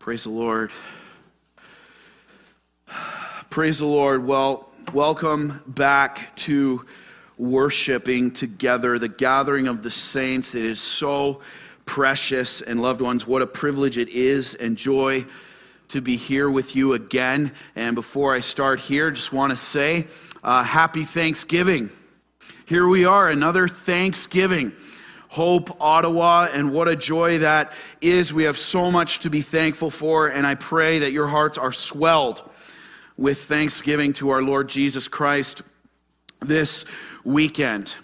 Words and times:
Praise 0.00 0.24
the 0.24 0.30
Lord. 0.30 0.72
Praise 3.50 3.80
the 3.80 3.86
Lord. 3.86 4.26
Well, 4.26 4.70
welcome 4.94 5.62
back 5.66 6.34
to 6.36 6.86
worshiping 7.36 8.30
together, 8.30 8.98
the 8.98 9.10
gathering 9.10 9.68
of 9.68 9.82
the 9.82 9.90
saints. 9.90 10.54
It 10.54 10.64
is 10.64 10.80
so 10.80 11.42
precious 11.84 12.62
and 12.62 12.80
loved 12.80 13.02
ones. 13.02 13.26
What 13.26 13.42
a 13.42 13.46
privilege 13.46 13.98
it 13.98 14.08
is 14.08 14.54
and 14.54 14.74
joy 14.74 15.26
to 15.88 16.00
be 16.00 16.16
here 16.16 16.48
with 16.48 16.74
you 16.74 16.94
again. 16.94 17.52
And 17.76 17.94
before 17.94 18.34
I 18.34 18.40
start 18.40 18.80
here, 18.80 19.10
just 19.10 19.34
want 19.34 19.50
to 19.50 19.56
say 19.58 20.06
uh, 20.42 20.64
happy 20.64 21.04
Thanksgiving. 21.04 21.90
Here 22.64 22.88
we 22.88 23.04
are, 23.04 23.28
another 23.28 23.68
Thanksgiving. 23.68 24.72
Hope, 25.30 25.80
Ottawa, 25.80 26.48
and 26.52 26.72
what 26.72 26.88
a 26.88 26.96
joy 26.96 27.38
that 27.38 27.72
is. 28.00 28.34
We 28.34 28.42
have 28.44 28.58
so 28.58 28.90
much 28.90 29.20
to 29.20 29.30
be 29.30 29.42
thankful 29.42 29.88
for, 29.88 30.26
and 30.26 30.44
I 30.44 30.56
pray 30.56 30.98
that 30.98 31.12
your 31.12 31.28
hearts 31.28 31.56
are 31.56 31.70
swelled 31.70 32.42
with 33.16 33.44
thanksgiving 33.44 34.12
to 34.14 34.30
our 34.30 34.42
Lord 34.42 34.68
Jesus 34.68 35.06
Christ 35.06 35.62
this 36.40 36.84
weekend. 37.22 37.94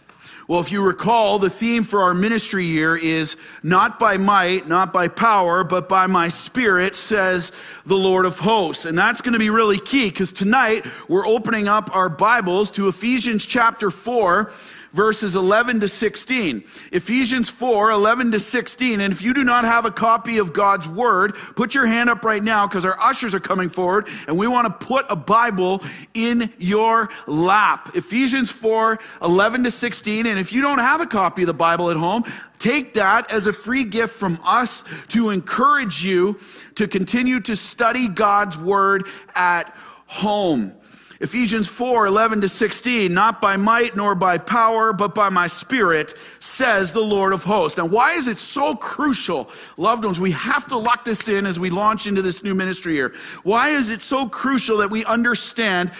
Well, 0.47 0.61
if 0.61 0.71
you 0.71 0.81
recall, 0.81 1.41
the 1.41 1.51
theme 1.51 1.83
for 1.83 2.03
our 2.03 2.15
ministry 2.15 2.65
year 2.65 2.97
is 2.97 3.37
not 3.65 3.99
by 3.99 4.19
might, 4.19 4.69
not 4.69 4.93
by 4.93 5.09
power, 5.09 5.65
but 5.65 5.89
by 5.89 6.07
my 6.07 6.29
spirit, 6.29 6.95
says 6.95 7.51
the 7.87 7.97
Lord 7.97 8.25
of 8.25 8.39
hosts. 8.39 8.85
And 8.85 8.97
that's 8.97 9.21
going 9.21 9.33
to 9.33 9.41
be 9.41 9.51
really 9.51 9.81
key 9.81 10.11
because 10.11 10.31
tonight 10.31 10.87
we're 11.09 11.27
opening 11.27 11.67
up 11.67 11.93
our 11.97 12.09
Bibles 12.09 12.71
to 12.73 12.87
Ephesians 12.87 13.45
chapter 13.45 13.91
4 13.91 14.49
verses 14.97 15.37
11 15.37 15.81
to 15.81 15.89
16. 15.89 16.65
Ephesians 16.93 17.49
4, 17.49 17.91
11 17.91 18.33
to 18.33 18.41
16. 18.41 19.01
And 19.01 19.13
if 19.13 19.23
you 19.23 19.35
do 19.35 19.45
not 19.45 19.65
have 19.65 19.85
a 19.85 19.91
copy 19.91 20.39
of 20.39 20.53
God's 20.53 20.89
Word, 20.89 21.35
put 21.55 21.75
your 21.75 21.87
hand 21.87 22.09
up 22.09 22.25
right 22.25 22.43
now 22.43 22.67
because 22.67 22.85
our 22.85 22.99
ushers 22.99 23.35
are 23.35 23.41
coming 23.41 23.69
forward 23.69 24.09
and 24.27 24.37
we 24.37 24.47
want 24.47 24.67
to 24.67 24.87
put 24.87 25.05
a 25.11 25.17
Bible 25.17 25.83
in 26.15 26.53
your 26.59 27.11
lap. 27.27 27.95
Ephesians 27.95 28.51
4, 28.51 28.99
11 29.23 29.65
to 29.65 29.71
16. 29.71 30.27
And 30.27 30.39
if 30.39 30.53
you 30.53 30.63
don't 30.63 30.79
have 30.79 31.01
a 31.01 31.07
copy 31.07 31.43
of 31.43 31.47
the 31.47 31.55
Bible 31.55 31.91
at 31.91 31.97
home, 31.97 32.25
Take 32.59 32.95
that 32.95 33.31
as 33.31 33.47
a 33.47 33.53
free 33.53 33.85
gift 33.85 34.15
from 34.15 34.39
us 34.43 34.83
to 35.09 35.29
encourage 35.29 36.03
you 36.05 36.39
to 36.77 36.89
continue 36.89 37.41
to 37.41 37.55
study 37.55 38.09
God's 38.09 38.57
Word 38.57 39.07
at 39.35 39.75
home. 40.07 40.73
Ephesians 41.21 41.67
4 41.69 42.07
11 42.07 42.43
to 42.43 42.49
16, 42.49 43.13
not 43.13 43.41
by 43.41 43.57
might 43.57 43.97
nor 43.97 44.15
by 44.15 44.39
power, 44.39 44.93
but 44.93 45.15
by 45.15 45.29
my 45.29 45.47
spirit, 45.47 46.15
says 46.41 46.93
the 46.93 47.01
Lord 47.01 47.33
of 47.33 47.45
hosts. 47.45 47.79
Now, 47.79 47.87
why 47.87 48.13
is 48.13 48.29
it 48.29 48.39
so 48.39 48.77
crucial, 48.77 49.51
loved 49.77 50.05
ones? 50.05 50.21
We 50.21 50.33
have 50.33 50.67
to 50.69 50.77
lock 50.77 51.05
this 51.05 51.29
in 51.29 51.47
as 51.47 51.59
we 51.59 51.71
launch 51.71 52.07
into 52.07 52.23
this 52.23 52.43
new 52.43 52.55
ministry 52.55 52.95
here. 52.95 53.15
Why 53.45 53.71
is 53.71 53.91
it 53.91 54.03
so 54.03 54.29
crucial 54.29 54.79
that 54.79 54.91
we 54.91 55.05
understand 55.07 55.91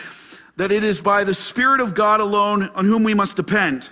that 0.57 0.71
it 0.71 0.85
is 0.85 1.01
by 1.01 1.25
the 1.25 1.35
Spirit 1.35 1.81
of 1.81 1.95
God 1.95 2.21
alone 2.21 2.71
on 2.75 2.85
whom 2.85 3.03
we 3.03 3.15
must 3.15 3.37
depend? 3.37 3.91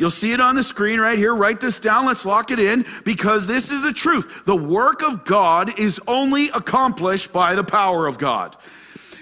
You'll 0.00 0.08
see 0.08 0.32
it 0.32 0.40
on 0.40 0.54
the 0.54 0.62
screen 0.62 0.98
right 0.98 1.18
here. 1.18 1.34
Write 1.34 1.60
this 1.60 1.78
down. 1.78 2.06
Let's 2.06 2.24
lock 2.24 2.50
it 2.50 2.58
in 2.58 2.86
because 3.04 3.46
this 3.46 3.70
is 3.70 3.82
the 3.82 3.92
truth. 3.92 4.46
The 4.46 4.56
work 4.56 5.02
of 5.02 5.26
God 5.26 5.78
is 5.78 6.00
only 6.08 6.48
accomplished 6.48 7.34
by 7.34 7.54
the 7.54 7.62
power 7.62 8.06
of 8.06 8.16
God. 8.16 8.56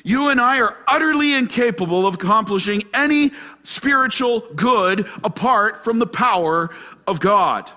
You 0.04 0.28
and 0.28 0.41
I 0.41 0.60
are 0.60 0.77
utterly 0.86 1.34
incapable 1.34 2.06
of 2.06 2.14
accomplishing 2.14 2.82
any 2.94 3.32
spiritual 3.62 4.41
good 4.54 5.06
apart 5.24 5.84
from 5.84 5.98
the 5.98 6.06
power 6.06 6.70
of 7.06 7.20
God. 7.20 7.70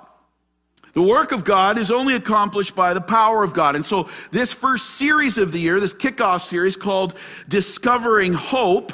The 0.93 1.01
work 1.01 1.31
of 1.31 1.43
God 1.43 1.77
is 1.77 1.89
only 1.89 2.15
accomplished 2.15 2.75
by 2.75 2.93
the 2.93 3.01
power 3.01 3.43
of 3.43 3.53
God. 3.53 3.75
And 3.75 3.85
so, 3.85 4.09
this 4.31 4.51
first 4.51 4.91
series 4.91 5.37
of 5.37 5.51
the 5.53 5.59
year, 5.59 5.79
this 5.79 5.93
kickoff 5.93 6.41
series 6.41 6.75
called 6.75 7.13
Discovering 7.47 8.33
Hope, 8.33 8.91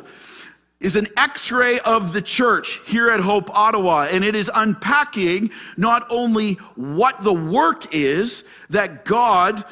is 0.79 0.95
an 0.95 1.07
x 1.17 1.51
ray 1.51 1.79
of 1.79 2.13
the 2.13 2.21
church 2.21 2.79
here 2.85 3.09
at 3.09 3.19
Hope 3.19 3.49
Ottawa. 3.49 4.07
And 4.11 4.23
it 4.23 4.35
is 4.35 4.51
unpacking 4.53 5.49
not 5.75 6.05
only 6.11 6.53
what 6.75 7.19
the 7.21 7.33
work 7.33 7.93
is 7.95 8.43
that 8.69 9.03
God 9.03 9.63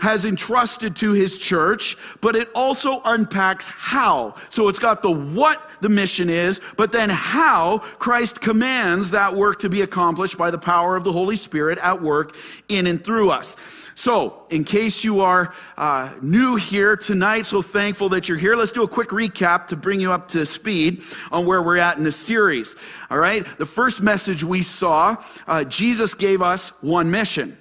has 0.00 0.24
entrusted 0.24 0.96
to 0.96 1.12
his 1.12 1.38
church, 1.38 1.96
but 2.20 2.36
it 2.36 2.48
also 2.54 3.00
unpacks 3.04 3.68
how. 3.68 4.34
So 4.50 4.68
it's 4.68 4.78
got 4.78 5.02
the 5.02 5.10
what 5.10 5.62
the 5.80 5.88
mission 5.88 6.28
is, 6.28 6.60
but 6.76 6.92
then 6.92 7.10
how 7.10 7.78
Christ 7.98 8.40
commands 8.40 9.10
that 9.12 9.34
work 9.34 9.60
to 9.60 9.68
be 9.68 9.82
accomplished 9.82 10.36
by 10.36 10.50
the 10.50 10.58
power 10.58 10.96
of 10.96 11.04
the 11.04 11.12
Holy 11.12 11.36
Spirit 11.36 11.78
at 11.78 12.00
work 12.00 12.36
in 12.68 12.86
and 12.86 13.02
through 13.02 13.30
us. 13.30 13.56
So, 13.94 14.44
in 14.50 14.64
case 14.64 15.04
you 15.04 15.20
are 15.20 15.52
uh, 15.76 16.12
new 16.22 16.56
here 16.56 16.96
tonight, 16.96 17.46
so 17.46 17.62
thankful 17.62 18.08
that 18.10 18.28
you're 18.28 18.38
here, 18.38 18.56
let's 18.56 18.72
do 18.72 18.82
a 18.82 18.88
quick 18.88 19.08
recap 19.08 19.66
to 19.68 19.76
bring 19.76 20.00
you 20.00 20.12
up 20.12 20.28
to 20.28 20.46
speed 20.46 21.02
on 21.30 21.46
where 21.46 21.62
we're 21.62 21.78
at 21.78 21.98
in 21.98 22.04
the 22.04 22.12
series. 22.12 22.76
All 23.10 23.18
right, 23.18 23.44
the 23.58 23.66
first 23.66 24.00
message 24.00 24.44
we 24.44 24.62
saw, 24.62 25.16
uh, 25.46 25.64
Jesus 25.64 26.14
gave 26.14 26.42
us 26.42 26.70
one 26.82 27.10
mission. 27.10 27.58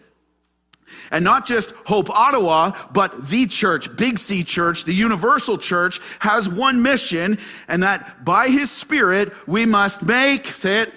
And 1.12 1.24
not 1.24 1.46
just 1.46 1.72
Hope 1.86 2.10
Ottawa, 2.10 2.72
but 2.92 3.28
the 3.28 3.48
church, 3.48 3.96
Big 3.98 4.20
C 4.20 4.44
Church, 4.44 4.86
the 4.86 4.94
universal 4.94 5.58
church, 5.58 6.00
has 6.20 6.50
one 6.50 6.82
mission, 6.82 7.38
and 7.68 7.84
that 7.84 8.24
by 8.26 8.50
his 8.50 8.72
Spirit 8.72 9.32
we 9.48 9.66
must 9.66 10.04
make, 10.04 10.48
say 10.48 10.82
it, 10.82 10.94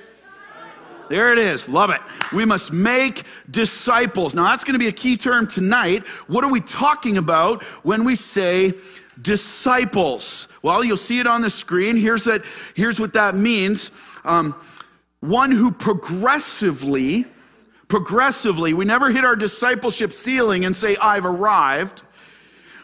there 1.10 1.32
it 1.32 1.38
is. 1.38 1.68
Love 1.68 1.90
it. 1.90 2.00
We 2.32 2.44
must 2.44 2.72
make 2.72 3.24
disciples. 3.50 4.32
Now, 4.32 4.44
that's 4.44 4.62
going 4.62 4.74
to 4.74 4.78
be 4.78 4.86
a 4.86 4.92
key 4.92 5.16
term 5.16 5.48
tonight. 5.48 6.06
What 6.28 6.44
are 6.44 6.50
we 6.50 6.60
talking 6.60 7.18
about 7.18 7.64
when 7.82 8.04
we 8.04 8.14
say 8.14 8.74
disciples? 9.20 10.46
Well, 10.62 10.84
you'll 10.84 10.96
see 10.96 11.18
it 11.18 11.26
on 11.26 11.42
the 11.42 11.50
screen. 11.50 11.96
Here's, 11.96 12.24
that, 12.24 12.44
here's 12.76 13.00
what 13.00 13.12
that 13.14 13.34
means 13.34 13.90
um, 14.24 14.54
one 15.18 15.50
who 15.50 15.72
progressively 15.72 17.26
progressively. 17.90 18.72
We 18.72 18.86
never 18.86 19.10
hit 19.10 19.24
our 19.24 19.36
discipleship 19.36 20.12
ceiling 20.12 20.64
and 20.64 20.74
say, 20.74 20.96
I've 20.96 21.26
arrived. 21.26 22.02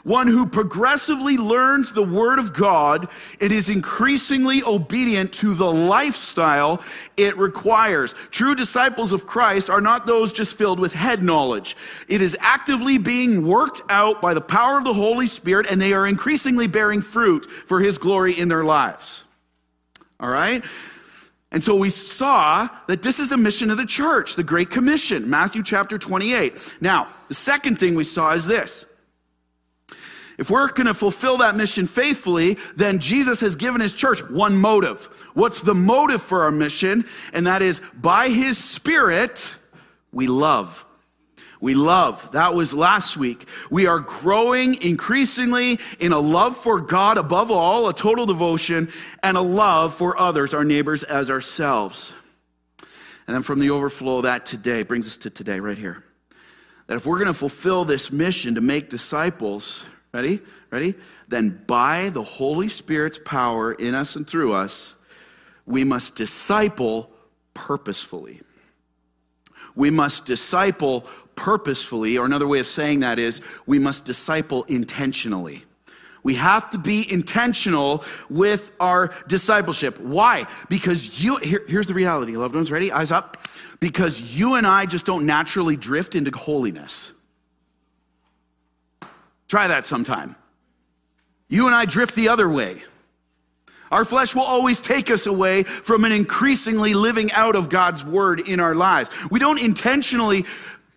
One 0.02 0.28
who 0.28 0.46
progressively 0.46 1.36
learns 1.36 1.90
the 1.90 2.04
Word 2.04 2.38
of 2.38 2.52
God 2.52 3.08
and 3.40 3.50
is 3.50 3.70
increasingly 3.70 4.62
obedient 4.62 5.32
to 5.34 5.52
the 5.54 5.72
lifestyle 5.72 6.80
it 7.16 7.36
requires. 7.36 8.12
True 8.30 8.54
disciples 8.54 9.12
of 9.12 9.26
Christ 9.26 9.68
are 9.68 9.80
not 9.80 10.06
those 10.06 10.30
just 10.32 10.54
filled 10.54 10.78
with 10.78 10.92
head 10.92 11.24
knowledge. 11.24 11.76
It 12.08 12.22
is 12.22 12.38
actively 12.40 12.98
being 12.98 13.48
worked 13.48 13.82
out 13.88 14.22
by 14.22 14.32
the 14.32 14.40
power 14.40 14.78
of 14.78 14.84
the 14.84 14.92
Holy 14.92 15.26
Spirit, 15.26 15.66
and 15.68 15.80
they 15.80 15.92
are 15.92 16.06
increasingly 16.06 16.68
bearing 16.68 17.02
fruit 17.02 17.46
for 17.46 17.80
His 17.80 17.98
glory 17.98 18.38
in 18.38 18.46
their 18.46 18.62
lives. 18.62 19.24
All 20.20 20.30
right? 20.30 20.62
And 21.52 21.62
so 21.62 21.76
we 21.76 21.90
saw 21.90 22.68
that 22.88 23.02
this 23.02 23.18
is 23.18 23.28
the 23.28 23.36
mission 23.36 23.70
of 23.70 23.76
the 23.76 23.86
church, 23.86 24.34
the 24.34 24.42
Great 24.42 24.70
Commission, 24.70 25.30
Matthew 25.30 25.62
chapter 25.62 25.96
28. 25.98 26.76
Now, 26.80 27.08
the 27.28 27.34
second 27.34 27.78
thing 27.78 27.94
we 27.94 28.04
saw 28.04 28.32
is 28.32 28.46
this. 28.46 28.84
If 30.38 30.50
we're 30.50 30.68
going 30.68 30.86
to 30.86 30.94
fulfill 30.94 31.38
that 31.38 31.56
mission 31.56 31.86
faithfully, 31.86 32.58
then 32.76 32.98
Jesus 32.98 33.40
has 33.40 33.56
given 33.56 33.80
his 33.80 33.94
church 33.94 34.20
one 34.28 34.56
motive. 34.56 35.06
What's 35.34 35.62
the 35.62 35.74
motive 35.74 36.20
for 36.20 36.42
our 36.42 36.50
mission? 36.50 37.06
And 37.32 37.46
that 37.46 37.62
is 37.62 37.80
by 37.94 38.28
his 38.28 38.58
spirit, 38.58 39.56
we 40.12 40.26
love. 40.26 40.85
We 41.60 41.74
love. 41.74 42.32
That 42.32 42.54
was 42.54 42.74
last 42.74 43.16
week. 43.16 43.48
We 43.70 43.86
are 43.86 44.00
growing 44.00 44.80
increasingly 44.82 45.78
in 45.98 46.12
a 46.12 46.18
love 46.18 46.56
for 46.56 46.80
God 46.80 47.16
above 47.18 47.50
all, 47.50 47.88
a 47.88 47.94
total 47.94 48.26
devotion, 48.26 48.90
and 49.22 49.36
a 49.36 49.42
love 49.42 49.94
for 49.94 50.18
others, 50.18 50.54
our 50.54 50.64
neighbors 50.64 51.02
as 51.02 51.30
ourselves. 51.30 52.12
And 53.26 53.34
then 53.34 53.42
from 53.42 53.58
the 53.58 53.70
overflow 53.70 54.18
of 54.18 54.22
that 54.24 54.46
today 54.46 54.82
brings 54.82 55.06
us 55.06 55.16
to 55.18 55.30
today, 55.30 55.60
right 55.60 55.78
here. 55.78 56.04
That 56.86 56.96
if 56.96 57.06
we're 57.06 57.18
going 57.18 57.26
to 57.26 57.34
fulfill 57.34 57.84
this 57.84 58.12
mission 58.12 58.54
to 58.54 58.60
make 58.60 58.88
disciples, 58.88 59.84
ready? 60.12 60.40
Ready? 60.70 60.94
Then 61.26 61.62
by 61.66 62.10
the 62.10 62.22
Holy 62.22 62.68
Spirit's 62.68 63.18
power 63.18 63.72
in 63.72 63.94
us 63.94 64.14
and 64.14 64.28
through 64.28 64.52
us, 64.52 64.94
we 65.64 65.82
must 65.82 66.14
disciple 66.14 67.10
purposefully. 67.54 68.40
We 69.74 69.90
must 69.90 70.26
disciple 70.26 71.06
purposefully, 71.36 72.18
or 72.18 72.26
another 72.26 72.48
way 72.48 72.58
of 72.58 72.66
saying 72.66 73.00
that 73.00 73.18
is 73.18 73.40
we 73.66 73.78
must 73.78 74.04
disciple 74.04 74.64
intentionally. 74.64 75.64
We 76.24 76.34
have 76.34 76.70
to 76.70 76.78
be 76.78 77.06
intentional 77.12 78.02
with 78.28 78.72
our 78.80 79.14
discipleship. 79.28 80.00
Why? 80.00 80.46
Because 80.68 81.22
you, 81.22 81.36
here, 81.36 81.62
here's 81.68 81.86
the 81.86 81.94
reality, 81.94 82.36
loved 82.36 82.56
ones, 82.56 82.72
ready? 82.72 82.90
Eyes 82.90 83.12
up. 83.12 83.36
Because 83.78 84.20
you 84.20 84.54
and 84.54 84.66
I 84.66 84.86
just 84.86 85.06
don't 85.06 85.24
naturally 85.24 85.76
drift 85.76 86.16
into 86.16 86.36
holiness. 86.36 87.12
Try 89.46 89.68
that 89.68 89.86
sometime. 89.86 90.34
You 91.48 91.66
and 91.66 91.76
I 91.76 91.84
drift 91.84 92.16
the 92.16 92.28
other 92.28 92.48
way. 92.48 92.82
Our 93.92 94.04
flesh 94.04 94.34
will 94.34 94.42
always 94.42 94.80
take 94.80 95.10
us 95.10 95.26
away 95.26 95.62
from 95.62 96.04
an 96.04 96.10
increasingly 96.10 96.94
living 96.94 97.30
out 97.32 97.54
of 97.54 97.68
God's 97.68 98.04
word 98.04 98.48
in 98.48 98.58
our 98.58 98.74
lives. 98.74 99.10
We 99.30 99.38
don't 99.38 99.62
intentionally 99.62 100.44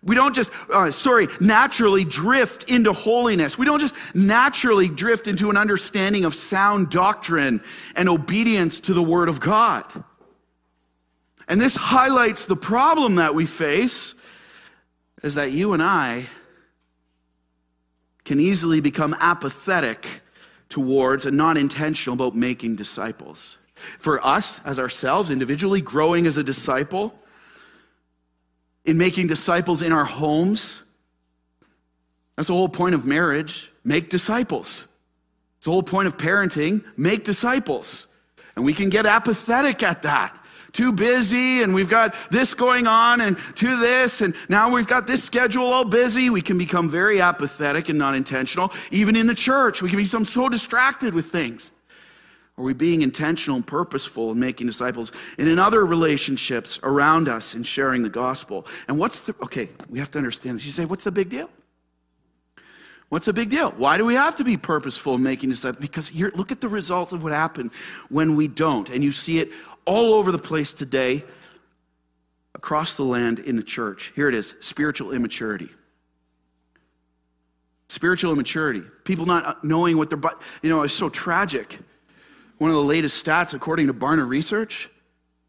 We 0.02 0.14
don't 0.14 0.34
just, 0.34 0.50
uh, 0.72 0.90
sorry, 0.90 1.28
naturally 1.40 2.04
drift 2.04 2.70
into 2.70 2.92
holiness. 2.92 3.58
We 3.58 3.66
don't 3.66 3.80
just 3.80 3.94
naturally 4.14 4.88
drift 4.88 5.26
into 5.26 5.50
an 5.50 5.58
understanding 5.58 6.24
of 6.24 6.34
sound 6.34 6.88
doctrine 6.88 7.62
and 7.94 8.08
obedience 8.08 8.80
to 8.80 8.94
the 8.94 9.02
Word 9.02 9.28
of 9.28 9.40
God. 9.40 9.84
And 11.48 11.60
this 11.60 11.76
highlights 11.76 12.46
the 12.46 12.56
problem 12.56 13.16
that 13.16 13.34
we 13.34 13.44
face 13.44 14.14
is 15.22 15.34
that 15.34 15.52
you 15.52 15.74
and 15.74 15.82
I 15.82 16.26
can 18.24 18.40
easily 18.40 18.80
become 18.80 19.14
apathetic 19.18 20.06
towards 20.68 21.26
and 21.26 21.36
not 21.36 21.58
intentional 21.58 22.14
about 22.14 22.34
making 22.34 22.76
disciples. 22.76 23.58
For 23.98 24.24
us, 24.24 24.64
as 24.64 24.78
ourselves, 24.78 25.30
individually, 25.30 25.80
growing 25.80 26.26
as 26.26 26.36
a 26.36 26.44
disciple, 26.44 27.14
in 28.84 28.98
making 28.98 29.26
disciples 29.26 29.82
in 29.82 29.92
our 29.92 30.04
homes, 30.04 30.82
that's 32.36 32.48
the 32.48 32.54
whole 32.54 32.68
point 32.68 32.94
of 32.94 33.04
marriage 33.04 33.70
make 33.84 34.08
disciples. 34.08 34.86
It's 35.58 35.66
the 35.66 35.72
whole 35.72 35.82
point 35.82 36.08
of 36.08 36.16
parenting 36.16 36.84
make 36.96 37.24
disciples. 37.24 38.06
And 38.56 38.64
we 38.64 38.72
can 38.72 38.88
get 38.88 39.06
apathetic 39.06 39.82
at 39.82 40.02
that 40.02 40.36
too 40.72 40.92
busy 40.92 41.62
and 41.62 41.74
we've 41.74 41.88
got 41.88 42.14
this 42.30 42.54
going 42.54 42.86
on 42.86 43.20
and 43.20 43.36
to 43.56 43.76
this 43.78 44.20
and 44.20 44.34
now 44.48 44.72
we've 44.72 44.86
got 44.86 45.06
this 45.06 45.22
schedule 45.22 45.64
all 45.64 45.84
busy. 45.84 46.30
We 46.30 46.42
can 46.42 46.58
become 46.58 46.90
very 46.90 47.20
apathetic 47.20 47.88
and 47.88 47.98
not 47.98 48.14
intentional. 48.14 48.72
Even 48.90 49.16
in 49.16 49.26
the 49.26 49.34
church, 49.34 49.82
we 49.82 49.88
can 49.88 49.98
become 49.98 50.24
so 50.24 50.48
distracted 50.48 51.14
with 51.14 51.26
things. 51.26 51.70
Are 52.60 52.62
we 52.62 52.74
being 52.74 53.00
intentional 53.00 53.56
and 53.56 53.66
purposeful 53.66 54.32
in 54.32 54.38
making 54.38 54.66
disciples 54.66 55.12
and 55.38 55.48
in 55.48 55.58
other 55.58 55.86
relationships 55.86 56.78
around 56.82 57.26
us 57.26 57.54
in 57.54 57.62
sharing 57.62 58.02
the 58.02 58.10
gospel? 58.10 58.66
And 58.86 58.98
what's 58.98 59.20
the, 59.20 59.34
okay, 59.42 59.70
we 59.88 59.98
have 59.98 60.10
to 60.10 60.18
understand 60.18 60.56
this. 60.56 60.66
You 60.66 60.72
say, 60.72 60.84
what's 60.84 61.04
the 61.04 61.10
big 61.10 61.30
deal? 61.30 61.48
What's 63.08 63.24
the 63.24 63.32
big 63.32 63.48
deal? 63.48 63.70
Why 63.78 63.96
do 63.96 64.04
we 64.04 64.14
have 64.14 64.36
to 64.36 64.44
be 64.44 64.58
purposeful 64.58 65.14
in 65.14 65.22
making 65.22 65.48
disciples? 65.48 65.80
Because 65.80 66.08
here, 66.08 66.32
look 66.34 66.52
at 66.52 66.60
the 66.60 66.68
results 66.68 67.12
of 67.12 67.22
what 67.22 67.32
happened 67.32 67.70
when 68.10 68.36
we 68.36 68.46
don't. 68.46 68.90
And 68.90 69.02
you 69.02 69.10
see 69.10 69.38
it 69.38 69.52
all 69.86 70.12
over 70.12 70.30
the 70.30 70.38
place 70.38 70.74
today, 70.74 71.24
across 72.54 72.98
the 72.98 73.04
land 73.04 73.38
in 73.38 73.56
the 73.56 73.62
church. 73.62 74.12
Here 74.14 74.28
it 74.28 74.34
is 74.34 74.52
spiritual 74.60 75.12
immaturity. 75.12 75.70
Spiritual 77.88 78.34
immaturity. 78.34 78.82
People 79.04 79.24
not 79.24 79.64
knowing 79.64 79.96
what 79.96 80.10
they're, 80.10 80.20
you 80.62 80.68
know, 80.68 80.82
it's 80.82 80.92
so 80.92 81.08
tragic. 81.08 81.78
One 82.60 82.68
of 82.68 82.76
the 82.76 82.82
latest 82.82 83.24
stats, 83.24 83.54
according 83.54 83.86
to 83.86 83.94
Barna 83.94 84.28
Research, 84.28 84.90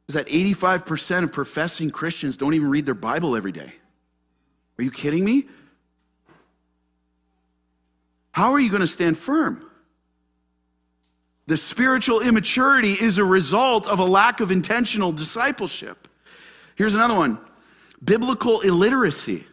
is 0.07 0.15
that 0.15 0.27
85% 0.27 1.25
of 1.25 1.33
professing 1.33 1.91
Christians 1.91 2.37
don't 2.37 2.53
even 2.53 2.69
read 2.69 2.85
their 2.85 2.95
Bible 2.95 3.35
every 3.35 3.51
day. 3.51 3.73
Are 4.79 4.83
you 4.83 4.91
kidding 4.91 5.25
me? 5.25 5.43
How 8.31 8.53
are 8.53 8.61
you 8.61 8.69
going 8.69 8.79
to 8.79 8.87
stand 8.87 9.17
firm? 9.17 9.69
The 11.47 11.57
spiritual 11.57 12.21
immaturity 12.21 12.93
is 12.93 13.17
a 13.17 13.25
result 13.25 13.89
of 13.89 13.99
a 13.99 14.05
lack 14.05 14.39
of 14.39 14.49
intentional 14.49 15.11
discipleship. 15.11 16.07
Here's 16.75 16.93
another 16.93 17.15
one 17.15 17.41
biblical 18.01 18.61
illiteracy. 18.61 19.45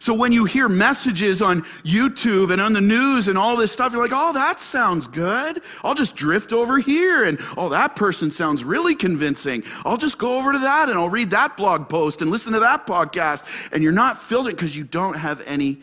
So 0.00 0.14
when 0.14 0.32
you 0.32 0.44
hear 0.44 0.68
messages 0.68 1.42
on 1.42 1.62
YouTube 1.84 2.52
and 2.52 2.60
on 2.60 2.72
the 2.72 2.80
news 2.80 3.28
and 3.28 3.38
all 3.38 3.56
this 3.56 3.72
stuff, 3.72 3.92
you're 3.92 4.02
like, 4.02 4.12
oh, 4.14 4.32
that 4.32 4.60
sounds 4.60 5.06
good. 5.06 5.62
I'll 5.82 5.94
just 5.94 6.14
drift 6.14 6.52
over 6.52 6.78
here. 6.78 7.24
And 7.24 7.38
oh, 7.56 7.68
that 7.70 7.96
person 7.96 8.30
sounds 8.30 8.64
really 8.64 8.94
convincing. 8.94 9.64
I'll 9.84 9.96
just 9.96 10.18
go 10.18 10.38
over 10.38 10.52
to 10.52 10.58
that 10.58 10.88
and 10.88 10.98
I'll 10.98 11.08
read 11.08 11.30
that 11.30 11.56
blog 11.56 11.88
post 11.88 12.22
and 12.22 12.30
listen 12.30 12.52
to 12.52 12.60
that 12.60 12.86
podcast. 12.86 13.44
And 13.72 13.82
you're 13.82 13.92
not 13.92 14.18
filtering 14.18 14.56
because 14.56 14.76
you 14.76 14.84
don't 14.84 15.16
have 15.16 15.42
any 15.46 15.78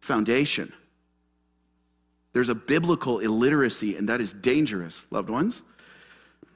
foundation. 0.00 0.72
There's 2.32 2.48
a 2.48 2.54
biblical 2.54 3.18
illiteracy, 3.18 3.96
and 3.96 4.08
that 4.08 4.20
is 4.20 4.32
dangerous, 4.32 5.06
loved 5.10 5.28
ones. 5.28 5.62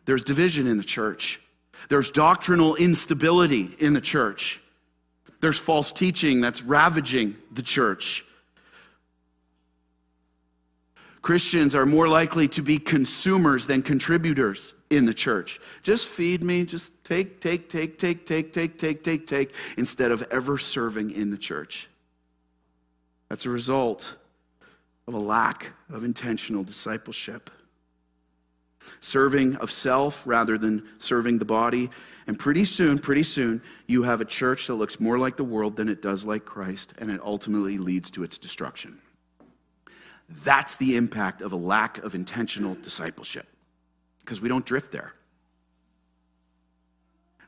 There's 0.07 0.25
division 0.25 0.67
in 0.67 0.79
the 0.79 0.85
church. 0.85 1.41
There's 1.89 2.11
doctrinal 2.11 2.77
instability 2.77 3.71
in 3.79 3.93
the 3.93 4.01
church. 4.01 4.61
There's 5.47 5.61
false 5.61 5.93
teaching 5.93 6.41
that's 6.41 6.61
ravaging 6.61 7.37
the 7.53 7.63
church. 7.63 8.25
Christians 11.23 11.77
are 11.77 11.87
more 11.87 12.09
likely 12.09 12.49
to 12.49 12.63
be 12.63 12.81
consumers 12.81 13.65
than 13.65 13.83
contributors 13.83 14.75
in 14.91 15.05
the 15.05 15.15
church. 15.15 15.61
Just 15.85 16.09
feed 16.09 16.43
me, 16.43 16.65
just 16.65 17.05
take, 17.05 17.41
take, 17.41 17.69
take, 17.69 17.97
take, 17.97 18.27
take, 18.27 18.53
take, 18.53 18.77
take, 18.77 19.05
take, 19.05 19.27
take, 19.29 19.55
instead 19.79 20.11
of 20.11 20.27
ever 20.33 20.59
serving 20.59 21.13
in 21.13 21.31
the 21.31 21.39
church. 21.39 21.89
That's 23.29 23.47
a 23.47 23.51
result 23.51 24.17
of 25.07 25.15
a 25.15 25.19
lack 25.19 25.75
of 25.91 26.03
intentional 26.03 26.65
discipleship. 26.65 27.51
Serving 29.01 29.57
of 29.57 29.71
self 29.71 30.27
rather 30.27 30.59
than 30.59 30.87
serving 30.99 31.39
the 31.39 31.45
body. 31.45 31.91
And 32.27 32.39
pretty 32.39 32.65
soon, 32.65 32.99
pretty 32.99 33.23
soon, 33.23 33.63
you 33.87 34.03
have 34.03 34.21
a 34.21 34.25
church 34.25 34.67
that 34.67 34.75
looks 34.75 35.01
more 35.01 35.19
like 35.19 35.37
the 35.37 35.45
world 35.45 35.77
than 35.77 35.89
it 35.89 36.03
does 36.03 36.25
like 36.25 36.45
Christ, 36.45 36.95
and 36.99 37.11
it 37.11 37.21
ultimately 37.23 37.79
leads 37.79 38.11
to 38.13 38.23
its 38.23 38.39
destruction. 38.39 39.01
That's 40.45 40.77
the 40.77 40.97
impact 40.97 41.41
of 41.43 41.53
a 41.53 41.57
lack 41.57 41.99
of 41.99 42.15
intentional 42.15 42.75
discipleship 42.75 43.47
because 44.21 44.41
we 44.41 44.49
don't 44.49 44.67
drift 44.67 44.91
there. 44.91 45.13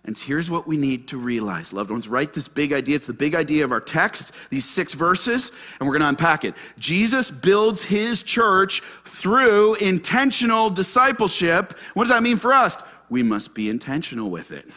And 0.08 0.16
here's 0.16 0.50
what 0.50 0.66
we 0.66 0.78
need 0.78 1.06
to 1.08 1.18
realize, 1.18 1.74
loved 1.74 1.90
ones. 1.90 2.08
Write 2.08 2.32
this 2.32 2.48
big 2.48 2.72
idea. 2.72 2.96
It's 2.96 3.06
the 3.06 3.12
big 3.12 3.34
idea 3.34 3.62
of 3.62 3.72
our 3.72 3.80
text, 3.80 4.32
these 4.48 4.64
six 4.64 4.94
verses, 4.94 5.52
and 5.78 5.86
we're 5.86 5.92
going 5.92 6.00
to 6.00 6.08
unpack 6.08 6.46
it. 6.46 6.54
Jesus 6.78 7.30
builds 7.30 7.84
his 7.84 8.22
church 8.22 8.80
through 9.04 9.74
intentional 9.74 10.70
discipleship. 10.70 11.78
What 11.92 12.04
does 12.04 12.08
that 12.08 12.22
mean 12.22 12.38
for 12.38 12.54
us? 12.54 12.78
We 13.10 13.22
must 13.22 13.54
be 13.54 13.68
intentional 13.68 14.30
with 14.30 14.50
it. 14.50 14.72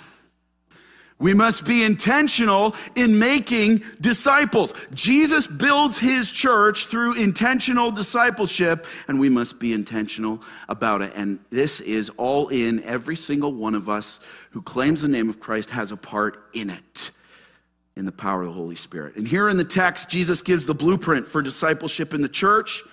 We 1.17 1.35
must 1.35 1.65
be 1.65 1.83
intentional 1.83 2.75
in 2.95 3.19
making 3.19 3.83
disciples. 4.01 4.73
Jesus 4.93 5.45
builds 5.45 5.99
his 5.99 6.31
church 6.31 6.87
through 6.87 7.13
intentional 7.13 7.91
discipleship, 7.91 8.87
and 9.07 9.19
we 9.19 9.29
must 9.29 9.59
be 9.59 9.71
intentional 9.71 10.41
about 10.67 11.03
it. 11.03 11.13
And 11.15 11.39
this 11.51 11.79
is 11.79 12.09
all 12.17 12.47
in 12.47 12.83
every 12.83 13.15
single 13.15 13.53
one 13.53 13.75
of 13.75 13.87
us 13.87 14.19
who 14.51 14.61
claims 14.61 15.01
the 15.01 15.07
name 15.07 15.29
of 15.29 15.39
Christ 15.39 15.69
has 15.71 15.91
a 15.91 15.97
part 15.97 16.43
in 16.53 16.69
it, 16.69 17.11
in 17.95 18.05
the 18.05 18.11
power 18.11 18.41
of 18.41 18.47
the 18.47 18.53
Holy 18.53 18.75
Spirit. 18.75 19.15
And 19.15 19.27
here 19.27 19.49
in 19.49 19.57
the 19.57 19.63
text, 19.63 20.09
Jesus 20.09 20.41
gives 20.41 20.65
the 20.65 20.75
blueprint 20.75 21.25
for 21.25 21.41
discipleship 21.41 22.13
in 22.13 22.21
the 22.21 22.29
church. 22.29 22.83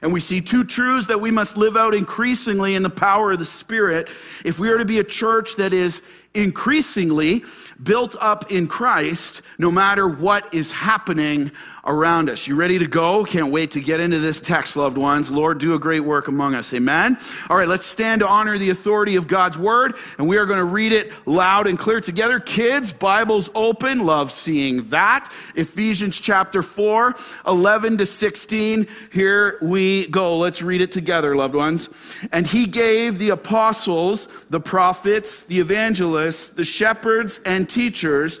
And 0.00 0.12
we 0.12 0.20
see 0.20 0.40
two 0.40 0.64
truths 0.64 1.06
that 1.08 1.20
we 1.20 1.30
must 1.30 1.56
live 1.56 1.76
out 1.76 1.94
increasingly 1.94 2.74
in 2.74 2.82
the 2.82 2.90
power 2.90 3.32
of 3.32 3.38
the 3.38 3.44
Spirit 3.44 4.08
if 4.44 4.58
we 4.58 4.70
are 4.70 4.78
to 4.78 4.84
be 4.84 5.00
a 5.00 5.04
church 5.04 5.56
that 5.56 5.72
is 5.72 6.02
increasingly 6.34 7.42
built 7.82 8.14
up 8.20 8.52
in 8.52 8.68
Christ 8.68 9.42
no 9.58 9.70
matter 9.70 10.08
what 10.08 10.54
is 10.54 10.70
happening 10.70 11.50
around 11.88 12.28
us. 12.28 12.46
You 12.46 12.54
ready 12.54 12.78
to 12.78 12.86
go? 12.86 13.24
Can't 13.24 13.50
wait 13.50 13.72
to 13.72 13.80
get 13.80 13.98
into 13.98 14.18
this 14.18 14.40
text, 14.40 14.76
loved 14.76 14.98
ones. 14.98 15.30
Lord, 15.30 15.58
do 15.58 15.74
a 15.74 15.78
great 15.78 16.00
work 16.00 16.28
among 16.28 16.54
us. 16.54 16.72
Amen. 16.74 17.16
All 17.48 17.56
right, 17.56 17.66
let's 17.66 17.86
stand 17.86 18.20
to 18.20 18.28
honor 18.28 18.58
the 18.58 18.70
authority 18.70 19.16
of 19.16 19.26
God's 19.26 19.58
word, 19.58 19.96
and 20.18 20.28
we 20.28 20.36
are 20.36 20.46
going 20.46 20.58
to 20.58 20.64
read 20.64 20.92
it 20.92 21.12
loud 21.26 21.66
and 21.66 21.78
clear 21.78 22.00
together. 22.00 22.38
Kids, 22.38 22.92
Bibles 22.92 23.50
open. 23.54 24.04
Love 24.04 24.30
seeing 24.30 24.82
that. 24.90 25.32
Ephesians 25.56 26.20
chapter 26.20 26.62
4, 26.62 27.14
11 27.46 27.98
to 27.98 28.06
16. 28.06 28.86
Here 29.10 29.58
we 29.62 30.06
go. 30.08 30.36
Let's 30.36 30.60
read 30.60 30.82
it 30.82 30.92
together, 30.92 31.34
loved 31.34 31.54
ones. 31.54 32.16
And 32.32 32.46
he 32.46 32.66
gave 32.66 33.18
the 33.18 33.30
apostles, 33.30 34.44
the 34.50 34.60
prophets, 34.60 35.42
the 35.44 35.58
evangelists, 35.58 36.50
the 36.50 36.64
shepherds, 36.64 37.40
and 37.46 37.68
teachers 37.68 38.40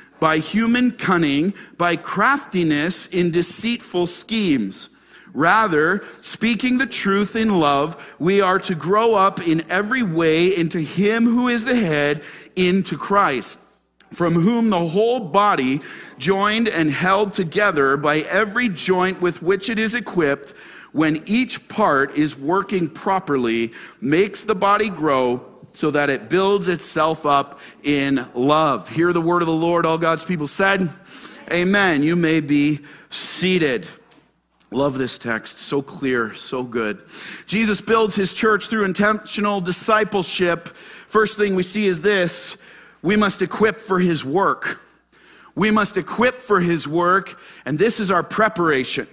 by 0.21 0.37
human 0.37 0.91
cunning, 0.91 1.53
by 1.77 1.97
craftiness 1.97 3.07
in 3.07 3.31
deceitful 3.31 4.07
schemes. 4.07 4.87
Rather, 5.33 6.03
speaking 6.21 6.77
the 6.77 6.85
truth 6.85 7.35
in 7.35 7.59
love, 7.59 8.15
we 8.19 8.39
are 8.39 8.59
to 8.59 8.75
grow 8.75 9.15
up 9.15 9.45
in 9.45 9.69
every 9.69 10.03
way 10.03 10.55
into 10.55 10.79
Him 10.79 11.25
who 11.25 11.49
is 11.49 11.65
the 11.65 11.75
head, 11.75 12.23
into 12.55 12.97
Christ 12.97 13.59
from 14.13 14.33
whom 14.33 14.69
the 14.69 14.87
whole 14.87 15.21
body, 15.21 15.79
joined 16.17 16.67
and 16.67 16.91
held 16.91 17.33
together 17.33 17.95
by 17.95 18.19
every 18.19 18.67
joint 18.67 19.21
with 19.21 19.41
which 19.41 19.69
it 19.69 19.79
is 19.79 19.95
equipped, 19.95 20.53
when 20.91 21.23
each 21.25 21.65
part 21.69 22.17
is 22.17 22.37
working 22.37 22.89
properly, 22.89 23.71
makes 24.01 24.43
the 24.43 24.53
body 24.53 24.89
grow 24.89 25.50
so 25.73 25.91
that 25.91 26.09
it 26.09 26.29
builds 26.29 26.67
itself 26.67 27.25
up 27.25 27.59
in 27.83 28.25
love. 28.33 28.89
Hear 28.89 29.13
the 29.13 29.21
word 29.21 29.41
of 29.41 29.47
the 29.47 29.53
Lord, 29.53 29.85
all 29.85 29.97
God's 29.97 30.23
people 30.23 30.47
said. 30.47 30.89
Amen. 31.51 32.03
You 32.03 32.15
may 32.15 32.39
be 32.39 32.79
seated. 33.09 33.87
Love 34.71 34.97
this 34.97 35.17
text. 35.17 35.57
So 35.57 35.81
clear, 35.81 36.33
so 36.33 36.63
good. 36.63 37.03
Jesus 37.45 37.81
builds 37.81 38.15
his 38.15 38.33
church 38.33 38.67
through 38.67 38.85
intentional 38.85 39.59
discipleship. 39.59 40.69
First 40.69 41.37
thing 41.37 41.55
we 41.55 41.63
see 41.63 41.87
is 41.87 42.01
this 42.01 42.57
we 43.01 43.15
must 43.15 43.41
equip 43.41 43.81
for 43.81 43.99
his 43.99 44.23
work. 44.23 44.79
We 45.55 45.71
must 45.71 45.97
equip 45.97 46.41
for 46.41 46.61
his 46.61 46.87
work, 46.87 47.37
and 47.65 47.77
this 47.77 47.99
is 47.99 48.09
our 48.09 48.23
preparation. 48.23 49.07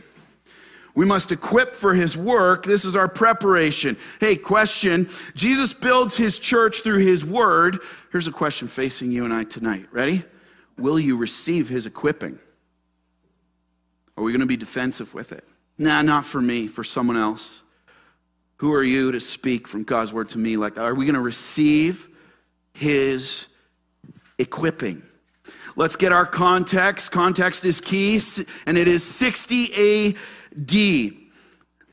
We 0.98 1.06
must 1.06 1.30
equip 1.30 1.76
for 1.76 1.94
his 1.94 2.16
work. 2.16 2.64
This 2.64 2.84
is 2.84 2.96
our 2.96 3.06
preparation. 3.06 3.96
Hey, 4.18 4.34
question 4.34 5.06
Jesus 5.36 5.72
builds 5.72 6.16
his 6.16 6.40
church 6.40 6.82
through 6.82 6.98
his 6.98 7.24
word. 7.24 7.78
Here's 8.10 8.26
a 8.26 8.32
question 8.32 8.66
facing 8.66 9.12
you 9.12 9.24
and 9.24 9.32
I 9.32 9.44
tonight. 9.44 9.86
Ready? 9.92 10.24
Will 10.76 10.98
you 10.98 11.16
receive 11.16 11.68
his 11.68 11.86
equipping? 11.86 12.36
Are 14.16 14.24
we 14.24 14.32
going 14.32 14.40
to 14.40 14.46
be 14.46 14.56
defensive 14.56 15.14
with 15.14 15.30
it? 15.30 15.44
Nah, 15.78 16.02
not 16.02 16.24
for 16.24 16.40
me, 16.40 16.66
for 16.66 16.82
someone 16.82 17.16
else. 17.16 17.62
Who 18.56 18.74
are 18.74 18.82
you 18.82 19.12
to 19.12 19.20
speak 19.20 19.68
from 19.68 19.84
God's 19.84 20.12
word 20.12 20.30
to 20.30 20.38
me 20.38 20.56
like 20.56 20.74
that? 20.74 20.82
Are 20.82 20.96
we 20.96 21.04
going 21.04 21.14
to 21.14 21.20
receive 21.20 22.08
his 22.72 23.54
equipping. 24.38 25.02
Let's 25.76 25.96
get 25.96 26.12
our 26.12 26.26
context. 26.26 27.12
Context 27.12 27.64
is 27.64 27.80
key, 27.80 28.20
and 28.66 28.78
it 28.78 28.88
is 28.88 29.04
60 29.04 30.10
AD. 30.10 30.16
The 30.56 31.16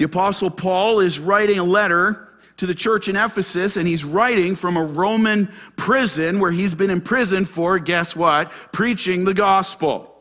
Apostle 0.03 0.50
Paul 0.50 1.00
is 1.00 1.19
writing 1.19 1.59
a 1.59 1.63
letter 1.63 2.29
to 2.57 2.65
the 2.65 2.75
church 2.75 3.07
in 3.07 3.15
Ephesus, 3.15 3.75
and 3.77 3.88
he's 3.88 4.03
writing 4.05 4.55
from 4.55 4.77
a 4.77 4.83
Roman 4.83 5.51
prison 5.75 6.39
where 6.39 6.51
he's 6.51 6.74
been 6.74 6.89
imprisoned 6.89 7.50
for, 7.50 7.79
guess 7.79 8.15
what? 8.15 8.51
Preaching 8.71 9.25
the 9.25 9.33
gospel. 9.33 10.12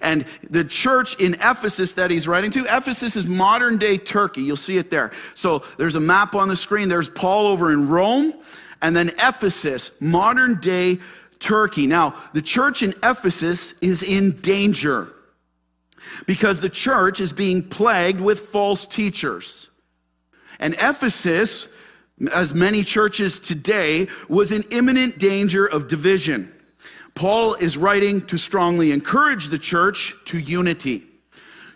And 0.00 0.24
the 0.48 0.64
church 0.64 1.20
in 1.20 1.34
Ephesus 1.34 1.92
that 1.92 2.10
he's 2.10 2.26
writing 2.26 2.50
to, 2.52 2.64
Ephesus 2.64 3.16
is 3.16 3.26
modern 3.26 3.76
day 3.76 3.98
Turkey. 3.98 4.42
You'll 4.42 4.56
see 4.56 4.78
it 4.78 4.88
there. 4.88 5.12
So 5.34 5.58
there's 5.76 5.96
a 5.96 6.00
map 6.00 6.34
on 6.34 6.48
the 6.48 6.56
screen. 6.56 6.88
There's 6.88 7.10
Paul 7.10 7.46
over 7.46 7.70
in 7.70 7.88
Rome, 7.88 8.32
and 8.80 8.96
then 8.96 9.10
Ephesus, 9.10 10.00
modern 10.00 10.58
day 10.60 10.98
Turkey. 11.38 11.86
Now, 11.86 12.14
the 12.32 12.42
church 12.42 12.82
in 12.82 12.94
Ephesus 13.02 13.74
is 13.82 14.02
in 14.02 14.32
danger 14.40 15.08
because 16.26 16.60
the 16.60 16.68
church 16.68 17.20
is 17.20 17.32
being 17.32 17.62
plagued 17.62 18.20
with 18.20 18.40
false 18.40 18.86
teachers. 18.86 19.70
And 20.58 20.74
Ephesus, 20.74 21.68
as 22.34 22.54
many 22.54 22.84
churches 22.84 23.40
today, 23.40 24.06
was 24.28 24.52
in 24.52 24.62
imminent 24.70 25.18
danger 25.18 25.66
of 25.66 25.88
division. 25.88 26.54
Paul 27.14 27.54
is 27.54 27.76
writing 27.76 28.20
to 28.26 28.38
strongly 28.38 28.92
encourage 28.92 29.48
the 29.48 29.58
church 29.58 30.14
to 30.26 30.38
unity 30.38 31.09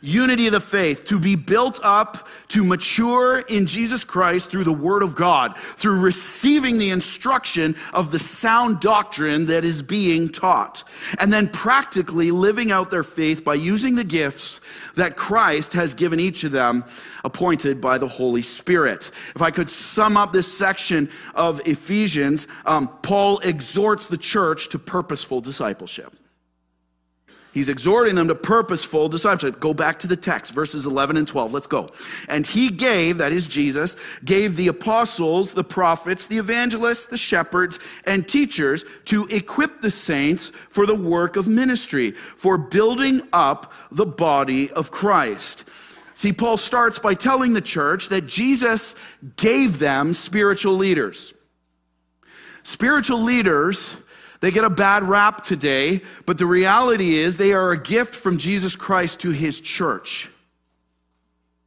unity 0.05 0.47
of 0.47 0.53
the 0.53 0.61
faith, 0.61 1.05
to 1.07 1.19
be 1.19 1.35
built 1.35 1.81
up, 1.83 2.29
to 2.49 2.65
mature 2.65 3.41
in 3.49 3.67
Jesus 3.67 4.05
Christ 4.05 4.51
through 4.51 4.65
the 4.65 4.73
Word 4.73 5.03
of 5.03 5.15
God, 5.15 5.59
through 5.59 6.01
receiving 6.01 6.79
the 6.79 6.91
instruction 6.91 7.75
of 7.93 8.13
the 8.13 8.19
sound 8.19 8.81
doctrine 8.81 9.47
that 9.47 9.65
is 9.65 9.83
being 9.83 10.29
taught, 10.29 10.85
and 11.19 11.33
then 11.33 11.49
practically 11.49 12.31
living 12.31 12.71
out 12.71 12.91
their 12.91 13.03
faith 13.03 13.45
by 13.45 13.55
using 13.55 13.95
the 13.95 14.05
gifts 14.05 14.61
that 14.95 15.17
Christ 15.17 15.73
has 15.73 15.95
given 15.95 16.21
each 16.21 16.45
of 16.45 16.53
them, 16.53 16.85
appointed 17.25 17.81
by 17.81 17.99
the 17.99 18.09
Holy 18.09 18.43
Spirit. 18.43 19.11
If 19.35 19.43
I 19.43 19.51
could 19.51 19.71
sum 19.71 20.17
up 20.17 20.33
this 20.33 20.53
section 20.53 21.11
of 21.35 21.61
Ephesians, 21.67 22.47
um, 22.67 22.89
Paul 23.03 23.39
exhorts 23.41 24.07
the 24.07 24.19
church 24.19 24.69
to 24.69 24.79
purposeful 24.79 25.41
discipleship. 25.41 26.15
He's 27.55 27.69
exhorting 27.69 28.17
them 28.17 28.27
to 28.27 28.35
purposeful 28.35 29.09
discipleship. 29.09 29.61
Go 29.61 29.73
back 29.73 30.01
to 30.01 30.09
the 30.09 30.17
text, 30.17 30.53
verses 30.53 30.87
11 30.87 31.17
and 31.17 31.27
12. 31.27 31.55
Let's 31.55 31.69
go. 31.69 31.89
And 32.29 32.45
he 32.45 32.69
gave, 32.69 33.19
that 33.19 33.31
is 33.31 33.47
Jesus, 33.47 33.97
gave 34.25 34.57
the 34.57 34.67
apostles, 34.67 35.55
the 35.55 35.63
prophets, 35.63 36.27
the 36.27 36.39
evangelists, 36.39 37.07
the 37.07 37.17
shepherds, 37.17 37.79
and 38.07 38.29
teachers 38.29 38.85
to 39.05 39.27
equip 39.27 39.83
the 39.83 39.91
saints 39.93 40.51
for 40.69 40.85
the 40.85 40.97
work 40.97 41.37
of 41.37 41.47
ministry, 41.47 42.11
for 42.11 42.59
building 42.59 43.23
up 43.33 43.73
the 43.93 44.07
body 44.07 44.73
of 44.73 44.91
Christ. 44.91 45.71
See, 46.17 46.33
Paul 46.33 46.57
starts 46.57 46.99
by 46.99 47.15
telling 47.15 47.53
the 47.53 47.61
church 47.61 48.09
that 48.09 48.27
Jesus 48.27 48.97
gave 49.37 49.79
them 49.79 50.13
spiritual 50.13 50.75
leaders. 50.75 51.35
Spiritual 52.65 53.21
leaders 53.23 53.97
they 54.45 54.51
get 54.51 54.65
a 54.65 54.69
bad 54.69 55.05
rap 55.05 55.43
today, 55.43 56.03
but 56.27 56.37
the 56.37 56.45
reality 56.45 57.17
is 57.17 57.39
they 57.39 57.55
are 57.55 57.71
a 57.71 57.81
gift 57.81 58.15
from 58.15 58.37
Jesus 58.37 58.77
Christ 58.77 59.21
to 59.21 59.31
his 59.31 59.59
church. 59.59 60.29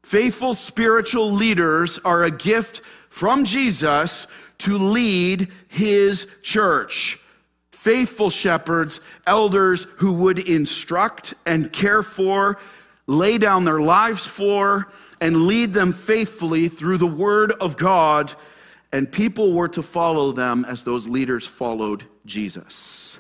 Faithful 0.04 0.54
spiritual 0.54 1.32
leaders 1.32 1.98
are 2.06 2.24
a 2.24 2.30
gift 2.30 2.82
from 3.10 3.46
Jesus 3.46 4.28
to 4.60 4.78
lead 4.78 5.48
his 5.70 6.28
church. 6.44 7.20
Faithful 7.72 8.30
shepherds, 8.30 9.02
elders 9.26 9.86
who 9.96 10.14
would 10.14 10.48
instruct 10.48 11.34
and 11.48 11.74
care 11.74 12.04
for, 12.04 12.60
lay 13.08 13.40
down 13.40 13.66
their 13.66 13.82
lives 13.82 14.24
for, 14.24 14.88
and 15.20 15.48
lead 15.48 15.74
them 15.74 15.94
faithfully 15.94 16.68
through 16.68 17.00
the 17.00 17.08
word 17.08 17.54
of 17.54 17.76
God 17.76 18.36
and 18.94 19.12
people 19.12 19.54
were 19.54 19.68
to 19.68 19.82
follow 19.82 20.32
them 20.32 20.66
as 20.66 20.84
those 20.84 21.08
leaders 21.08 21.46
followed 21.46 22.06
Jesus. 22.28 23.20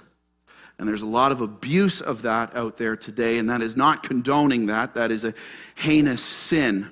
And 0.77 0.87
there's 0.87 1.01
a 1.01 1.07
lot 1.07 1.31
of 1.31 1.41
abuse 1.41 2.01
of 2.01 2.21
that 2.21 2.55
out 2.55 2.77
there 2.77 2.95
today, 2.95 3.39
and 3.39 3.49
that 3.49 3.61
is 3.61 3.75
not 3.75 4.03
condoning 4.03 4.67
that. 4.67 4.93
That 4.93 5.11
is 5.11 5.25
a 5.25 5.33
heinous 5.75 6.21
sin. 6.21 6.87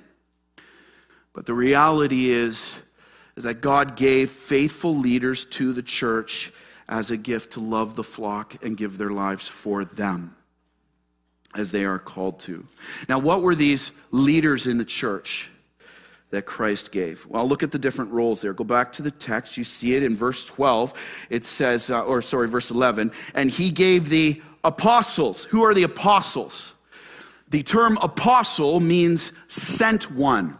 But 1.32 1.46
the 1.46 1.54
reality 1.54 2.30
is, 2.30 2.82
is 3.36 3.44
that 3.44 3.60
God 3.60 3.96
gave 3.96 4.30
faithful 4.30 4.96
leaders 4.96 5.44
to 5.44 5.72
the 5.72 5.82
church 5.82 6.52
as 6.88 7.10
a 7.10 7.16
gift 7.16 7.52
to 7.52 7.60
love 7.60 7.94
the 7.94 8.02
flock 8.02 8.64
and 8.64 8.76
give 8.76 8.98
their 8.98 9.10
lives 9.10 9.46
for 9.46 9.84
them 9.84 10.34
as 11.54 11.70
they 11.70 11.84
are 11.84 11.98
called 11.98 12.40
to. 12.40 12.66
Now, 13.08 13.18
what 13.18 13.42
were 13.42 13.54
these 13.54 13.92
leaders 14.10 14.66
in 14.66 14.78
the 14.78 14.84
church? 14.84 15.50
That 16.30 16.46
Christ 16.46 16.92
gave. 16.92 17.24
Well, 17.26 17.46
look 17.46 17.62
at 17.62 17.70
the 17.70 17.78
different 17.78 18.12
roles 18.12 18.42
there. 18.42 18.52
Go 18.52 18.64
back 18.64 18.92
to 18.92 19.02
the 19.02 19.10
text. 19.10 19.56
You 19.56 19.64
see 19.64 19.94
it 19.94 20.02
in 20.02 20.16
verse 20.16 20.44
12. 20.44 21.26
It 21.30 21.44
says, 21.44 21.90
uh, 21.90 22.04
or 22.04 22.20
sorry, 22.20 22.48
verse 22.48 22.70
11. 22.70 23.12
And 23.34 23.50
he 23.50 23.70
gave 23.70 24.08
the 24.08 24.42
apostles. 24.64 25.44
Who 25.44 25.64
are 25.64 25.72
the 25.72 25.84
apostles? 25.84 26.74
The 27.48 27.62
term 27.62 27.96
apostle 28.02 28.80
means 28.80 29.32
sent 29.46 30.10
one. 30.10 30.58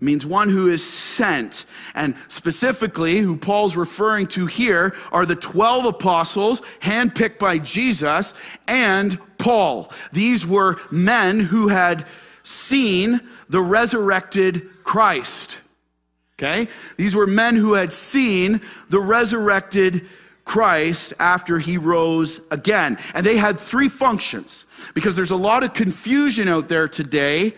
means 0.00 0.24
one 0.24 0.48
who 0.48 0.68
is 0.68 0.84
sent. 0.84 1.66
And 1.94 2.16
specifically, 2.28 3.18
who 3.18 3.36
Paul's 3.36 3.76
referring 3.76 4.26
to 4.28 4.46
here 4.46 4.94
are 5.12 5.26
the 5.26 5.36
12 5.36 5.84
apostles 5.84 6.62
handpicked 6.80 7.38
by 7.38 7.58
Jesus 7.58 8.32
and 8.66 9.18
Paul. 9.36 9.92
These 10.12 10.46
were 10.46 10.80
men 10.90 11.38
who 11.40 11.68
had 11.68 12.06
seen 12.42 13.20
the 13.48 13.60
resurrected 13.60 14.84
Christ. 14.84 15.58
Okay? 16.38 16.68
These 16.96 17.14
were 17.14 17.26
men 17.26 17.56
who 17.56 17.74
had 17.74 17.92
seen 17.92 18.60
the 18.88 19.00
resurrected 19.00 20.06
Christ 20.44 21.14
after 21.20 21.58
he 21.58 21.78
rose 21.78 22.40
again. 22.50 22.98
And 23.14 23.24
they 23.24 23.36
had 23.36 23.60
three 23.60 23.88
functions 23.88 24.64
because 24.94 25.14
there's 25.14 25.30
a 25.30 25.36
lot 25.36 25.62
of 25.62 25.72
confusion 25.72 26.48
out 26.48 26.68
there 26.68 26.88
today 26.88 27.54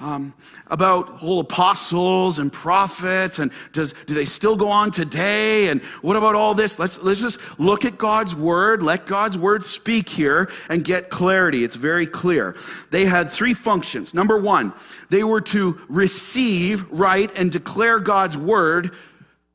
um, 0.00 0.34
about 0.68 1.10
whole 1.10 1.40
apostles 1.40 2.38
and 2.38 2.52
prophets 2.52 3.38
and 3.38 3.52
does 3.72 3.92
do 4.06 4.14
they 4.14 4.24
still 4.24 4.56
go 4.56 4.68
on 4.68 4.90
today? 4.90 5.68
And 5.68 5.82
what 6.02 6.16
about 6.16 6.34
all 6.34 6.54
this? 6.54 6.78
Let's 6.78 7.02
let's 7.02 7.20
just 7.20 7.60
look 7.60 7.84
at 7.84 7.98
god's 7.98 8.34
word 8.34 8.82
let 8.82 9.06
god's 9.06 9.36
word 9.36 9.64
speak 9.64 10.08
here 10.08 10.50
and 10.68 10.82
get 10.82 11.10
clarity. 11.10 11.64
It's 11.64 11.76
very 11.76 12.06
clear. 12.06 12.56
They 12.90 13.04
had 13.04 13.30
three 13.30 13.54
functions. 13.54 14.14
Number 14.14 14.38
one 14.38 14.72
they 15.10 15.22
were 15.22 15.42
to 15.42 15.78
receive 15.88 16.90
write 16.90 17.38
and 17.38 17.52
declare 17.52 18.00
god's 18.00 18.36
word 18.36 18.94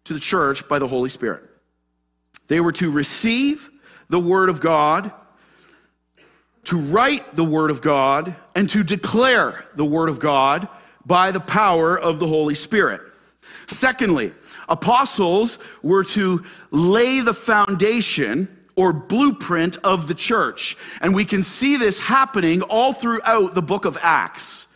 to 0.05 0.13
the 0.13 0.19
church 0.19 0.67
by 0.67 0.77
the 0.77 0.87
holy 0.87 1.09
spirit. 1.09 1.43
They 2.47 2.59
were 2.59 2.73
to 2.73 2.91
receive 2.91 3.71
the 4.09 4.19
word 4.19 4.49
of 4.49 4.61
god 4.61 5.11
to 6.65 6.77
write 6.77 7.36
the 7.36 7.43
Word 7.43 7.72
of 7.72 7.81
God 7.81 8.36
and 8.55 8.69
to 8.72 8.84
declare 8.84 9.65
the 9.75 9.86
Word 9.86 10.10
of 10.10 10.19
God 10.19 10.67
by 11.05 11.31
the 11.31 11.39
power 11.39 11.98
of 11.98 12.19
the 12.19 12.27
Holy 12.27 12.55
Spirit. 12.55 13.01
Secondly, 13.67 14.34
apostles 14.69 15.60
were 15.81 16.03
to 16.03 16.43
lay 16.72 17.19
the 17.22 17.34
foundation 17.34 18.50
or 18.75 18.91
blueprint 18.91 19.77
of 19.84 20.07
the 20.07 20.13
church. 20.13 20.75
And 21.01 21.15
we 21.15 21.25
can 21.25 21.43
see 21.43 21.77
this 21.77 22.00
happening 22.00 22.62
all 22.63 22.93
throughout 22.93 23.53
the 23.53 23.62
book 23.62 23.86
of 23.86 23.98
Acts. 24.01 24.67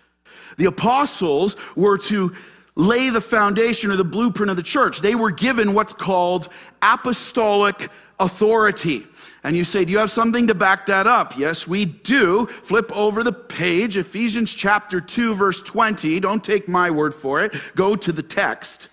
The 0.58 0.66
apostles 0.66 1.56
were 1.76 1.98
to 2.00 2.34
lay 2.76 3.10
the 3.10 3.22
foundation 3.22 3.92
or 3.92 3.98
the 3.98 4.04
blueprint 4.04 4.50
of 4.50 4.56
the 4.56 4.64
church. 4.64 5.02
They 5.02 5.16
were 5.16 5.32
given 5.32 5.74
what's 5.74 5.94
called 5.94 6.50
apostolic 6.82 7.90
authority. 8.20 9.06
And 9.44 9.56
you 9.56 9.64
say, 9.64 9.86
Do 9.86 9.92
you 9.92 10.00
have 10.00 10.12
something 10.12 10.48
to 10.48 10.56
back 10.56 10.86
that 10.88 11.08
up? 11.08 11.38
Yes, 11.38 11.68
we 11.68 11.86
do. 11.86 12.46
Flip 12.46 12.92
over 12.96 13.24
the 13.24 13.32
page, 13.32 13.98
Ephesians 13.98 14.54
chapter 14.54 15.00
2, 15.02 15.36
verse 15.36 15.64
20. 15.64 16.20
Don't 16.20 16.44
take 16.44 16.68
my 16.68 16.92
word 16.92 17.14
for 17.14 17.42
it, 17.42 17.54
go 17.76 17.96
to 17.96 18.12
the 18.12 18.24
text. 18.24 18.90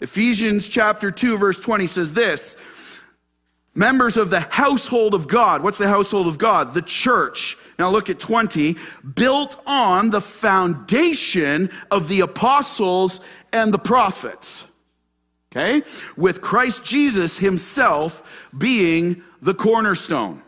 Ephesians 0.00 0.68
chapter 0.68 1.10
2, 1.10 1.38
verse 1.38 1.58
20 1.58 1.86
says 1.86 2.12
this 2.12 2.56
Members 3.74 4.16
of 4.16 4.30
the 4.30 4.40
household 4.40 5.14
of 5.14 5.26
God. 5.26 5.62
What's 5.62 5.78
the 5.78 5.88
household 5.88 6.26
of 6.26 6.38
God? 6.38 6.74
The 6.74 6.82
church. 6.82 7.56
Now 7.78 7.90
look 7.90 8.08
at 8.08 8.20
20. 8.20 8.76
Built 9.14 9.60
on 9.66 10.10
the 10.10 10.20
foundation 10.20 11.70
of 11.90 12.08
the 12.08 12.20
apostles 12.20 13.20
and 13.52 13.72
the 13.72 13.78
prophets 13.78 14.66
okay? 15.54 15.82
With 16.16 16.40
Christ 16.40 16.84
Jesus 16.84 17.38
himself 17.38 18.48
being 18.56 19.22
the 19.40 19.54
cornerstone. 19.54 20.42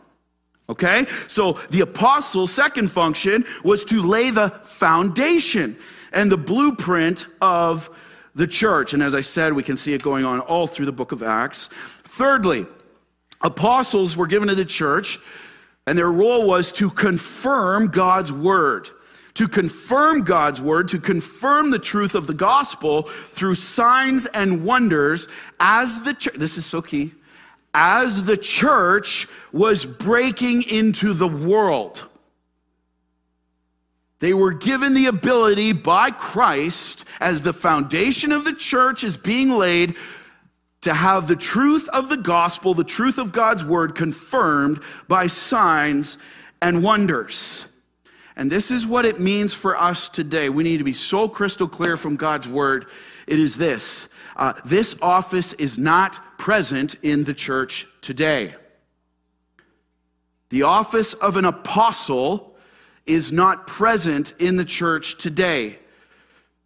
Okay? 0.69 1.05
So 1.27 1.53
the 1.69 1.81
apostles' 1.81 2.51
second 2.51 2.91
function 2.91 3.45
was 3.63 3.85
to 3.85 4.01
lay 4.01 4.31
the 4.31 4.49
foundation 4.49 5.77
and 6.11 6.31
the 6.31 6.37
blueprint 6.37 7.25
of 7.41 7.89
the 8.35 8.47
church. 8.47 8.93
And 8.93 9.01
as 9.01 9.15
I 9.15 9.21
said, 9.21 9.53
we 9.53 9.63
can 9.63 9.77
see 9.77 9.93
it 9.93 10.03
going 10.03 10.25
on 10.25 10.39
all 10.41 10.67
through 10.67 10.85
the 10.85 10.91
book 10.91 11.11
of 11.11 11.23
Acts. 11.23 11.67
Thirdly, 11.67 12.65
apostles 13.41 14.17
were 14.17 14.27
given 14.27 14.49
to 14.49 14.55
the 14.55 14.65
church, 14.65 15.19
and 15.85 15.97
their 15.97 16.11
role 16.11 16.45
was 16.45 16.71
to 16.73 16.89
confirm 16.89 17.87
God's 17.87 18.31
word 18.31 18.89
to 19.37 19.47
confirm 19.47 20.23
God's 20.23 20.59
word, 20.59 20.87
to 20.89 20.99
confirm 20.99 21.69
the 21.69 21.77
truth 21.77 22.15
of 22.15 22.25
the 22.25 22.33
gospel 22.33 23.03
through 23.03 23.53
signs 23.53 24.25
and 24.25 24.65
wonders 24.65 25.27
as 25.59 26.01
the 26.01 26.15
church, 26.15 26.33
this 26.33 26.57
is 26.57 26.65
so 26.65 26.81
key, 26.81 27.13
as 27.75 28.23
the 28.23 28.35
church 28.35 29.27
was 29.51 29.85
breaking 29.85 30.63
into 30.63 31.13
the 31.13 31.27
world. 31.27 32.03
They 34.17 34.33
were 34.33 34.53
given 34.53 34.95
the 34.95 35.05
ability 35.05 35.73
by 35.73 36.09
Christ, 36.09 37.05
as 37.19 37.43
the 37.43 37.53
foundation 37.53 38.31
of 38.31 38.43
the 38.43 38.55
church 38.55 39.03
is 39.03 39.17
being 39.17 39.51
laid, 39.51 39.95
to 40.81 40.95
have 40.95 41.27
the 41.27 41.35
truth 41.35 41.87
of 41.89 42.09
the 42.09 42.17
gospel, 42.17 42.73
the 42.73 42.83
truth 42.83 43.19
of 43.19 43.31
God's 43.31 43.63
word 43.63 43.93
confirmed 43.93 44.81
by 45.07 45.27
signs 45.27 46.17
and 46.59 46.81
wonders. 46.83 47.67
And 48.37 48.51
this 48.51 48.69
is 48.69 48.85
what 48.85 49.03
it 49.03 49.19
means 49.19 49.55
for 49.55 49.75
us 49.75 50.07
today. 50.07 50.47
We 50.49 50.63
need 50.63 50.77
to 50.77 50.83
be 50.83 50.93
so 50.93 51.27
crystal 51.27 51.67
clear 51.67 51.97
from 51.97 52.15
God's 52.15 52.47
word. 52.47 52.85
It 53.25 53.39
is 53.39 53.57
this 53.57 54.09
uh, 54.35 54.53
this 54.63 54.95
office 55.01 55.53
is 55.53 55.79
not 55.79 56.37
present 56.37 56.95
in 57.01 57.23
the 57.23 57.33
church 57.33 57.87
today. 57.99 58.53
The 60.49 60.63
office 60.63 61.15
of 61.15 61.35
an 61.35 61.45
apostle 61.45 62.55
is 63.07 63.31
not 63.31 63.65
present 63.65 64.35
in 64.39 64.55
the 64.55 64.65
church 64.65 65.17
today. 65.17 65.79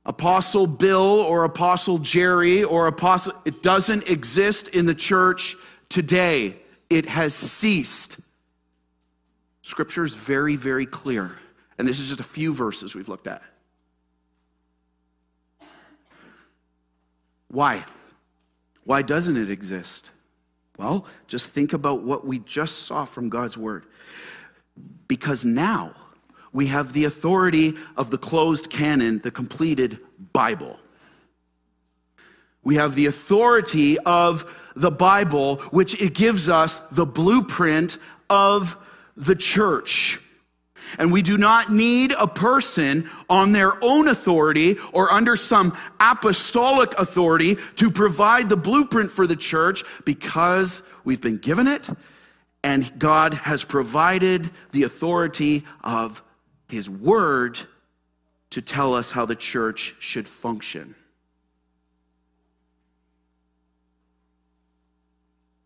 Apostle 0.05 0.67
Bill 0.67 1.21
or 1.21 1.45
Apostle 1.45 1.99
Jerry 1.99 2.65
or 2.65 2.87
Apostle, 2.87 3.33
it 3.45 3.63
doesn't 3.63 4.09
exist 4.09 4.67
in 4.69 4.87
the 4.87 4.95
church 4.95 5.55
today. 5.87 6.57
It 6.89 7.05
has 7.05 7.33
ceased. 7.33 8.19
Scripture 9.61 10.03
is 10.03 10.13
very, 10.13 10.57
very 10.57 10.85
clear. 10.85 11.37
And 11.81 11.89
this 11.89 11.99
is 11.99 12.09
just 12.09 12.19
a 12.19 12.23
few 12.23 12.53
verses 12.53 12.93
we've 12.93 13.09
looked 13.09 13.25
at. 13.25 13.41
Why? 17.47 17.83
Why 18.83 19.01
doesn't 19.01 19.35
it 19.35 19.49
exist? 19.49 20.11
Well, 20.77 21.07
just 21.27 21.49
think 21.49 21.73
about 21.73 22.03
what 22.03 22.23
we 22.23 22.37
just 22.37 22.83
saw 22.85 23.05
from 23.05 23.29
God's 23.29 23.57
word. 23.57 23.87
Because 25.07 25.43
now 25.43 25.95
we 26.53 26.67
have 26.67 26.93
the 26.93 27.05
authority 27.05 27.73
of 27.97 28.11
the 28.11 28.17
closed 28.19 28.69
canon, 28.69 29.17
the 29.17 29.31
completed 29.31 30.03
Bible. 30.33 30.79
We 32.63 32.75
have 32.75 32.93
the 32.93 33.07
authority 33.07 33.97
of 33.97 34.71
the 34.75 34.91
Bible, 34.91 35.55
which 35.71 35.99
it 35.99 36.13
gives 36.13 36.47
us 36.47 36.77
the 36.91 37.07
blueprint 37.07 37.97
of 38.29 38.77
the 39.17 39.35
church. 39.35 40.19
And 40.99 41.11
we 41.11 41.21
do 41.21 41.37
not 41.37 41.71
need 41.71 42.13
a 42.17 42.27
person 42.27 43.09
on 43.29 43.51
their 43.51 43.73
own 43.83 44.07
authority 44.07 44.77
or 44.93 45.11
under 45.11 45.35
some 45.35 45.75
apostolic 45.99 46.97
authority 46.99 47.57
to 47.75 47.89
provide 47.89 48.49
the 48.49 48.57
blueprint 48.57 49.11
for 49.11 49.27
the 49.27 49.35
church 49.35 49.83
because 50.05 50.83
we've 51.03 51.21
been 51.21 51.37
given 51.37 51.67
it 51.67 51.89
and 52.63 52.91
God 52.99 53.33
has 53.33 53.63
provided 53.63 54.49
the 54.71 54.83
authority 54.83 55.65
of 55.83 56.21
His 56.69 56.89
Word 56.89 57.59
to 58.51 58.61
tell 58.61 58.93
us 58.93 59.11
how 59.11 59.25
the 59.25 59.35
church 59.35 59.95
should 59.99 60.27
function. 60.27 60.95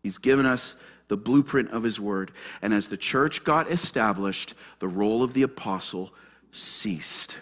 He's 0.02 0.18
given 0.18 0.46
us 0.46 0.82
the 1.08 1.16
blueprint 1.16 1.70
of 1.70 1.82
his 1.82 2.00
word. 2.00 2.32
And 2.62 2.74
as 2.74 2.88
the 2.88 2.96
church 2.96 3.44
got 3.44 3.70
established, 3.70 4.54
the 4.78 4.88
role 4.88 5.22
of 5.22 5.34
the 5.34 5.42
apostle 5.42 6.12
ceased. 6.52 7.38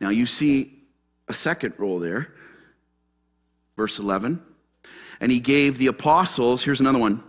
Now 0.00 0.10
you 0.10 0.26
see 0.26 0.78
a 1.28 1.34
second 1.34 1.74
role 1.78 1.98
there. 1.98 2.34
Verse 3.76 3.98
11. 3.98 4.42
And 5.20 5.32
he 5.32 5.40
gave 5.40 5.78
the 5.78 5.86
apostles, 5.86 6.62
here's 6.62 6.80
another 6.80 6.98
one, 6.98 7.22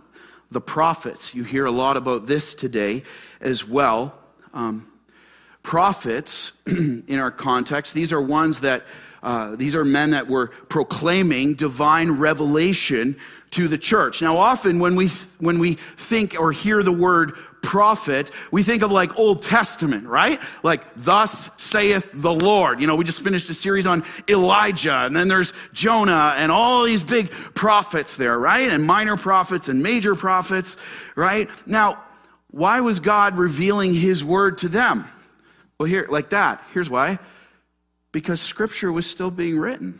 the 0.50 0.60
prophets. 0.60 1.34
You 1.34 1.44
hear 1.44 1.64
a 1.64 1.70
lot 1.70 1.96
about 1.96 2.26
this 2.26 2.54
today 2.54 3.02
as 3.40 3.66
well. 3.66 4.18
Um, 4.52 4.90
prophets, 5.62 6.60
in 6.66 7.18
our 7.18 7.30
context, 7.30 7.94
these 7.94 8.12
are 8.12 8.20
ones 8.20 8.60
that 8.60 8.82
uh, 9.22 9.56
these 9.56 9.74
are 9.74 9.86
men 9.86 10.10
that 10.10 10.28
were 10.28 10.48
proclaiming 10.48 11.54
divine 11.54 12.10
revelation 12.10 13.16
to 13.54 13.68
the 13.68 13.78
church. 13.78 14.22
Now, 14.22 14.36
often 14.36 14.78
when 14.78 14.96
we, 14.96 15.08
when 15.38 15.58
we 15.58 15.74
think 15.74 16.38
or 16.38 16.52
hear 16.52 16.82
the 16.82 16.92
word 16.92 17.34
prophet, 17.62 18.30
we 18.50 18.62
think 18.62 18.82
of 18.82 18.92
like 18.92 19.18
Old 19.18 19.42
Testament, 19.42 20.06
right? 20.06 20.40
Like, 20.62 20.82
thus 20.96 21.50
saith 21.56 22.10
the 22.12 22.32
Lord. 22.32 22.80
You 22.80 22.86
know, 22.86 22.96
we 22.96 23.04
just 23.04 23.22
finished 23.22 23.48
a 23.50 23.54
series 23.54 23.86
on 23.86 24.04
Elijah, 24.28 25.04
and 25.06 25.14
then 25.14 25.28
there's 25.28 25.52
Jonah, 25.72 26.34
and 26.36 26.52
all 26.52 26.84
these 26.84 27.02
big 27.02 27.30
prophets 27.30 28.16
there, 28.16 28.38
right? 28.38 28.70
And 28.70 28.84
minor 28.84 29.16
prophets 29.16 29.68
and 29.68 29.82
major 29.82 30.14
prophets, 30.14 30.76
right? 31.16 31.48
Now, 31.66 32.02
why 32.50 32.80
was 32.80 33.00
God 33.00 33.36
revealing 33.36 33.94
his 33.94 34.24
word 34.24 34.58
to 34.58 34.68
them? 34.68 35.06
Well, 35.78 35.88
here, 35.88 36.06
like 36.08 36.30
that. 36.30 36.62
Here's 36.72 36.90
why 36.90 37.18
because 38.14 38.40
scripture 38.40 38.92
was 38.92 39.10
still 39.10 39.30
being 39.30 39.58
written. 39.58 39.98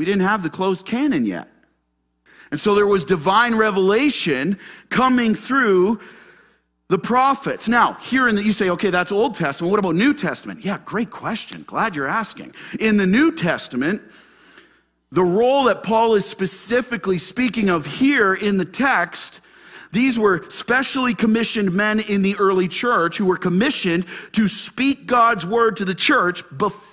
We 0.00 0.06
didn't 0.06 0.22
have 0.22 0.42
the 0.42 0.48
closed 0.48 0.86
canon 0.86 1.26
yet. 1.26 1.46
And 2.50 2.58
so 2.58 2.74
there 2.74 2.86
was 2.86 3.04
divine 3.04 3.54
revelation 3.54 4.58
coming 4.88 5.34
through 5.34 6.00
the 6.88 6.96
prophets. 6.96 7.68
Now, 7.68 7.98
here 8.00 8.26
in 8.26 8.34
the, 8.34 8.42
you 8.42 8.54
say, 8.54 8.70
okay, 8.70 8.88
that's 8.88 9.12
Old 9.12 9.34
Testament. 9.34 9.70
What 9.70 9.78
about 9.78 9.96
New 9.96 10.14
Testament? 10.14 10.64
Yeah, 10.64 10.78
great 10.86 11.10
question. 11.10 11.64
Glad 11.66 11.94
you're 11.94 12.08
asking. 12.08 12.54
In 12.80 12.96
the 12.96 13.04
New 13.04 13.30
Testament, 13.30 14.00
the 15.12 15.22
role 15.22 15.64
that 15.64 15.82
Paul 15.82 16.14
is 16.14 16.24
specifically 16.24 17.18
speaking 17.18 17.68
of 17.68 17.84
here 17.84 18.32
in 18.32 18.56
the 18.56 18.64
text 18.64 19.42
these 19.92 20.18
were 20.20 20.44
specially 20.50 21.14
commissioned 21.14 21.72
men 21.72 21.98
in 21.98 22.22
the 22.22 22.36
early 22.36 22.68
church 22.68 23.16
who 23.16 23.26
were 23.26 23.36
commissioned 23.36 24.06
to 24.32 24.46
speak 24.46 25.06
God's 25.06 25.44
word 25.44 25.78
to 25.78 25.84
the 25.84 25.96
church 25.96 26.44
before 26.56 26.89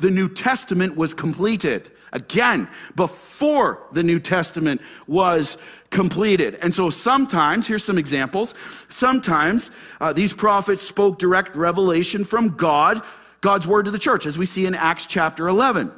the 0.00 0.10
New 0.10 0.28
Testament 0.28 0.96
was 0.96 1.14
completed. 1.14 1.90
Again, 2.12 2.68
before 2.96 3.86
the 3.92 4.02
New 4.02 4.18
Testament 4.18 4.80
was 5.06 5.56
completed. 5.90 6.58
And 6.62 6.74
so 6.74 6.90
sometimes, 6.90 7.66
here's 7.66 7.84
some 7.84 7.98
examples. 7.98 8.54
Sometimes 8.88 9.70
uh, 10.00 10.12
these 10.12 10.32
prophets 10.32 10.82
spoke 10.82 11.18
direct 11.18 11.54
revelation 11.56 12.24
from 12.24 12.56
God, 12.56 13.02
God's 13.40 13.66
word 13.66 13.84
to 13.84 13.90
the 13.90 13.98
church, 13.98 14.26
as 14.26 14.38
we 14.38 14.46
see 14.46 14.66
in 14.66 14.74
Acts 14.74 15.06
chapter 15.06 15.48
11. 15.48 15.92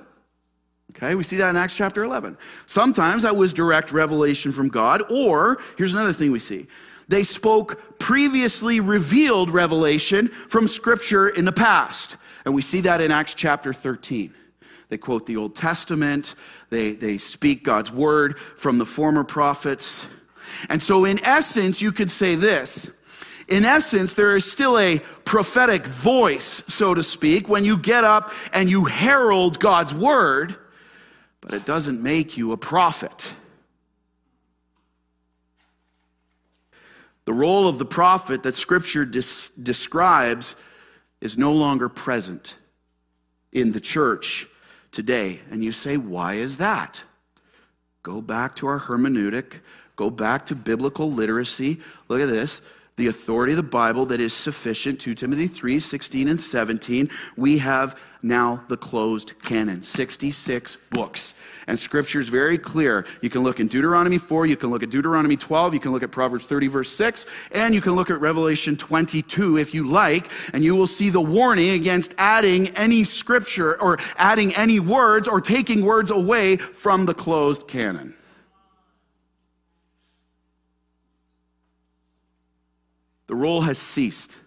Okay, 0.90 1.14
we 1.14 1.22
see 1.22 1.36
that 1.36 1.50
in 1.50 1.56
Acts 1.56 1.76
chapter 1.76 2.02
11. 2.02 2.36
Sometimes 2.66 3.22
that 3.22 3.36
was 3.36 3.52
direct 3.52 3.92
revelation 3.92 4.50
from 4.50 4.68
God, 4.68 5.02
or 5.10 5.58
here's 5.78 5.92
another 5.92 6.12
thing 6.12 6.32
we 6.32 6.40
see 6.40 6.66
they 7.10 7.24
spoke 7.24 7.98
previously 7.98 8.78
revealed 8.78 9.50
revelation 9.50 10.28
from 10.28 10.68
Scripture 10.68 11.28
in 11.28 11.44
the 11.44 11.52
past. 11.52 12.16
And 12.44 12.54
we 12.54 12.62
see 12.62 12.82
that 12.82 13.00
in 13.00 13.10
Acts 13.10 13.34
chapter 13.34 13.72
13. 13.72 14.32
They 14.88 14.96
quote 14.96 15.26
the 15.26 15.36
Old 15.36 15.56
Testament, 15.56 16.36
they, 16.70 16.92
they 16.92 17.18
speak 17.18 17.64
God's 17.64 17.90
word 17.90 18.38
from 18.38 18.78
the 18.78 18.86
former 18.86 19.24
prophets. 19.24 20.08
And 20.68 20.80
so, 20.80 21.04
in 21.04 21.24
essence, 21.24 21.82
you 21.82 21.90
could 21.90 22.10
say 22.10 22.36
this. 22.36 22.90
In 23.48 23.64
essence, 23.64 24.14
there 24.14 24.36
is 24.36 24.50
still 24.50 24.78
a 24.78 25.00
prophetic 25.24 25.86
voice, 25.86 26.62
so 26.68 26.94
to 26.94 27.02
speak, 27.02 27.48
when 27.48 27.64
you 27.64 27.76
get 27.76 28.04
up 28.04 28.30
and 28.52 28.70
you 28.70 28.84
herald 28.84 29.58
God's 29.58 29.94
word, 29.94 30.54
but 31.40 31.54
it 31.54 31.66
doesn't 31.66 32.00
make 32.00 32.36
you 32.36 32.52
a 32.52 32.56
prophet. 32.56 33.32
The 37.24 37.32
role 37.32 37.68
of 37.68 37.78
the 37.78 37.84
prophet 37.84 38.42
that 38.42 38.56
Scripture 38.56 39.04
des- 39.04 39.50
describes 39.62 40.56
is 41.20 41.36
no 41.36 41.52
longer 41.52 41.88
present 41.88 42.56
in 43.52 43.72
the 43.72 43.80
church 43.80 44.46
today. 44.90 45.40
And 45.50 45.62
you 45.62 45.72
say, 45.72 45.96
why 45.96 46.34
is 46.34 46.58
that? 46.58 47.04
Go 48.02 48.20
back 48.20 48.54
to 48.56 48.66
our 48.66 48.80
hermeneutic, 48.80 49.60
go 49.96 50.08
back 50.10 50.46
to 50.46 50.54
biblical 50.54 51.10
literacy. 51.10 51.80
Look 52.08 52.20
at 52.20 52.28
this 52.28 52.62
the 53.00 53.06
authority 53.06 53.54
of 53.54 53.56
the 53.56 53.62
Bible 53.62 54.04
that 54.06 54.20
is 54.20 54.34
sufficient, 54.34 55.00
2 55.00 55.14
Timothy 55.14 55.46
3 55.46 55.80
16 55.80 56.28
and 56.28 56.40
17. 56.40 57.08
We 57.36 57.56
have 57.56 57.98
now 58.22 58.62
the 58.68 58.76
closed 58.76 59.32
canon, 59.42 59.80
66 59.82 60.76
books. 60.90 61.34
And 61.70 61.78
scripture 61.78 62.18
is 62.18 62.28
very 62.28 62.58
clear. 62.58 63.06
You 63.20 63.30
can 63.30 63.44
look 63.44 63.60
in 63.60 63.68
Deuteronomy 63.68 64.18
4, 64.18 64.44
you 64.44 64.56
can 64.56 64.70
look 64.70 64.82
at 64.82 64.90
Deuteronomy 64.90 65.36
12, 65.36 65.72
you 65.72 65.78
can 65.78 65.92
look 65.92 66.02
at 66.02 66.10
Proverbs 66.10 66.44
30, 66.44 66.66
verse 66.66 66.90
6, 66.90 67.26
and 67.52 67.72
you 67.72 67.80
can 67.80 67.92
look 67.92 68.10
at 68.10 68.20
Revelation 68.20 68.76
22 68.76 69.56
if 69.56 69.72
you 69.72 69.86
like, 69.86 70.32
and 70.52 70.64
you 70.64 70.74
will 70.74 70.88
see 70.88 71.10
the 71.10 71.20
warning 71.20 71.70
against 71.70 72.12
adding 72.18 72.70
any 72.70 73.04
scripture 73.04 73.80
or 73.80 73.98
adding 74.16 74.52
any 74.56 74.80
words 74.80 75.28
or 75.28 75.40
taking 75.40 75.84
words 75.84 76.10
away 76.10 76.56
from 76.56 77.06
the 77.06 77.14
closed 77.14 77.68
canon. 77.68 78.14
The 83.28 83.36
role 83.36 83.60
has 83.60 83.78
ceased. 83.78 84.40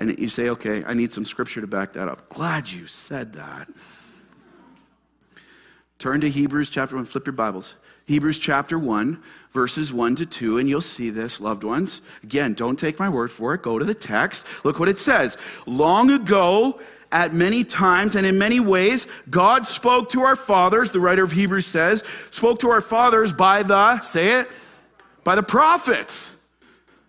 And 0.00 0.18
you 0.18 0.30
say, 0.30 0.48
okay, 0.48 0.82
I 0.84 0.94
need 0.94 1.12
some 1.12 1.26
scripture 1.26 1.60
to 1.60 1.66
back 1.66 1.92
that 1.92 2.08
up. 2.08 2.30
Glad 2.30 2.72
you 2.72 2.86
said 2.86 3.34
that. 3.34 3.68
Turn 5.98 6.22
to 6.22 6.30
Hebrews 6.30 6.70
chapter 6.70 6.96
1, 6.96 7.04
flip 7.04 7.26
your 7.26 7.34
Bibles. 7.34 7.74
Hebrews 8.06 8.38
chapter 8.38 8.78
1, 8.78 9.22
verses 9.52 9.92
1 9.92 10.16
to 10.16 10.26
2, 10.26 10.56
and 10.56 10.66
you'll 10.66 10.80
see 10.80 11.10
this, 11.10 11.42
loved 11.42 11.62
ones. 11.62 12.00
Again, 12.22 12.54
don't 12.54 12.78
take 12.78 12.98
my 12.98 13.10
word 13.10 13.30
for 13.30 13.52
it. 13.52 13.60
Go 13.60 13.78
to 13.78 13.84
the 13.84 13.94
text. 13.94 14.64
Look 14.64 14.80
what 14.80 14.88
it 14.88 14.98
says. 14.98 15.36
Long 15.66 16.10
ago, 16.10 16.80
at 17.12 17.34
many 17.34 17.62
times 17.62 18.16
and 18.16 18.26
in 18.26 18.38
many 18.38 18.58
ways, 18.58 19.06
God 19.28 19.66
spoke 19.66 20.08
to 20.10 20.22
our 20.22 20.36
fathers, 20.36 20.90
the 20.90 21.00
writer 21.00 21.22
of 21.22 21.32
Hebrews 21.32 21.66
says, 21.66 22.02
spoke 22.30 22.60
to 22.60 22.70
our 22.70 22.80
fathers 22.80 23.32
by 23.32 23.62
the, 23.62 24.00
say 24.00 24.40
it, 24.40 24.48
by 25.24 25.34
the 25.34 25.42
prophets. 25.42 26.34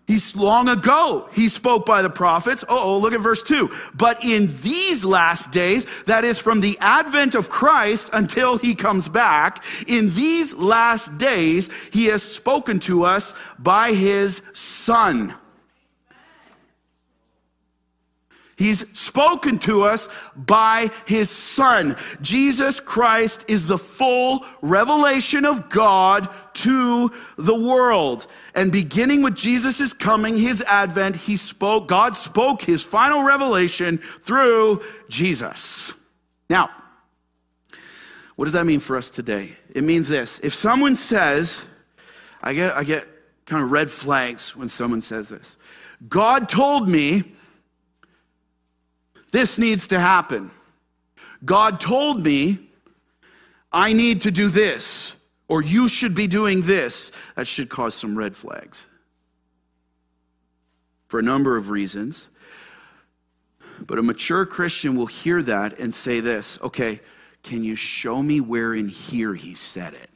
He's 0.06 0.34
long 0.34 0.68
ago, 0.68 1.28
he 1.32 1.48
spoke 1.48 1.86
by 1.86 2.02
the 2.02 2.10
prophets. 2.10 2.64
Oh, 2.68 2.98
look 2.98 3.12
at 3.12 3.20
verse 3.20 3.42
2. 3.42 3.70
But 3.94 4.24
in 4.24 4.50
these 4.60 5.04
last 5.04 5.52
days, 5.52 5.86
that 6.04 6.24
is 6.24 6.38
from 6.38 6.60
the 6.60 6.76
advent 6.80 7.34
of 7.34 7.50
Christ 7.50 8.10
until 8.12 8.58
he 8.58 8.74
comes 8.74 9.08
back, 9.08 9.64
in 9.86 10.12
these 10.14 10.54
last 10.54 11.16
days, 11.18 11.70
he 11.92 12.06
has 12.06 12.22
spoken 12.22 12.78
to 12.80 13.04
us 13.04 13.34
by 13.58 13.92
his 13.92 14.42
Son 14.54 15.34
He's 18.62 18.88
spoken 18.96 19.58
to 19.60 19.82
us 19.82 20.08
by 20.36 20.90
his 21.04 21.28
son. 21.28 21.96
Jesus 22.20 22.78
Christ 22.78 23.44
is 23.48 23.66
the 23.66 23.76
full 23.76 24.46
revelation 24.60 25.44
of 25.44 25.68
God 25.68 26.28
to 26.54 27.10
the 27.36 27.56
world. 27.56 28.28
And 28.54 28.70
beginning 28.70 29.22
with 29.22 29.34
Jesus' 29.34 29.92
coming, 29.92 30.36
his 30.36 30.62
advent, 30.62 31.16
he 31.16 31.36
spoke, 31.36 31.88
God 31.88 32.14
spoke 32.14 32.62
his 32.62 32.84
final 32.84 33.24
revelation 33.24 33.98
through 33.98 34.80
Jesus. 35.08 35.92
Now, 36.48 36.70
what 38.36 38.44
does 38.44 38.54
that 38.54 38.64
mean 38.64 38.78
for 38.78 38.96
us 38.96 39.10
today? 39.10 39.56
It 39.74 39.82
means 39.82 40.08
this. 40.08 40.38
If 40.38 40.54
someone 40.54 40.94
says, 40.94 41.64
I 42.40 42.54
get, 42.54 42.76
I 42.76 42.84
get 42.84 43.08
kind 43.44 43.64
of 43.64 43.72
red 43.72 43.90
flags 43.90 44.54
when 44.54 44.68
someone 44.68 45.00
says 45.00 45.30
this. 45.30 45.56
God 46.08 46.48
told 46.48 46.88
me 46.88 47.24
this 49.32 49.58
needs 49.58 49.88
to 49.88 49.98
happen. 49.98 50.50
God 51.44 51.80
told 51.80 52.22
me 52.22 52.58
I 53.72 53.94
need 53.94 54.22
to 54.22 54.30
do 54.30 54.48
this, 54.48 55.16
or 55.48 55.62
you 55.62 55.88
should 55.88 56.14
be 56.14 56.26
doing 56.26 56.62
this. 56.62 57.10
That 57.34 57.48
should 57.48 57.68
cause 57.68 57.94
some 57.94 58.16
red 58.16 58.36
flags 58.36 58.86
for 61.08 61.18
a 61.18 61.22
number 61.22 61.56
of 61.56 61.70
reasons. 61.70 62.28
But 63.86 63.98
a 63.98 64.02
mature 64.02 64.46
Christian 64.46 64.94
will 64.94 65.06
hear 65.06 65.42
that 65.42 65.78
and 65.78 65.92
say 65.92 66.20
this 66.20 66.58
okay, 66.62 67.00
can 67.42 67.64
you 67.64 67.74
show 67.74 68.22
me 68.22 68.40
where 68.40 68.74
in 68.74 68.88
here 68.88 69.34
he 69.34 69.54
said 69.54 69.94
it? 69.94 70.10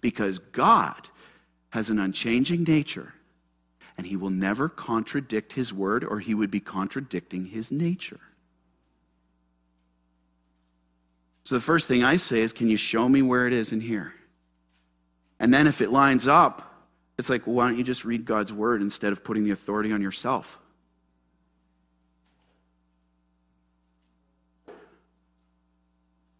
Because 0.00 0.38
God 0.38 1.08
has 1.70 1.90
an 1.90 1.98
unchanging 1.98 2.64
nature 2.64 3.14
and 3.96 4.06
he 4.06 4.16
will 4.16 4.30
never 4.30 4.68
contradict 4.68 5.52
his 5.52 5.72
word 5.72 6.04
or 6.04 6.18
he 6.18 6.34
would 6.34 6.50
be 6.50 6.60
contradicting 6.60 7.46
his 7.46 7.70
nature. 7.70 8.20
So 11.44 11.56
the 11.56 11.60
first 11.60 11.88
thing 11.88 12.04
I 12.04 12.16
say 12.16 12.40
is, 12.40 12.52
Can 12.52 12.68
you 12.68 12.76
show 12.76 13.08
me 13.08 13.22
where 13.22 13.46
it 13.46 13.52
is 13.52 13.72
in 13.72 13.80
here? 13.80 14.14
And 15.40 15.52
then 15.52 15.66
if 15.66 15.80
it 15.80 15.90
lines 15.90 16.28
up, 16.28 16.72
it's 17.18 17.28
like, 17.28 17.46
well, 17.46 17.56
why 17.56 17.68
don't 17.68 17.76
you 17.76 17.84
just 17.84 18.04
read 18.04 18.24
God's 18.24 18.52
word 18.52 18.80
instead 18.80 19.12
of 19.12 19.22
putting 19.22 19.44
the 19.44 19.50
authority 19.50 19.92
on 19.92 20.00
yourself? 20.00 20.58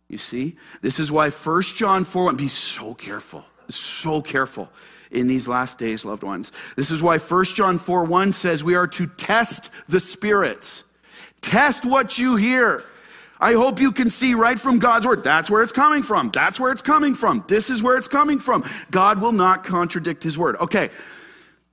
You 0.09 0.19
see? 0.19 0.57
This 0.83 1.01
is 1.01 1.11
why 1.11 1.31
1 1.31 1.63
John 1.63 2.05
4 2.05 2.25
1, 2.25 2.37
be 2.37 2.49
so 2.49 2.95
careful, 2.95 3.45
so 3.69 4.23
careful 4.23 4.71
in 5.13 5.29
these 5.29 5.47
last 5.47 5.79
days, 5.79 6.05
loved 6.05 6.23
ones. 6.23 6.53
This 6.77 6.91
is 6.91 7.03
why 7.03 7.19
1 7.19 7.45
John 7.45 7.79
4 7.79 8.05
1 8.05 8.33
says 8.33 8.65
we 8.65 8.75
are 8.75 8.87
to 8.89 9.07
test 9.07 9.71
the 9.89 10.01
spirits. 10.01 10.85
Test 11.41 11.85
what 11.85 12.19
you 12.19 12.37
hear. 12.37 12.85
I 13.41 13.55
hope 13.55 13.81
you 13.81 13.91
can 13.91 14.09
see 14.09 14.35
right 14.35 14.59
from 14.59 14.79
God's 14.79 15.05
word. 15.05 15.25
That's 15.25 15.51
where 15.51 15.63
it's 15.63 15.73
coming 15.73 16.05
from. 16.05 16.31
That's 16.31 16.61
where 16.61 16.71
it's 16.71 16.83
coming 16.83 17.17
from. 17.17 17.45
This 17.49 17.71
is 17.71 17.83
where 17.83 17.97
it's 17.97 18.07
coming 18.07 18.39
from. 18.39 18.63
God 18.93 19.21
will 19.21 19.33
not 19.33 19.65
contradict 19.65 20.23
his 20.23 20.39
word. 20.39 20.57
Okay. 20.61 20.91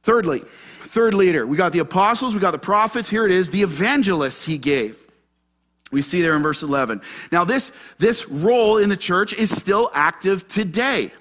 Thirdly, 0.02 0.39
third 0.39 1.13
leader. 1.13 1.45
We 1.45 1.58
got 1.58 1.71
the 1.71 1.80
apostles, 1.80 2.34
we 2.34 2.41
got 2.41 2.52
the 2.52 2.58
prophets. 2.58 3.10
Here 3.10 3.25
it 3.25 3.32
is, 3.32 3.52
the 3.52 3.62
evangelists 3.62 4.45
he 4.45 4.58
gave. 4.58 5.06
We 5.91 6.02
see 6.02 6.21
there 6.21 6.36
in 6.36 6.41
verse 6.41 6.63
11. 6.63 7.02
Now, 7.32 7.43
this, 7.43 7.71
this 7.97 8.28
role 8.28 8.78
in 8.78 8.89
the 8.89 8.97
church 8.97 9.34
is 9.34 9.56
still 9.56 9.89
active 9.93 10.47
today. 10.47 11.12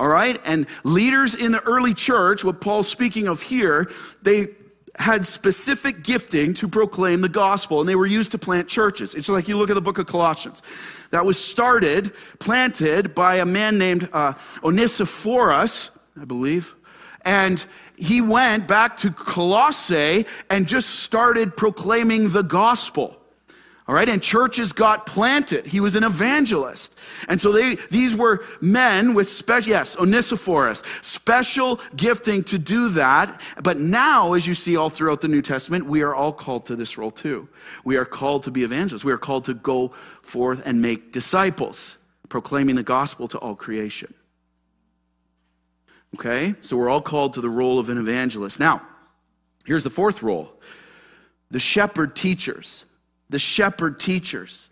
All 0.00 0.08
right? 0.08 0.40
And 0.46 0.66
leaders 0.82 1.34
in 1.34 1.52
the 1.52 1.60
early 1.60 1.92
church, 1.92 2.42
what 2.42 2.62
Paul's 2.62 2.88
speaking 2.88 3.28
of 3.28 3.42
here, 3.42 3.90
they 4.22 4.48
had 4.96 5.26
specific 5.26 6.02
gifting 6.02 6.54
to 6.54 6.66
proclaim 6.66 7.20
the 7.20 7.28
gospel, 7.28 7.80
and 7.80 7.88
they 7.88 7.96
were 7.96 8.06
used 8.06 8.30
to 8.30 8.38
plant 8.38 8.66
churches. 8.66 9.14
It's 9.14 9.28
like 9.28 9.46
you 9.46 9.58
look 9.58 9.68
at 9.68 9.74
the 9.74 9.82
book 9.82 9.98
of 9.98 10.06
Colossians. 10.06 10.62
That 11.10 11.26
was 11.26 11.38
started, 11.38 12.14
planted 12.38 13.14
by 13.14 13.36
a 13.36 13.44
man 13.44 13.76
named 13.76 14.08
uh, 14.14 14.32
Onesiphorus, 14.64 15.90
I 16.18 16.24
believe. 16.24 16.74
And 17.26 17.64
he 17.96 18.22
went 18.22 18.66
back 18.66 18.96
to 18.98 19.10
Colossae 19.10 20.24
and 20.48 20.66
just 20.66 21.00
started 21.00 21.58
proclaiming 21.58 22.30
the 22.30 22.42
gospel. 22.42 23.19
All 23.90 23.96
right, 23.96 24.08
and 24.08 24.22
churches 24.22 24.70
got 24.72 25.04
planted. 25.04 25.66
He 25.66 25.80
was 25.80 25.96
an 25.96 26.04
evangelist. 26.04 26.96
And 27.26 27.40
so 27.40 27.50
they, 27.50 27.74
these 27.90 28.14
were 28.14 28.44
men 28.60 29.14
with 29.14 29.28
special, 29.28 29.68
yes, 29.68 29.98
Onesiphorus, 29.98 30.84
special 31.00 31.80
gifting 31.96 32.44
to 32.44 32.56
do 32.56 32.90
that. 32.90 33.40
But 33.64 33.78
now, 33.78 34.34
as 34.34 34.46
you 34.46 34.54
see 34.54 34.76
all 34.76 34.90
throughout 34.90 35.20
the 35.20 35.26
New 35.26 35.42
Testament, 35.42 35.86
we 35.86 36.02
are 36.02 36.14
all 36.14 36.32
called 36.32 36.66
to 36.66 36.76
this 36.76 36.96
role 36.96 37.10
too. 37.10 37.48
We 37.82 37.96
are 37.96 38.04
called 38.04 38.44
to 38.44 38.52
be 38.52 38.62
evangelists. 38.62 39.04
We 39.04 39.10
are 39.10 39.18
called 39.18 39.46
to 39.46 39.54
go 39.54 39.88
forth 40.22 40.62
and 40.64 40.80
make 40.80 41.10
disciples, 41.10 41.98
proclaiming 42.28 42.76
the 42.76 42.84
gospel 42.84 43.26
to 43.26 43.38
all 43.38 43.56
creation. 43.56 44.14
Okay, 46.14 46.54
so 46.60 46.76
we're 46.76 46.88
all 46.88 47.02
called 47.02 47.32
to 47.32 47.40
the 47.40 47.50
role 47.50 47.80
of 47.80 47.88
an 47.88 47.98
evangelist. 47.98 48.60
Now, 48.60 48.82
here's 49.64 49.82
the 49.82 49.90
fourth 49.90 50.22
role 50.22 50.52
the 51.50 51.58
shepherd 51.58 52.14
teachers 52.14 52.84
the 53.30 53.38
shepherd 53.38 53.98
teachers. 53.98 54.68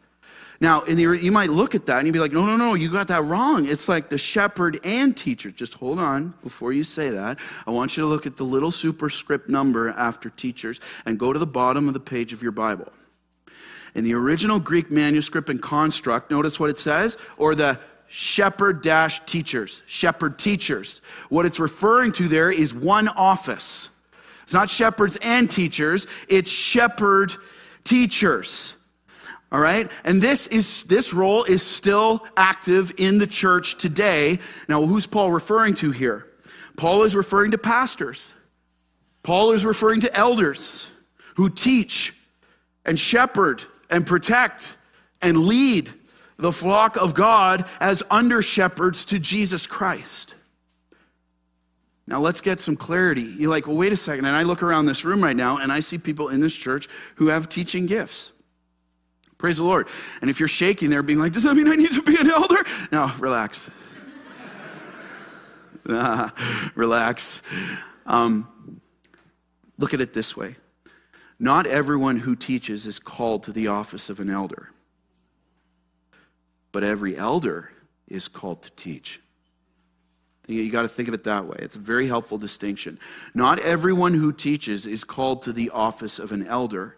Now, 0.60 0.84
you 0.86 1.30
might 1.30 1.50
look 1.50 1.76
at 1.76 1.86
that 1.86 1.98
and 1.98 2.06
you'd 2.06 2.12
be 2.12 2.18
like, 2.18 2.32
no, 2.32 2.44
no, 2.44 2.56
no, 2.56 2.74
you 2.74 2.90
got 2.90 3.06
that 3.08 3.24
wrong. 3.24 3.66
It's 3.68 3.88
like 3.88 4.08
the 4.08 4.18
shepherd 4.18 4.80
and 4.82 5.16
teacher. 5.16 5.52
Just 5.52 5.74
hold 5.74 6.00
on 6.00 6.34
before 6.42 6.72
you 6.72 6.82
say 6.82 7.10
that. 7.10 7.38
I 7.64 7.70
want 7.70 7.96
you 7.96 8.02
to 8.02 8.08
look 8.08 8.26
at 8.26 8.36
the 8.36 8.42
little 8.42 8.72
superscript 8.72 9.48
number 9.48 9.90
after 9.90 10.30
teachers 10.30 10.80
and 11.06 11.16
go 11.16 11.32
to 11.32 11.38
the 11.38 11.46
bottom 11.46 11.86
of 11.86 11.94
the 11.94 12.00
page 12.00 12.32
of 12.32 12.42
your 12.42 12.50
Bible. 12.50 12.92
In 13.94 14.02
the 14.02 14.14
original 14.14 14.58
Greek 14.58 14.90
manuscript 14.90 15.48
and 15.48 15.62
construct, 15.62 16.30
notice 16.30 16.58
what 16.58 16.70
it 16.70 16.78
says, 16.78 17.16
or 17.36 17.54
the 17.54 17.78
shepherd 18.08 18.82
dash 18.82 19.20
teachers, 19.26 19.82
shepherd 19.86 20.40
teachers. 20.40 21.02
What 21.28 21.46
it's 21.46 21.60
referring 21.60 22.10
to 22.12 22.26
there 22.26 22.50
is 22.50 22.74
one 22.74 23.06
office. 23.08 23.90
It's 24.42 24.54
not 24.54 24.70
shepherds 24.70 25.18
and 25.22 25.48
teachers, 25.48 26.06
it's 26.28 26.50
shepherd 26.50 27.32
teachers. 27.88 28.74
All 29.50 29.60
right? 29.60 29.90
And 30.04 30.20
this 30.20 30.46
is 30.46 30.84
this 30.84 31.14
role 31.14 31.44
is 31.44 31.62
still 31.62 32.24
active 32.36 32.92
in 32.98 33.18
the 33.18 33.26
church 33.26 33.78
today. 33.78 34.38
Now, 34.68 34.84
who's 34.84 35.06
Paul 35.06 35.32
referring 35.32 35.74
to 35.74 35.90
here? 35.90 36.26
Paul 36.76 37.02
is 37.04 37.16
referring 37.16 37.52
to 37.52 37.58
pastors. 37.58 38.32
Paul 39.22 39.52
is 39.52 39.64
referring 39.64 40.02
to 40.02 40.14
elders 40.14 40.90
who 41.36 41.48
teach 41.50 42.14
and 42.84 42.98
shepherd 42.98 43.64
and 43.90 44.06
protect 44.06 44.76
and 45.22 45.46
lead 45.46 45.90
the 46.36 46.52
flock 46.52 46.96
of 46.96 47.14
God 47.14 47.66
as 47.80 48.02
under 48.10 48.42
shepherds 48.42 49.06
to 49.06 49.18
Jesus 49.18 49.66
Christ. 49.66 50.34
Now 52.08 52.20
let's 52.20 52.40
get 52.40 52.58
some 52.58 52.74
clarity. 52.74 53.20
You're 53.20 53.50
like, 53.50 53.66
well, 53.66 53.76
wait 53.76 53.92
a 53.92 53.96
second. 53.96 54.24
And 54.24 54.34
I 54.34 54.42
look 54.42 54.62
around 54.62 54.86
this 54.86 55.04
room 55.04 55.22
right 55.22 55.36
now 55.36 55.58
and 55.58 55.70
I 55.70 55.80
see 55.80 55.98
people 55.98 56.28
in 56.28 56.40
this 56.40 56.54
church 56.54 56.88
who 57.16 57.26
have 57.28 57.50
teaching 57.50 57.84
gifts. 57.84 58.32
Praise 59.36 59.58
the 59.58 59.64
Lord. 59.64 59.88
And 60.22 60.30
if 60.30 60.40
you're 60.40 60.48
shaking 60.48 60.88
there, 60.88 61.02
being 61.02 61.18
like, 61.18 61.32
does 61.32 61.42
that 61.42 61.54
mean 61.54 61.68
I 61.68 61.74
need 61.74 61.92
to 61.92 62.02
be 62.02 62.16
an 62.16 62.30
elder? 62.30 62.64
No, 62.90 63.10
relax. 63.18 63.70
relax. 66.74 67.42
Um, 68.06 68.80
look 69.76 69.92
at 69.92 70.00
it 70.00 70.14
this 70.14 70.36
way 70.36 70.56
not 71.38 71.66
everyone 71.66 72.16
who 72.16 72.34
teaches 72.34 72.86
is 72.86 72.98
called 72.98 73.44
to 73.44 73.52
the 73.52 73.68
office 73.68 74.10
of 74.10 74.18
an 74.18 74.28
elder, 74.28 74.70
but 76.72 76.82
every 76.82 77.16
elder 77.16 77.70
is 78.08 78.26
called 78.28 78.62
to 78.62 78.70
teach. 78.72 79.20
You 80.48 80.70
got 80.70 80.82
to 80.82 80.88
think 80.88 81.08
of 81.08 81.14
it 81.14 81.24
that 81.24 81.44
way. 81.44 81.58
It's 81.60 81.76
a 81.76 81.80
very 81.80 82.06
helpful 82.06 82.38
distinction. 82.38 82.98
Not 83.34 83.60
everyone 83.60 84.14
who 84.14 84.32
teaches 84.32 84.86
is 84.86 85.04
called 85.04 85.42
to 85.42 85.52
the 85.52 85.70
office 85.70 86.18
of 86.18 86.32
an 86.32 86.46
elder, 86.46 86.96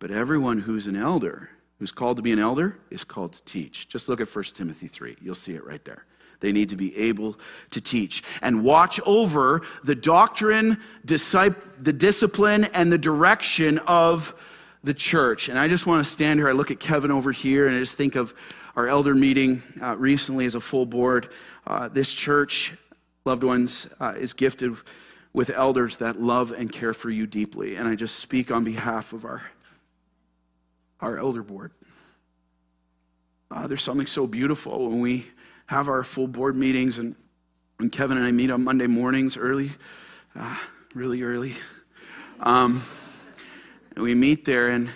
but 0.00 0.10
everyone 0.10 0.58
who's 0.58 0.88
an 0.88 0.96
elder 0.96 1.50
who's 1.78 1.92
called 1.92 2.16
to 2.16 2.22
be 2.22 2.32
an 2.32 2.40
elder 2.40 2.76
is 2.90 3.04
called 3.04 3.32
to 3.34 3.44
teach. 3.44 3.88
Just 3.88 4.08
look 4.08 4.20
at 4.20 4.28
1 4.28 4.44
Timothy 4.44 4.88
3. 4.88 5.16
You'll 5.22 5.34
see 5.36 5.54
it 5.54 5.64
right 5.64 5.84
there. 5.84 6.04
They 6.40 6.52
need 6.52 6.70
to 6.70 6.76
be 6.76 6.96
able 6.96 7.38
to 7.70 7.80
teach 7.80 8.24
and 8.42 8.64
watch 8.64 8.98
over 9.06 9.62
the 9.84 9.94
doctrine, 9.94 10.78
the 11.04 11.94
discipline, 11.96 12.64
and 12.74 12.92
the 12.92 12.98
direction 12.98 13.78
of 13.86 14.34
the 14.82 14.94
church. 14.94 15.48
And 15.48 15.58
I 15.58 15.68
just 15.68 15.86
want 15.86 16.04
to 16.04 16.10
stand 16.10 16.40
here. 16.40 16.48
I 16.48 16.52
look 16.52 16.70
at 16.70 16.80
Kevin 16.80 17.10
over 17.10 17.30
here 17.30 17.66
and 17.66 17.76
I 17.76 17.78
just 17.78 17.96
think 17.96 18.16
of 18.16 18.34
our 18.76 18.88
elder 18.88 19.14
meeting 19.14 19.62
uh, 19.82 19.96
recently 19.96 20.46
as 20.46 20.54
a 20.54 20.60
full 20.60 20.86
board. 20.86 21.28
Uh, 21.66 21.88
this 21.88 22.12
church, 22.12 22.72
loved 23.24 23.44
ones, 23.44 23.88
uh, 24.00 24.14
is 24.16 24.32
gifted 24.32 24.76
with 25.32 25.50
elders 25.50 25.98
that 25.98 26.20
love 26.20 26.52
and 26.52 26.72
care 26.72 26.92
for 26.94 27.10
you 27.10 27.26
deeply. 27.26 27.76
And 27.76 27.86
I 27.86 27.94
just 27.94 28.18
speak 28.18 28.50
on 28.50 28.64
behalf 28.64 29.12
of 29.12 29.24
our 29.24 29.42
our 31.00 31.18
elder 31.18 31.42
board. 31.42 31.72
Uh, 33.50 33.66
there's 33.66 33.82
something 33.82 34.06
so 34.06 34.26
beautiful 34.26 34.90
when 34.90 35.00
we 35.00 35.26
have 35.66 35.88
our 35.88 36.04
full 36.04 36.28
board 36.28 36.54
meetings, 36.54 36.98
and 36.98 37.16
when 37.78 37.90
Kevin 37.90 38.16
and 38.16 38.26
I 38.26 38.32
meet 38.32 38.50
on 38.50 38.62
Monday 38.62 38.86
mornings 38.86 39.36
early, 39.36 39.70
uh, 40.36 40.58
really 40.94 41.22
early. 41.22 41.54
Um, 42.40 42.80
and 43.94 44.04
we 44.04 44.14
meet 44.14 44.44
there, 44.44 44.68
and 44.68 44.90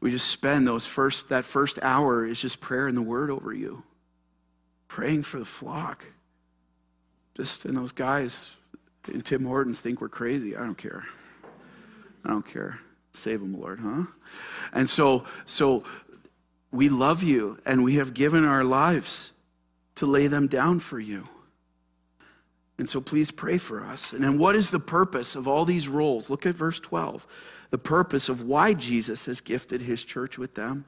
we 0.00 0.10
just 0.10 0.28
spend 0.28 0.66
those 0.66 0.86
first 0.86 1.28
that 1.28 1.44
first 1.44 1.78
hour 1.82 2.24
is 2.26 2.40
just 2.40 2.60
prayer 2.60 2.86
and 2.86 2.96
the 2.96 3.02
word 3.02 3.30
over 3.30 3.52
you, 3.52 3.82
praying 4.88 5.22
for 5.22 5.38
the 5.38 5.44
flock. 5.44 6.06
Just 7.36 7.64
and 7.64 7.76
those 7.76 7.92
guys 7.92 8.54
in 9.12 9.20
Tim 9.20 9.44
Hortons 9.44 9.80
think 9.80 10.00
we're 10.00 10.08
crazy. 10.08 10.56
I 10.56 10.60
don't 10.60 10.78
care. 10.78 11.04
I 12.24 12.30
don't 12.30 12.46
care. 12.46 12.78
Save 13.12 13.40
them, 13.40 13.60
Lord, 13.60 13.80
huh? 13.80 14.04
And 14.72 14.88
so, 14.88 15.24
so 15.46 15.84
we 16.72 16.88
love 16.88 17.22
you 17.22 17.58
and 17.66 17.84
we 17.84 17.96
have 17.96 18.14
given 18.14 18.44
our 18.44 18.64
lives 18.64 19.32
to 19.96 20.06
lay 20.06 20.26
them 20.26 20.46
down 20.46 20.80
for 20.80 20.98
you. 20.98 21.28
And 22.78 22.88
so 22.88 23.00
please 23.00 23.30
pray 23.30 23.58
for 23.58 23.84
us. 23.84 24.12
And 24.12 24.24
then 24.24 24.38
what 24.38 24.56
is 24.56 24.70
the 24.70 24.80
purpose 24.80 25.36
of 25.36 25.46
all 25.46 25.64
these 25.64 25.88
roles? 25.88 26.28
Look 26.28 26.44
at 26.44 26.56
verse 26.56 26.80
12. 26.80 27.26
The 27.70 27.78
purpose 27.78 28.28
of 28.28 28.42
why 28.42 28.74
Jesus 28.74 29.26
has 29.26 29.40
gifted 29.40 29.80
his 29.80 30.04
church 30.04 30.38
with 30.38 30.54
them 30.54 30.84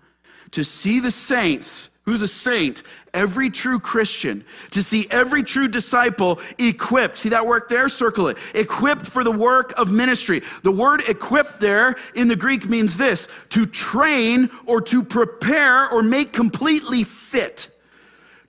to 0.51 0.65
see 0.65 0.99
the 0.99 1.13
saints 1.13 1.91
Who's 2.07 2.23
a 2.23 2.29
saint? 2.29 2.85
Every 3.13 3.51
true 3.51 3.81
Christian. 3.81 4.45
To 4.71 4.83
see 4.83 5.09
every 5.11 5.43
true 5.43 5.67
disciple 5.67 6.41
equipped. 6.57 7.19
See 7.19 7.31
that 7.31 7.45
work 7.45 7.69
there? 7.69 7.89
Circle 7.89 8.29
it. 8.29 8.39
Equipped 8.55 9.09
for 9.09 9.25
the 9.25 9.33
work 9.33 9.77
of 9.77 9.93
ministry. 9.93 10.43
The 10.63 10.71
word 10.71 11.09
equipped 11.09 11.59
there 11.59 11.97
in 12.15 12.29
the 12.29 12.37
Greek 12.37 12.69
means 12.69 12.97
this 12.97 13.27
to 13.51 13.67
train 13.67 14.51
or 14.67 14.81
to 14.83 15.03
prepare 15.03 15.91
or 15.91 16.03
make 16.05 16.33
completely 16.33 17.03
fit. 17.03 17.71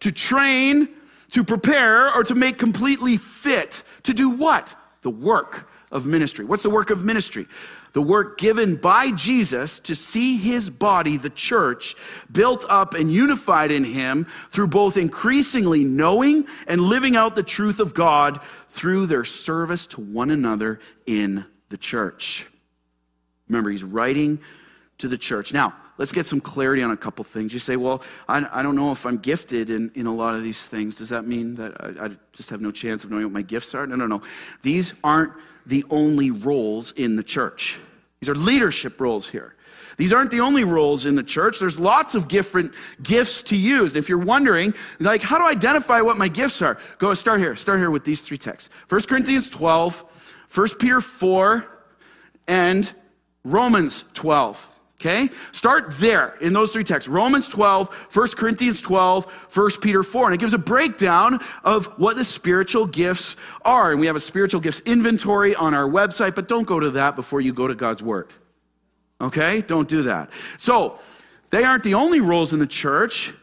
To 0.01 0.11
train, 0.11 0.89
to 1.31 1.43
prepare, 1.43 2.13
or 2.13 2.23
to 2.25 2.35
make 2.35 2.59
completely 2.59 3.17
fit. 3.17 3.81
To 4.03 4.13
do 4.13 4.29
what? 4.29 4.75
The 5.01 5.09
work 5.09 5.67
of 5.91 6.05
ministry. 6.05 6.45
What's 6.45 6.63
the 6.63 6.69
work 6.69 6.91
of 6.91 7.03
ministry? 7.03 7.47
The 7.97 8.01
work 8.03 8.37
given 8.37 8.75
by 8.75 9.09
Jesus 9.09 9.79
to 9.79 9.95
see 9.95 10.37
his 10.37 10.69
body, 10.69 11.17
the 11.17 11.31
church, 11.31 11.95
built 12.31 12.63
up 12.69 12.93
and 12.93 13.11
unified 13.11 13.71
in 13.71 13.83
him 13.83 14.27
through 14.51 14.67
both 14.67 14.97
increasingly 14.97 15.83
knowing 15.83 16.45
and 16.67 16.79
living 16.79 17.15
out 17.15 17.35
the 17.35 17.41
truth 17.41 17.79
of 17.79 17.95
God 17.95 18.39
through 18.67 19.07
their 19.07 19.25
service 19.25 19.87
to 19.87 20.01
one 20.01 20.29
another 20.29 20.79
in 21.07 21.43
the 21.69 21.77
church. 21.77 22.45
Remember, 23.49 23.71
he's 23.71 23.83
writing 23.83 24.39
to 24.99 25.07
the 25.07 25.17
church. 25.17 25.51
Now, 25.51 25.73
let's 25.97 26.11
get 26.11 26.27
some 26.27 26.39
clarity 26.39 26.83
on 26.83 26.91
a 26.91 26.97
couple 26.97 27.23
things. 27.23 27.51
You 27.51 27.57
say, 27.57 27.77
well, 27.77 28.03
I, 28.27 28.47
I 28.53 28.61
don't 28.61 28.75
know 28.75 28.91
if 28.91 29.07
I'm 29.07 29.17
gifted 29.17 29.71
in, 29.71 29.91
in 29.95 30.05
a 30.05 30.13
lot 30.13 30.35
of 30.35 30.43
these 30.43 30.67
things. 30.67 30.93
Does 30.93 31.09
that 31.09 31.25
mean 31.25 31.55
that 31.55 31.73
I, 31.81 32.05
I 32.05 32.09
just 32.31 32.51
have 32.51 32.61
no 32.61 32.69
chance 32.69 33.03
of 33.03 33.09
knowing 33.09 33.23
what 33.23 33.33
my 33.33 33.41
gifts 33.41 33.73
are? 33.73 33.87
No, 33.87 33.95
no, 33.95 34.05
no. 34.05 34.21
These 34.61 34.93
aren't 35.03 35.33
the 35.65 35.83
only 35.89 36.29
roles 36.29 36.91
in 36.91 37.15
the 37.15 37.23
church. 37.23 37.79
These 38.19 38.29
are 38.29 38.35
leadership 38.35 38.99
roles 38.99 39.29
here. 39.29 39.55
These 39.97 40.13
aren't 40.13 40.29
the 40.29 40.41
only 40.41 40.63
roles 40.63 41.05
in 41.05 41.15
the 41.15 41.23
church. 41.23 41.59
There's 41.59 41.79
lots 41.79 42.13
of 42.13 42.27
different 42.27 42.73
gifts 43.01 43.41
to 43.43 43.57
use. 43.57 43.91
And 43.91 43.97
if 43.97 44.09
you're 44.09 44.17
wondering, 44.19 44.73
like, 44.99 45.21
how 45.21 45.39
do 45.39 45.45
I 45.45 45.51
identify 45.51 46.01
what 46.01 46.17
my 46.17 46.27
gifts 46.27 46.61
are? 46.61 46.77
Go 46.99 47.13
start 47.15 47.39
here. 47.39 47.55
Start 47.55 47.79
here 47.79 47.89
with 47.89 48.03
these 48.03 48.21
three 48.21 48.37
texts 48.37 48.69
1 48.89 49.01
Corinthians 49.01 49.49
12, 49.49 50.35
1 50.53 50.67
Peter 50.79 51.01
4, 51.01 51.65
and 52.47 52.91
Romans 53.43 54.03
12. 54.13 54.76
Okay? 54.99 55.29
Start 55.51 55.91
there 55.97 56.35
in 56.41 56.53
those 56.53 56.73
three 56.73 56.83
texts 56.83 57.07
Romans 57.07 57.47
12, 57.47 57.93
1 58.15 58.27
Corinthians 58.35 58.81
12, 58.81 59.55
1 59.55 59.69
Peter 59.81 60.01
4. 60.01 60.25
And 60.25 60.33
it 60.33 60.39
gives 60.39 60.55
a 60.55 60.59
breakdown 60.59 61.39
of 61.63 61.85
what 61.97 62.15
the 62.15 62.25
spiritual 62.25 62.87
gifts 62.87 63.35
are. 63.63 63.91
And 63.91 63.99
we 63.99 64.07
have 64.07 64.15
a 64.15 64.19
spiritual 64.19 64.59
gifts 64.59 64.79
inventory 64.81 65.55
on 65.55 65.75
our 65.75 65.87
website, 65.87 66.33
but 66.33 66.47
don't 66.47 66.65
go 66.65 66.79
to 66.79 66.89
that 66.91 67.15
before 67.15 67.41
you 67.41 67.53
go 67.53 67.67
to 67.67 67.75
God's 67.75 68.01
Word. 68.01 68.27
Okay? 69.21 69.61
Don't 69.61 69.87
do 69.87 70.03
that. 70.03 70.31
So, 70.57 70.97
they 71.49 71.63
aren't 71.63 71.83
the 71.83 71.93
only 71.93 72.19
roles 72.19 72.53
in 72.53 72.59
the 72.59 72.67
church. 72.67 73.33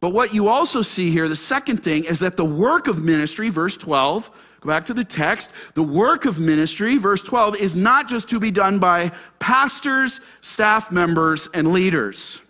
But 0.00 0.12
what 0.12 0.32
you 0.32 0.48
also 0.48 0.82
see 0.82 1.10
here, 1.10 1.28
the 1.28 1.36
second 1.36 1.78
thing, 1.78 2.04
is 2.04 2.20
that 2.20 2.36
the 2.36 2.44
work 2.44 2.86
of 2.86 3.02
ministry, 3.02 3.50
verse 3.50 3.76
12, 3.76 4.30
Go 4.60 4.68
back 4.68 4.84
to 4.86 4.94
the 4.94 5.04
text. 5.04 5.52
The 5.74 5.82
work 5.82 6.26
of 6.26 6.38
ministry, 6.38 6.98
verse 6.98 7.22
12, 7.22 7.56
is 7.56 7.74
not 7.74 8.08
just 8.08 8.28
to 8.30 8.38
be 8.38 8.50
done 8.50 8.78
by 8.78 9.12
pastors, 9.38 10.20
staff 10.42 10.92
members, 10.92 11.48
and 11.54 11.72
leaders. 11.72 12.40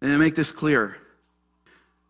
And 0.00 0.12
I 0.12 0.16
make 0.16 0.34
this 0.34 0.50
clear. 0.50 0.96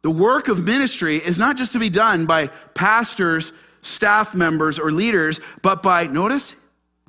The 0.03 0.11
work 0.11 0.49
of 0.49 0.65
ministry 0.65 1.17
is 1.17 1.39
not 1.39 1.57
just 1.57 1.73
to 1.73 1.79
be 1.79 1.91
done 1.91 2.27
by 2.27 2.49
pastors, 2.75 3.53
staff 3.83 4.35
members, 4.35 4.79
or 4.79 4.93
leaders, 4.93 5.41
but 5.63 5.83
by, 5.83 6.07
notice, 6.07 6.55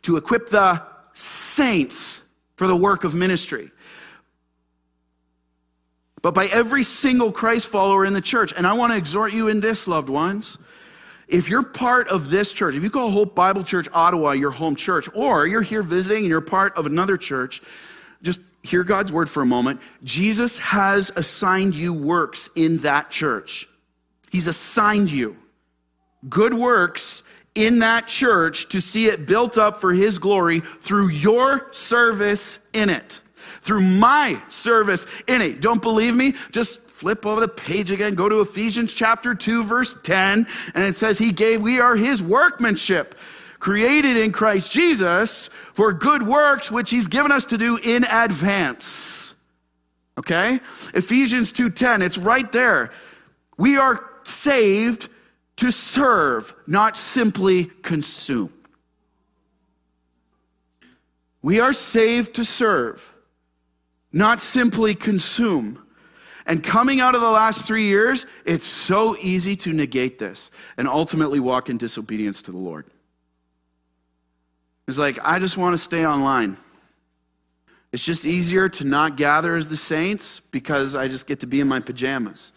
to 0.04 0.18
equip 0.18 0.50
the 0.50 0.82
saints 1.14 2.24
for 2.56 2.68
the 2.68 2.76
work 2.76 3.04
of 3.04 3.14
ministry. 3.16 3.72
But 6.22 6.34
by 6.34 6.46
every 6.48 6.84
single 6.84 7.32
Christ 7.32 7.68
follower 7.68 8.06
in 8.06 8.14
the 8.14 8.22
church. 8.22 8.54
And 8.56 8.66
I 8.66 8.74
want 8.74 8.94
to 8.94 8.98
exhort 8.98 9.34
you 9.34 9.48
in 9.48 9.60
this, 9.60 9.88
loved 9.88 10.10
ones. 10.10 10.58
If 11.28 11.50
you're 11.50 11.64
part 11.64 12.08
of 12.10 12.30
this 12.30 12.54
church, 12.54 12.76
if 12.76 12.84
you 12.84 12.90
call 12.90 13.12
Hope 13.12 13.36
Bible 13.36 13.64
Church 13.64 13.88
Ottawa 13.94 14.32
your 14.32 14.52
home 14.52 14.76
church, 14.76 15.08
or 15.16 15.48
you're 15.48 15.62
here 15.62 15.82
visiting 15.82 16.20
and 16.20 16.28
you're 16.28 16.42
part 16.42 16.78
of 16.78 16.86
another 16.86 17.18
church, 17.18 17.62
just 18.22 18.40
hear 18.62 18.84
God's 18.84 19.12
word 19.12 19.30
for 19.30 19.42
a 19.42 19.46
moment. 19.46 19.82
Jesus 20.04 20.60
has 20.60 21.12
assigned 21.16 21.76
you 21.76 21.94
works 21.94 22.50
in 22.56 22.78
that 22.80 23.10
church. 23.10 23.68
He's 24.32 24.48
assigned 24.48 25.12
you 25.12 25.38
good 26.30 26.54
works 26.54 27.24
in 27.56 27.80
that 27.80 28.08
church 28.08 28.70
to 28.70 28.82
see 28.82 29.06
it 29.06 29.28
built 29.28 29.58
up 29.58 29.78
for 29.78 29.94
his 29.94 30.18
glory 30.20 30.60
through 30.60 31.10
your 31.10 31.68
service 31.72 32.60
in 32.74 32.90
it. 32.90 33.20
Through 33.62 33.82
my 33.82 34.42
service 34.50 35.06
in 35.28 35.42
it. 35.42 35.62
Don't 35.62 35.82
believe 35.82 36.16
me? 36.16 36.34
Just 36.52 36.83
flip 37.04 37.26
over 37.26 37.42
the 37.42 37.50
page 37.50 37.92
again, 37.92 38.16
go 38.16 38.30
to 38.30 38.40
Ephesians 38.40 38.94
chapter 38.94 39.36
2, 39.36 39.64
verse 39.64 39.94
10, 40.04 40.48
and 40.74 40.84
it 40.86 40.96
says, 40.96 41.18
He 41.18 41.34
gave, 41.34 41.62
we 41.62 41.82
are 41.82 41.98
His 41.98 42.24
workmanship, 42.24 43.20
created 43.60 44.16
in 44.16 44.32
Christ 44.32 44.72
Jesus 44.72 45.50
for 45.50 45.92
good 45.92 46.24
works, 46.24 46.72
which 46.72 46.90
He's 46.90 47.08
given 47.08 47.30
us 47.30 47.44
to 47.48 47.58
do 47.58 47.76
in 47.76 48.06
advance. 48.10 49.36
Okay? 50.18 50.62
Ephesians 50.94 51.52
2:10, 51.52 52.02
it's 52.02 52.18
right 52.18 52.50
there. 52.54 52.90
We 53.58 53.76
are 53.76 54.02
saved 54.24 55.10
to 55.58 55.72
serve, 55.72 56.54
not 56.68 56.96
simply 56.96 57.66
consume. 57.82 58.54
We 61.42 61.60
are 61.60 61.74
saved 61.74 62.36
to 62.36 62.46
serve, 62.46 63.14
not 64.14 64.40
simply 64.40 64.96
consume. 64.96 65.83
And 66.46 66.64
coming 66.64 67.00
out 67.00 67.16
of 67.16 67.22
the 67.22 67.30
last 67.30 67.66
three 67.66 67.86
years, 67.86 68.26
it's 68.46 68.66
so 68.66 69.16
easy 69.18 69.56
to 69.58 69.72
negate 69.72 70.20
this 70.20 70.52
and 70.78 70.88
ultimately 70.88 71.40
walk 71.40 71.70
in 71.70 71.78
disobedience 71.78 72.42
to 72.44 72.52
the 72.52 72.58
Lord. 72.58 72.88
It's 74.88 74.98
like, 74.98 75.18
I 75.24 75.40
just 75.40 75.58
want 75.58 75.74
to 75.74 75.78
stay 75.78 76.06
online. 76.06 76.58
It's 77.94 78.04
just 78.04 78.26
easier 78.26 78.68
to 78.70 78.84
not 78.86 79.16
gather 79.16 79.56
as 79.56 79.70
the 79.70 79.78
saints 79.78 80.40
because 80.40 80.96
I 80.96 81.08
just 81.08 81.28
get 81.28 81.40
to 81.42 81.48
be 81.48 81.62
in 81.62 81.68
my 81.68 81.80
pajamas. 81.80 82.52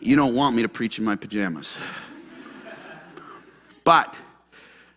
You 0.00 0.14
don't 0.14 0.34
want 0.34 0.54
me 0.54 0.62
to 0.62 0.68
preach 0.68 0.98
in 0.98 1.04
my 1.04 1.16
pajamas. 1.16 1.78
But 3.82 4.14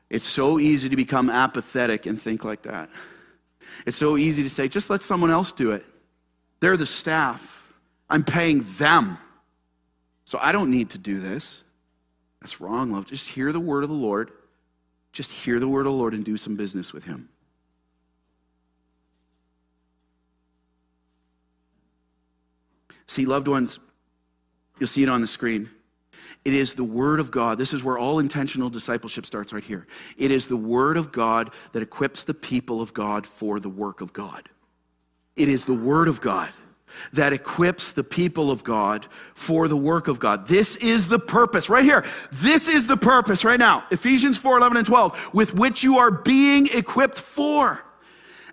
it's 0.10 0.28
so 0.28 0.60
easy 0.60 0.90
to 0.90 0.96
become 0.96 1.30
apathetic 1.30 2.06
and 2.06 2.20
think 2.20 2.44
like 2.44 2.64
that. 2.64 2.90
It's 3.86 3.98
so 3.98 4.18
easy 4.18 4.44
to 4.44 4.50
say, 4.50 4.68
just 4.68 4.90
let 4.90 5.02
someone 5.02 5.32
else 5.32 5.52
do 5.52 5.72
it. 5.72 5.86
They're 6.60 6.78
the 6.78 6.86
staff. 6.86 7.74
I'm 8.10 8.24
paying 8.24 8.66
them. 8.78 9.18
So 10.26 10.40
I 10.42 10.52
don't 10.52 10.72
need 10.72 10.92
to 10.92 10.98
do 10.98 11.20
this. 11.20 11.64
That's 12.42 12.62
wrong, 12.62 12.92
love. 12.92 13.06
Just 13.06 13.30
hear 13.30 13.52
the 13.52 13.60
word 13.60 13.84
of 13.84 13.90
the 13.90 13.96
Lord. 13.96 14.32
Just 15.12 15.32
hear 15.32 15.60
the 15.60 15.68
word 15.68 15.86
of 15.86 15.94
the 15.94 15.98
Lord 15.98 16.14
and 16.14 16.24
do 16.24 16.38
some 16.38 16.56
business 16.56 16.94
with 16.94 17.04
him. 17.04 17.30
See, 23.08 23.26
loved 23.26 23.48
ones, 23.48 23.80
you'll 24.80 24.86
see 24.86 25.02
it 25.02 25.10
on 25.10 25.20
the 25.20 25.28
screen. 25.28 25.68
It 26.46 26.54
is 26.54 26.76
the 26.76 26.84
Word 26.84 27.20
of 27.20 27.32
God. 27.32 27.58
This 27.58 27.74
is 27.74 27.84
where 27.84 27.98
all 27.98 28.20
intentional 28.20 28.70
discipleship 28.70 29.26
starts 29.26 29.52
right 29.52 29.64
here. 29.64 29.88
It 30.18 30.30
is 30.32 30.48
the 30.48 30.56
Word 30.56 30.96
of 30.96 31.12
God 31.12 31.52
that 31.74 31.82
equips 31.82 32.24
the 32.24 32.36
people 32.36 32.82
of 32.82 32.94
God 32.94 33.26
for 33.26 33.60
the 33.60 33.68
work 33.68 34.02
of 34.02 34.14
God. 34.14 34.48
It 35.40 35.50
is 35.50 35.66
the 35.66 35.74
Word 35.74 36.08
of 36.08 36.22
God 36.22 36.50
that 37.14 37.34
equips 37.34 37.94
the 37.94 38.04
people 38.04 38.52
of 38.52 38.64
God 38.64 39.06
for 39.34 39.68
the 39.68 39.78
work 39.78 40.08
of 40.08 40.20
God. 40.20 40.48
This 40.48 40.76
is 40.76 41.08
the 41.08 41.18
purpose 41.18 41.70
right 41.70 41.84
here. 41.84 42.06
This 42.32 42.68
is 42.68 42.86
the 42.86 42.98
purpose 42.98 43.46
right 43.46 43.60
now. 43.60 43.86
Ephesians 43.90 44.38
4 44.38 44.58
11 44.58 44.78
and 44.78 44.86
12, 44.86 45.34
with 45.34 45.54
which 45.56 45.84
you 45.84 45.98
are 45.98 46.12
being 46.12 46.68
equipped 46.74 47.20
for. 47.20 47.84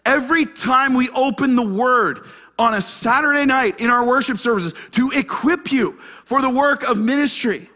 Every 0.05 0.46
time 0.46 0.94
we 0.94 1.11
open 1.11 1.57
the 1.57 1.66
Word, 1.66 2.27
on 2.59 2.75
a 2.75 2.81
Saturday 2.81 3.44
night 3.44 3.81
in 3.81 3.90
our 3.90 4.05
worship 4.05 4.38
services 4.38 4.75
to 4.92 5.11
equip 5.11 5.70
you 5.70 5.92
for 6.25 6.40
the 6.40 6.49
work 6.49 6.88
of 6.88 6.99
ministry 6.99 7.68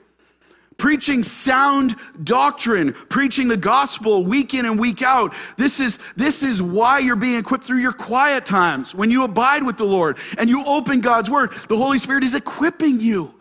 preaching 0.80 1.22
sound 1.22 1.94
doctrine, 2.24 2.94
preaching 3.10 3.48
the 3.48 3.56
gospel 3.56 4.24
week 4.24 4.54
in 4.54 4.64
and 4.64 4.80
week 4.80 5.02
out. 5.02 5.34
This 5.58 5.78
is, 5.78 5.98
this 6.16 6.42
is 6.42 6.62
why 6.62 7.00
you're 7.00 7.16
being 7.16 7.38
equipped 7.38 7.64
through 7.64 7.80
your 7.80 7.92
quiet 7.92 8.46
times. 8.46 8.94
When 8.94 9.10
you 9.10 9.22
abide 9.24 9.62
with 9.62 9.76
the 9.76 9.84
Lord 9.84 10.16
and 10.38 10.48
you 10.48 10.64
open 10.64 11.02
God's 11.02 11.30
word, 11.30 11.52
the 11.68 11.76
Holy 11.76 11.98
Spirit 11.98 12.24
is 12.24 12.34
equipping 12.34 12.98
you 12.98 13.34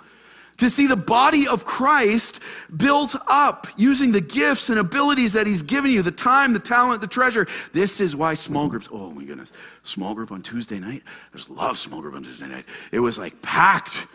to 0.60 0.69
see 0.69 0.88
the 0.88 0.95
body 0.95 1.48
of 1.48 1.65
Christ 1.65 2.41
built 2.78 3.15
up 3.28 3.67
using 3.78 4.12
the 4.12 4.22
gifts 4.22 4.69
and 4.69 4.80
abilities 4.80 5.34
that 5.34 5.48
He's 5.48 5.62
given 5.62 5.91
you 5.91 6.02
the 6.02 6.12
time, 6.12 6.54
the 6.54 6.60
talent, 6.60 7.02
the 7.02 7.08
treasure. 7.08 7.48
This 7.74 8.00
is 8.00 8.15
why 8.15 8.34
small 8.34 8.67
groups, 8.67 8.88
oh 8.91 9.12
my 9.12 9.24
goodness, 9.24 9.52
small 9.84 10.13
group 10.13 10.32
on 10.32 10.41
Tuesday 10.41 10.80
night. 10.80 11.04
There's 11.32 11.50
love 11.50 11.78
small 11.78 12.02
group 12.02 12.15
on 12.15 12.24
Tuesday 12.24 12.48
night. 12.48 12.65
It 12.91 13.00
was 13.00 13.17
like 13.17 13.41
packed. 13.41 14.06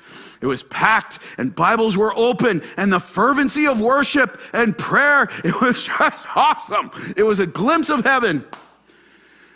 It 0.41 0.47
was 0.47 0.63
packed, 0.63 1.19
and 1.39 1.55
Bibles 1.55 1.97
were 1.97 2.13
open, 2.17 2.63
and 2.77 2.93
the 2.93 3.01
fervency 3.01 3.67
of 3.67 3.81
worship 3.81 4.41
and 4.53 4.77
prayer, 4.77 5.29
it 5.45 5.61
was 5.61 5.87
just 5.87 6.27
awesome. 6.37 6.91
It 7.17 7.23
was 7.23 7.41
a 7.41 7.47
glimpse 7.47 7.91
of 7.91 8.05
heaven. 8.05 8.45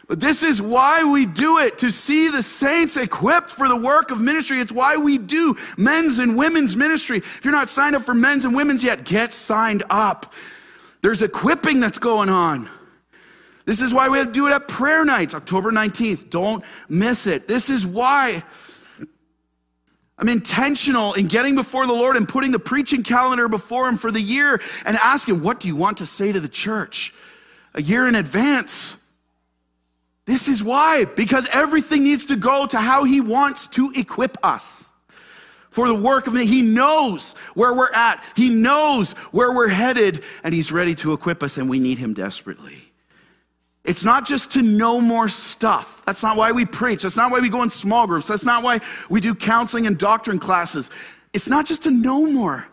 But 0.08 0.20
this 0.20 0.42
is 0.42 0.60
why 0.60 1.04
we 1.04 1.26
do 1.26 1.58
it, 1.58 1.78
to 1.78 1.92
see 1.92 2.28
the 2.28 2.42
saints 2.42 2.96
equipped 2.96 3.50
for 3.50 3.68
the 3.68 3.76
work 3.76 4.10
of 4.10 4.20
ministry. 4.20 4.58
It's 4.58 4.72
why 4.72 4.96
we 4.96 5.18
do 5.18 5.54
men's 5.76 6.18
and 6.18 6.36
women's 6.36 6.74
ministry. 6.74 7.18
If 7.18 7.44
you're 7.44 7.52
not 7.52 7.68
signed 7.68 7.94
up 7.94 8.02
for 8.02 8.14
men's 8.14 8.46
and 8.46 8.56
women's 8.56 8.82
yet, 8.82 9.04
get 9.04 9.34
signed 9.34 9.84
up. 9.90 10.32
There's 11.02 11.20
equipping 11.20 11.80
that's 11.80 11.98
going 11.98 12.30
on. 12.30 12.70
This 13.66 13.82
is 13.82 13.92
why 13.92 14.08
we 14.08 14.16
have 14.16 14.28
to 14.28 14.32
do 14.32 14.46
it 14.46 14.52
at 14.52 14.66
prayer 14.66 15.04
nights, 15.04 15.34
October 15.34 15.70
19th. 15.70 16.30
Don't 16.30 16.64
miss 16.88 17.26
it. 17.26 17.46
This 17.46 17.68
is 17.68 17.86
why 17.86 18.42
I'm 20.16 20.28
intentional 20.30 21.12
in 21.12 21.26
getting 21.26 21.54
before 21.54 21.86
the 21.86 21.92
Lord 21.92 22.16
and 22.16 22.26
putting 22.26 22.50
the 22.50 22.58
preaching 22.58 23.02
calendar 23.02 23.46
before 23.46 23.86
Him 23.86 23.98
for 23.98 24.10
the 24.10 24.22
year 24.22 24.58
and 24.86 24.96
asking, 24.96 25.42
What 25.42 25.60
do 25.60 25.68
you 25.68 25.76
want 25.76 25.98
to 25.98 26.06
say 26.06 26.32
to 26.32 26.40
the 26.40 26.48
church? 26.48 27.12
A 27.74 27.82
year 27.82 28.08
in 28.08 28.14
advance. 28.14 28.96
This 30.28 30.46
is 30.46 30.62
why, 30.62 31.06
because 31.16 31.48
everything 31.54 32.04
needs 32.04 32.26
to 32.26 32.36
go 32.36 32.66
to 32.66 32.76
how 32.76 33.04
He 33.04 33.22
wants 33.22 33.66
to 33.68 33.90
equip 33.96 34.36
us 34.44 34.90
for 35.70 35.88
the 35.88 35.94
work 35.94 36.26
of 36.26 36.36
it. 36.36 36.44
He 36.44 36.60
knows 36.60 37.32
where 37.54 37.72
we're 37.72 37.90
at, 37.94 38.22
He 38.36 38.50
knows 38.50 39.12
where 39.32 39.54
we're 39.54 39.68
headed, 39.68 40.22
and 40.44 40.52
He's 40.52 40.70
ready 40.70 40.94
to 40.96 41.14
equip 41.14 41.42
us, 41.42 41.56
and 41.56 41.70
we 41.70 41.78
need 41.78 41.96
Him 41.96 42.12
desperately. 42.12 42.76
It's 43.84 44.04
not 44.04 44.26
just 44.26 44.52
to 44.52 44.60
know 44.60 45.00
more 45.00 45.30
stuff. 45.30 46.04
That's 46.04 46.22
not 46.22 46.36
why 46.36 46.52
we 46.52 46.66
preach. 46.66 47.04
That's 47.04 47.16
not 47.16 47.32
why 47.32 47.40
we 47.40 47.48
go 47.48 47.62
in 47.62 47.70
small 47.70 48.06
groups. 48.06 48.28
That's 48.28 48.44
not 48.44 48.62
why 48.62 48.80
we 49.08 49.22
do 49.22 49.34
counseling 49.34 49.86
and 49.86 49.96
doctrine 49.96 50.38
classes. 50.38 50.90
It's 51.32 51.48
not 51.48 51.64
just 51.64 51.84
to 51.84 51.90
know 51.90 52.26
more, 52.30 52.66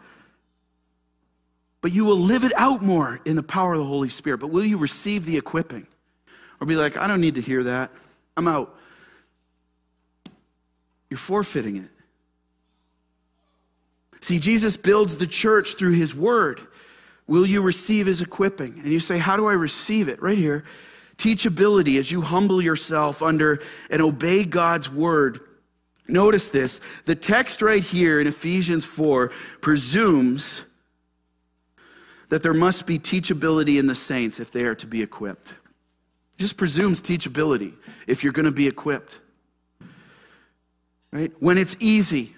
but 1.79 1.93
you 1.93 2.03
will 2.03 2.19
live 2.19 2.43
it 2.43 2.51
out 2.57 2.81
more 2.81 3.21
in 3.23 3.37
the 3.37 3.43
power 3.43 3.75
of 3.75 3.79
the 3.79 3.85
Holy 3.85 4.09
Spirit. 4.09 4.39
But 4.39 4.47
will 4.47 4.65
you 4.65 4.77
receive 4.77 5.25
the 5.25 5.37
equipping? 5.37 5.87
Or 6.59 6.67
be 6.67 6.75
like, 6.75 6.97
I 6.97 7.07
don't 7.07 7.21
need 7.21 7.35
to 7.35 7.41
hear 7.41 7.63
that. 7.63 7.91
I'm 8.37 8.47
out. 8.47 8.75
You're 11.09 11.17
forfeiting 11.17 11.77
it. 11.77 11.89
See, 14.21 14.39
Jesus 14.39 14.75
builds 14.75 15.17
the 15.17 15.27
church 15.27 15.75
through 15.75 15.91
his 15.91 16.15
word. 16.15 16.59
Will 17.27 17.45
you 17.45 17.61
receive 17.61 18.07
his 18.07 18.21
equipping? 18.21 18.79
And 18.79 18.91
you 18.91 18.99
say, 18.99 19.17
How 19.17 19.37
do 19.37 19.47
I 19.47 19.53
receive 19.53 20.07
it? 20.07 20.21
Right 20.21 20.37
here. 20.37 20.63
Teachability 21.17 21.97
as 21.97 22.11
you 22.11 22.21
humble 22.21 22.61
yourself 22.61 23.21
under 23.21 23.61
and 23.89 24.01
obey 24.01 24.43
God's 24.43 24.91
word. 24.91 25.39
Notice 26.07 26.49
this. 26.49 26.81
The 27.05 27.15
text 27.15 27.61
right 27.61 27.81
here 27.81 28.19
in 28.19 28.27
Ephesians 28.27 28.85
4 28.85 29.29
presumes 29.61 30.65
that 32.29 32.43
there 32.43 32.53
must 32.53 32.85
be 32.85 32.99
teachability 32.99 33.79
in 33.79 33.87
the 33.87 33.95
saints 33.95 34.39
if 34.39 34.51
they 34.51 34.63
are 34.63 34.75
to 34.75 34.87
be 34.87 35.01
equipped 35.01 35.55
just 36.37 36.57
presumes 36.57 37.01
teachability 37.01 37.73
if 38.07 38.23
you're 38.23 38.33
going 38.33 38.45
to 38.45 38.51
be 38.51 38.67
equipped. 38.67 39.19
Right? 41.11 41.31
When 41.39 41.57
it's 41.57 41.77
easy, 41.79 42.35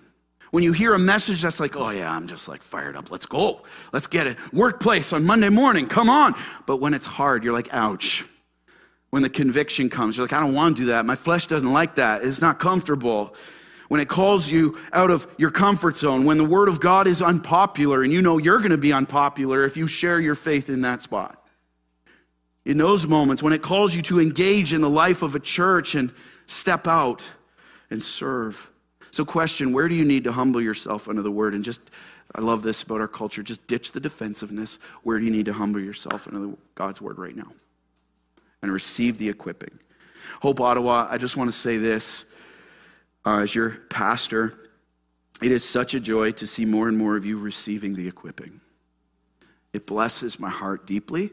when 0.52 0.64
you 0.64 0.72
hear 0.72 0.94
a 0.94 1.00
message 1.00 1.42
that's 1.42 1.60
like, 1.60 1.76
oh 1.76 1.90
yeah, 1.90 2.12
I'm 2.12 2.28
just 2.28 2.48
like 2.48 2.62
fired 2.62 2.96
up, 2.96 3.12
let's 3.12 3.26
go, 3.26 3.64
let's 3.92 4.08
get 4.08 4.28
it. 4.28 4.38
Workplace 4.54 5.14
on 5.14 5.26
Monday 5.26 5.50
morning, 5.50 5.88
come 5.88 6.10
on. 6.10 6.36
But 6.66 6.78
when 6.78 6.94
it's 6.94 7.06
hard, 7.06 7.44
you're 7.44 7.54
like, 7.54 7.74
ouch. 7.74 8.26
When 9.10 9.24
the 9.24 9.30
conviction 9.30 9.90
comes, 9.90 10.18
you're 10.18 10.26
like, 10.26 10.34
I 10.34 10.42
don't 10.42 10.54
want 10.54 10.78
to 10.78 10.84
do 10.84 10.88
that. 10.88 11.06
My 11.06 11.16
flesh 11.16 11.48
doesn't 11.48 11.72
like 11.72 11.96
that. 11.96 12.24
It's 12.24 12.42
not 12.42 12.60
comfortable. 12.60 13.36
When 13.88 14.02
it 14.02 14.10
calls 14.10 14.50
you 14.50 14.78
out 14.92 15.10
of 15.10 15.34
your 15.38 15.50
comfort 15.50 15.96
zone, 15.96 16.26
when 16.26 16.38
the 16.38 16.44
word 16.44 16.68
of 16.68 16.82
God 16.82 17.08
is 17.08 17.22
unpopular 17.22 18.04
and 18.04 18.12
you 18.12 18.22
know 18.22 18.38
you're 18.38 18.60
going 18.60 18.72
to 18.72 18.78
be 18.78 18.92
unpopular 18.92 19.64
if 19.64 19.78
you 19.78 19.88
share 19.88 20.20
your 20.20 20.36
faith 20.36 20.70
in 20.70 20.82
that 20.82 21.02
spot 21.02 21.47
in 22.68 22.78
those 22.78 23.08
moments 23.08 23.42
when 23.42 23.54
it 23.54 23.62
calls 23.62 23.96
you 23.96 24.02
to 24.02 24.20
engage 24.20 24.74
in 24.74 24.82
the 24.82 24.90
life 24.90 25.22
of 25.22 25.36
a 25.36 25.40
church 25.40 25.96
and 25.96 26.12
step 26.48 26.86
out 26.86 27.24
and 27.90 28.04
serve. 28.04 28.70
So, 29.10 29.24
question 29.24 29.72
where 29.72 29.88
do 29.88 29.96
you 29.96 30.04
need 30.04 30.26
to 30.26 30.34
humble 30.34 30.62
yourself 30.62 31.08
under 31.08 31.22
the 31.22 31.32
word? 31.32 31.54
And 31.56 31.64
just, 31.64 31.80
I 32.36 32.42
love 32.42 32.64
this 32.64 32.84
about 32.84 33.00
our 33.00 33.08
culture, 33.08 33.42
just 33.42 33.66
ditch 33.68 33.94
the 33.94 34.02
defensiveness. 34.02 34.80
Where 35.04 35.18
do 35.18 35.24
you 35.24 35.32
need 35.32 35.46
to 35.46 35.54
humble 35.54 35.80
yourself 35.80 36.28
under 36.28 36.58
God's 36.76 37.02
word 37.02 37.18
right 37.18 37.36
now? 37.36 37.54
And 38.62 38.72
receive 38.72 39.18
the 39.18 39.30
equipping. 39.30 39.80
Hope 40.42 40.60
Ottawa, 40.60 41.08
I 41.10 41.18
just 41.18 41.38
want 41.38 41.50
to 41.50 41.58
say 41.58 41.78
this 41.78 42.26
uh, 43.26 43.40
as 43.40 43.56
your 43.56 43.70
pastor. 43.90 44.60
It 45.42 45.54
is 45.54 45.64
such 45.64 45.94
a 45.94 46.02
joy 46.02 46.32
to 46.34 46.46
see 46.46 46.66
more 46.66 46.90
and 46.90 46.98
more 46.98 47.16
of 47.16 47.26
you 47.26 47.38
receiving 47.38 47.96
the 47.96 48.10
equipping. 48.10 48.60
It 49.72 49.86
blesses 49.86 50.38
my 50.38 50.50
heart 50.50 50.86
deeply 50.86 51.32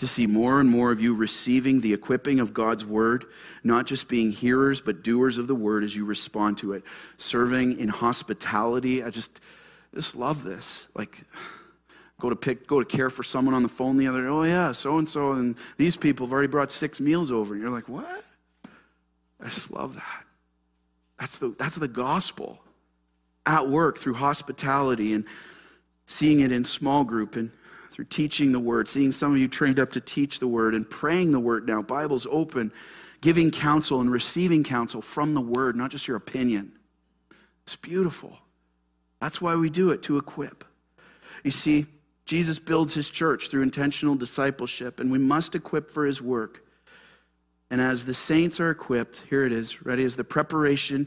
to 0.00 0.06
see 0.06 0.26
more 0.26 0.60
and 0.60 0.70
more 0.70 0.90
of 0.90 0.98
you 1.02 1.14
receiving 1.14 1.82
the 1.82 1.92
equipping 1.92 2.40
of 2.40 2.54
God's 2.54 2.86
word, 2.86 3.26
not 3.64 3.86
just 3.86 4.08
being 4.08 4.30
hearers, 4.30 4.80
but 4.80 5.02
doers 5.02 5.36
of 5.36 5.46
the 5.46 5.54
word 5.54 5.84
as 5.84 5.94
you 5.94 6.06
respond 6.06 6.56
to 6.56 6.72
it. 6.72 6.84
Serving 7.18 7.78
in 7.78 7.90
hospitality. 7.90 9.04
I 9.04 9.10
just, 9.10 9.42
just 9.94 10.16
love 10.16 10.42
this. 10.42 10.88
Like, 10.94 11.20
go 12.18 12.30
to 12.30 12.36
pick, 12.36 12.66
go 12.66 12.82
to 12.82 12.86
care 12.86 13.10
for 13.10 13.22
someone 13.22 13.54
on 13.54 13.62
the 13.62 13.68
phone 13.68 13.98
the 13.98 14.06
other 14.06 14.22
day. 14.22 14.28
Oh 14.28 14.42
yeah, 14.44 14.72
so 14.72 14.96
and 14.96 15.06
so, 15.06 15.32
and 15.32 15.54
these 15.76 15.98
people 15.98 16.24
have 16.24 16.32
already 16.32 16.48
brought 16.48 16.72
six 16.72 16.98
meals 16.98 17.30
over. 17.30 17.52
And 17.52 17.62
you're 17.62 17.70
like, 17.70 17.88
what? 17.90 18.24
I 19.38 19.44
just 19.44 19.70
love 19.70 19.96
that. 19.96 20.24
That's 21.18 21.38
the 21.38 21.54
that's 21.58 21.76
the 21.76 21.88
gospel 21.88 22.58
at 23.44 23.68
work 23.68 23.98
through 23.98 24.14
hospitality 24.14 25.12
and 25.12 25.26
seeing 26.06 26.40
it 26.40 26.52
in 26.52 26.64
small 26.64 27.04
group 27.04 27.36
and 27.36 27.50
through 28.00 28.06
teaching 28.06 28.50
the 28.50 28.58
word, 28.58 28.88
seeing 28.88 29.12
some 29.12 29.32
of 29.32 29.36
you 29.36 29.46
trained 29.46 29.78
up 29.78 29.92
to 29.92 30.00
teach 30.00 30.40
the 30.40 30.48
word 30.48 30.74
and 30.74 30.88
praying 30.88 31.32
the 31.32 31.38
word 31.38 31.68
now, 31.68 31.82
Bible's 31.82 32.26
open, 32.30 32.72
giving 33.20 33.50
counsel 33.50 34.00
and 34.00 34.10
receiving 34.10 34.64
counsel 34.64 35.02
from 35.02 35.34
the 35.34 35.40
word, 35.42 35.76
not 35.76 35.90
just 35.90 36.08
your 36.08 36.16
opinion. 36.16 36.72
It's 37.64 37.76
beautiful. 37.76 38.38
That's 39.20 39.42
why 39.42 39.54
we 39.54 39.68
do 39.68 39.90
it, 39.90 40.02
to 40.04 40.16
equip. 40.16 40.64
You 41.44 41.50
see, 41.50 41.84
Jesus 42.24 42.58
builds 42.58 42.94
his 42.94 43.10
church 43.10 43.50
through 43.50 43.60
intentional 43.60 44.14
discipleship, 44.14 44.98
and 44.98 45.12
we 45.12 45.18
must 45.18 45.54
equip 45.54 45.90
for 45.90 46.06
his 46.06 46.22
work. 46.22 46.64
And 47.70 47.82
as 47.82 48.06
the 48.06 48.14
saints 48.14 48.60
are 48.60 48.70
equipped, 48.70 49.26
here 49.28 49.44
it 49.44 49.52
is, 49.52 49.84
ready 49.84 50.04
as 50.04 50.16
the 50.16 50.24
preparation 50.24 51.06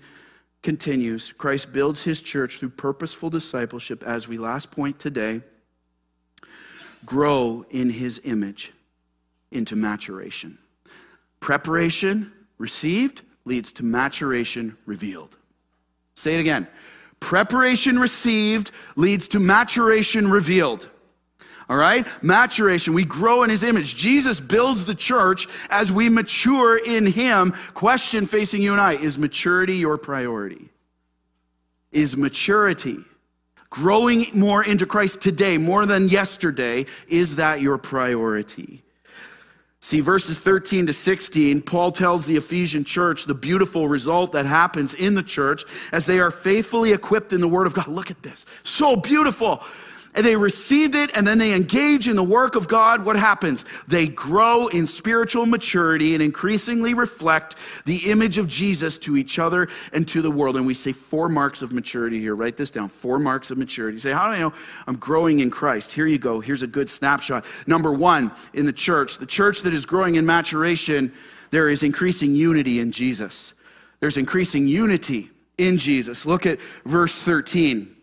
continues, 0.62 1.32
Christ 1.32 1.74
builds 1.74 2.04
his 2.04 2.22
church 2.22 2.60
through 2.60 2.70
purposeful 2.70 3.32
discipleship, 3.32 4.04
as 4.04 4.28
we 4.28 4.38
last 4.38 4.70
point 4.70 5.00
today 5.00 5.42
grow 7.06 7.66
in 7.70 7.90
his 7.90 8.22
image 8.24 8.74
into 9.52 9.76
maturation. 9.76 10.58
Preparation 11.40 12.32
received 12.58 13.24
leads 13.46 13.72
to 13.74 13.84
maturation 13.84 14.78
revealed. 14.86 15.38
Say 16.16 16.36
it 16.36 16.40
again. 16.40 16.68
Preparation 17.20 18.00
received 18.00 18.72
leads 18.96 19.28
to 19.30 19.40
maturation 19.40 20.30
revealed. 20.30 20.90
All 21.70 21.78
right? 21.78 22.06
Maturation. 22.22 22.94
We 22.94 23.06
grow 23.06 23.44
in 23.44 23.50
his 23.50 23.64
image. 23.64 23.96
Jesus 23.96 24.40
builds 24.40 24.86
the 24.86 24.96
church 24.96 25.48
as 25.70 25.92
we 25.92 26.10
mature 26.10 26.78
in 26.78 27.06
him. 27.06 27.52
Question 27.74 28.26
facing 28.26 28.62
you 28.62 28.74
and 28.74 28.82
I 28.82 28.94
is 28.94 29.18
maturity 29.18 29.76
your 29.76 29.98
priority? 29.98 30.70
Is 31.92 32.18
maturity 32.18 32.98
growing 33.74 34.24
more 34.36 34.64
into 34.64 34.86
Christ 34.86 35.20
today, 35.20 35.58
more 35.58 35.88
than 35.88 36.08
yesterday, 36.08 36.86
is 37.08 37.38
that 37.38 37.60
your 37.60 37.80
priority? 37.80 38.84
See, 39.80 40.00
verses 40.00 40.38
13 40.38 40.86
to 40.86 40.94
16, 40.94 41.64
Paul 41.64 41.92
tells 41.92 42.28
the 42.28 42.38
Ephesian 42.38 42.84
church 42.84 43.26
the 43.26 43.34
beautiful 43.34 43.88
result 43.88 44.32
that 44.34 44.46
happens 44.46 44.94
in 44.94 45.16
the 45.16 45.24
church 45.24 45.64
as 45.92 46.06
they 46.06 46.20
are 46.20 46.30
faithfully 46.30 46.94
equipped 46.94 47.34
in 47.34 47.42
the 47.42 47.48
Word 47.48 47.66
of 47.66 47.74
God. 47.74 47.88
Look 47.88 48.12
at 48.12 48.22
this. 48.22 48.46
So 48.62 48.96
beautiful 48.96 49.64
and 50.16 50.26
they 50.26 50.36
received 50.36 50.96
it 50.96 51.16
and 51.16 51.26
then 51.26 51.38
they 51.38 51.54
engage 51.54 52.08
in 52.08 52.16
the 52.16 52.24
work 52.24 52.56
of 52.56 52.68
God, 52.68 53.06
what 53.06 53.16
happens? 53.16 53.66
They 53.88 54.08
grow 54.08 54.68
in 54.68 54.86
spiritual 54.86 55.46
maturity 55.46 56.14
and 56.14 56.22
increasingly 56.22 56.94
reflect 56.94 57.56
the 57.86 58.12
image 58.12 58.38
of 58.38 58.48
Jesus 58.48 58.98
to 59.00 59.18
each 59.18 59.40
other 59.40 59.68
and 59.92 60.08
to 60.10 60.22
the 60.22 60.32
world. 60.32 60.58
And 60.58 60.68
we 60.68 60.74
say 60.74 60.92
four 60.92 61.30
marks 61.30 61.62
of 61.62 61.72
maturity 61.72 62.20
here. 62.20 62.36
Write 62.36 62.58
this 62.58 62.72
down. 62.72 62.90
Four 62.90 63.20
marks 63.20 63.50
of 63.52 63.58
maturity. 63.58 63.96
You 63.96 64.00
say, 64.00 64.12
how 64.12 64.28
do 64.28 64.34
I 64.34 64.40
know 64.40 64.54
I'm 64.88 64.98
growing 64.98 65.40
in 65.40 65.50
Christ? 65.50 65.92
Here 65.92 66.06
you 66.06 66.20
go. 66.20 66.40
Here's 66.40 66.62
a 66.62 66.68
good 66.68 66.90
snapshot. 66.90 67.46
Number 67.66 67.92
one, 67.92 68.32
in 68.54 68.66
the 68.66 68.74
church, 68.74 69.18
the 69.18 69.26
church 69.26 69.62
that 69.62 69.74
is 69.74 69.86
growing 69.86 70.16
in 70.16 70.26
maturation, 70.26 71.12
there 71.52 71.70
is 71.70 71.84
increasing 71.84 72.36
unity 72.36 72.80
in 72.80 72.92
Jesus. 72.92 73.54
There's 74.00 74.18
increasing 74.18 74.68
unity 74.68 75.30
in 75.58 75.78
Jesus. 75.78 76.26
Look 76.26 76.46
at 76.46 76.60
verse 76.86 77.16
13 77.16 77.96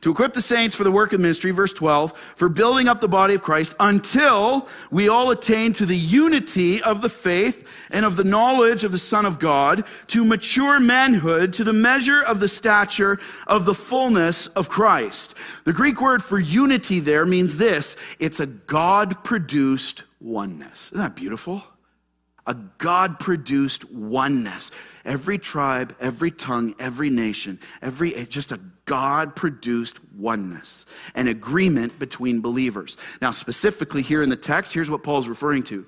to 0.00 0.10
equip 0.10 0.34
the 0.34 0.40
saints 0.40 0.74
for 0.74 0.84
the 0.84 0.90
work 0.90 1.12
of 1.12 1.20
ministry, 1.20 1.50
verse 1.50 1.72
12, 1.72 2.16
for 2.36 2.48
building 2.48 2.88
up 2.88 3.00
the 3.00 3.08
body 3.08 3.34
of 3.34 3.42
Christ 3.42 3.74
until 3.80 4.68
we 4.90 5.08
all 5.08 5.30
attain 5.30 5.72
to 5.74 5.86
the 5.86 5.96
unity 5.96 6.82
of 6.82 7.02
the 7.02 7.08
faith 7.08 7.68
and 7.90 8.04
of 8.04 8.16
the 8.16 8.24
knowledge 8.24 8.84
of 8.84 8.92
the 8.92 8.98
Son 8.98 9.26
of 9.26 9.38
God, 9.38 9.84
to 10.08 10.24
mature 10.24 10.78
manhood, 10.78 11.52
to 11.54 11.64
the 11.64 11.72
measure 11.72 12.22
of 12.22 12.40
the 12.40 12.48
stature 12.48 13.18
of 13.46 13.64
the 13.64 13.74
fullness 13.74 14.46
of 14.48 14.68
Christ. 14.68 15.34
The 15.64 15.72
Greek 15.72 16.00
word 16.00 16.22
for 16.22 16.38
unity 16.38 17.00
there 17.00 17.26
means 17.26 17.56
this 17.56 17.96
it's 18.18 18.40
a 18.40 18.46
God 18.46 19.22
produced 19.24 20.04
oneness. 20.20 20.88
Isn't 20.88 20.98
that 20.98 21.16
beautiful? 21.16 21.62
A 22.46 22.54
God 22.78 23.18
produced 23.18 23.90
oneness. 23.90 24.70
Every 25.04 25.38
tribe, 25.38 25.96
every 26.00 26.30
tongue, 26.30 26.74
every 26.78 27.10
nation, 27.10 27.58
every 27.82 28.12
just 28.26 28.52
a 28.52 28.60
God 28.86 29.36
produced 29.36 30.00
oneness, 30.14 30.86
an 31.14 31.28
agreement 31.28 31.98
between 31.98 32.40
believers. 32.40 32.96
Now, 33.20 33.32
specifically 33.32 34.02
here 34.02 34.22
in 34.22 34.30
the 34.30 34.36
text, 34.36 34.72
here's 34.72 34.90
what 34.90 35.02
Paul's 35.02 35.28
referring 35.28 35.64
to 35.64 35.84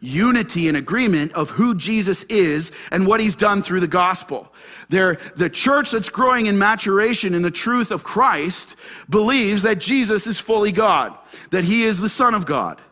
unity 0.00 0.68
and 0.68 0.76
agreement 0.76 1.32
of 1.32 1.48
who 1.50 1.74
Jesus 1.74 2.24
is 2.24 2.72
and 2.92 3.06
what 3.06 3.20
he's 3.20 3.36
done 3.36 3.62
through 3.62 3.80
the 3.80 3.86
gospel. 3.86 4.52
They're, 4.90 5.14
the 5.36 5.48
church 5.48 5.92
that's 5.92 6.10
growing 6.10 6.46
in 6.46 6.58
maturation 6.58 7.32
in 7.32 7.42
the 7.42 7.50
truth 7.50 7.90
of 7.90 8.04
Christ 8.04 8.76
believes 9.08 9.62
that 9.62 9.78
Jesus 9.78 10.26
is 10.26 10.38
fully 10.38 10.72
God, 10.72 11.16
that 11.52 11.64
he 11.64 11.84
is 11.84 12.00
the 12.00 12.10
Son 12.10 12.34
of 12.34 12.44
God, 12.44 12.82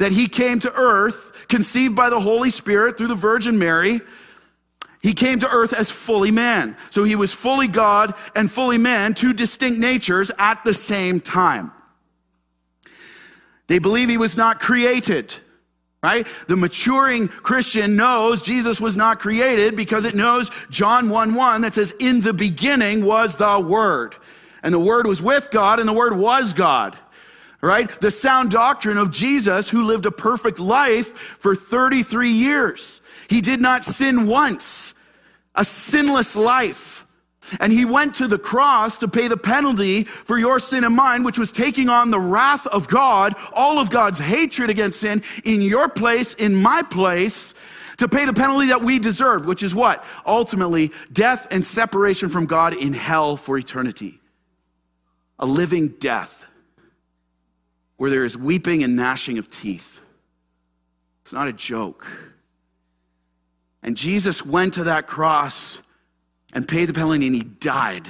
that 0.00 0.10
he 0.10 0.26
came 0.26 0.58
to 0.60 0.74
earth 0.74 1.46
conceived 1.48 1.94
by 1.94 2.10
the 2.10 2.20
Holy 2.20 2.50
Spirit 2.50 2.98
through 2.98 3.08
the 3.08 3.14
Virgin 3.14 3.58
Mary 3.58 4.00
he 5.02 5.14
came 5.14 5.38
to 5.38 5.48
earth 5.48 5.72
as 5.72 5.90
fully 5.90 6.30
man. 6.30 6.76
So 6.90 7.04
he 7.04 7.16
was 7.16 7.32
fully 7.32 7.68
God 7.68 8.14
and 8.34 8.50
fully 8.50 8.78
man, 8.78 9.14
two 9.14 9.32
distinct 9.32 9.78
natures 9.78 10.30
at 10.38 10.62
the 10.64 10.74
same 10.74 11.20
time. 11.20 11.72
They 13.66 13.78
believe 13.78 14.08
he 14.08 14.18
was 14.18 14.36
not 14.36 14.60
created, 14.60 15.34
right? 16.02 16.26
The 16.48 16.56
maturing 16.56 17.28
Christian 17.28 17.96
knows 17.96 18.42
Jesus 18.42 18.80
was 18.80 18.96
not 18.96 19.20
created 19.20 19.74
because 19.74 20.04
it 20.04 20.14
knows 20.14 20.50
John 20.68 21.08
1 21.08 21.34
1 21.34 21.60
that 21.62 21.74
says, 21.74 21.94
In 21.98 22.20
the 22.20 22.34
beginning 22.34 23.04
was 23.04 23.36
the 23.36 23.58
Word. 23.58 24.16
And 24.62 24.74
the 24.74 24.80
Word 24.80 25.06
was 25.06 25.22
with 25.22 25.50
God, 25.50 25.78
and 25.78 25.88
the 25.88 25.94
Word 25.94 26.14
was 26.16 26.52
God 26.52 26.98
right? 27.62 27.90
The 28.00 28.10
sound 28.10 28.50
doctrine 28.50 28.96
of 28.96 29.10
Jesus, 29.10 29.68
who 29.68 29.84
lived 29.84 30.06
a 30.06 30.10
perfect 30.10 30.60
life 30.60 31.14
for 31.14 31.54
33 31.54 32.30
years. 32.30 32.99
He 33.30 33.40
did 33.40 33.60
not 33.60 33.84
sin 33.84 34.26
once, 34.26 34.92
a 35.54 35.64
sinless 35.64 36.34
life. 36.34 37.06
And 37.60 37.72
he 37.72 37.84
went 37.84 38.16
to 38.16 38.26
the 38.26 38.40
cross 38.40 38.98
to 38.98 39.08
pay 39.08 39.28
the 39.28 39.36
penalty 39.36 40.02
for 40.02 40.36
your 40.36 40.58
sin 40.58 40.82
and 40.82 40.96
mine, 40.96 41.22
which 41.22 41.38
was 41.38 41.52
taking 41.52 41.88
on 41.88 42.10
the 42.10 42.18
wrath 42.18 42.66
of 42.66 42.88
God, 42.88 43.34
all 43.52 43.78
of 43.78 43.88
God's 43.88 44.18
hatred 44.18 44.68
against 44.68 44.98
sin 44.98 45.22
in 45.44 45.62
your 45.62 45.88
place, 45.88 46.34
in 46.34 46.56
my 46.56 46.82
place, 46.82 47.54
to 47.98 48.08
pay 48.08 48.24
the 48.24 48.32
penalty 48.32 48.66
that 48.66 48.82
we 48.82 48.98
deserved, 48.98 49.46
which 49.46 49.62
is 49.62 49.76
what? 49.76 50.04
Ultimately, 50.26 50.90
death 51.12 51.46
and 51.52 51.64
separation 51.64 52.30
from 52.30 52.46
God 52.46 52.74
in 52.74 52.92
hell 52.92 53.36
for 53.36 53.56
eternity. 53.56 54.20
A 55.38 55.46
living 55.46 55.86
death 56.00 56.46
where 57.96 58.10
there 58.10 58.24
is 58.24 58.36
weeping 58.36 58.82
and 58.82 58.96
gnashing 58.96 59.38
of 59.38 59.48
teeth. 59.48 60.00
It's 61.22 61.32
not 61.32 61.46
a 61.46 61.52
joke. 61.52 62.08
And 63.82 63.96
Jesus 63.96 64.44
went 64.44 64.74
to 64.74 64.84
that 64.84 65.06
cross 65.06 65.82
and 66.52 66.66
paid 66.66 66.86
the 66.86 66.94
penalty 66.94 67.26
and 67.26 67.34
he 67.34 67.42
died. 67.42 68.08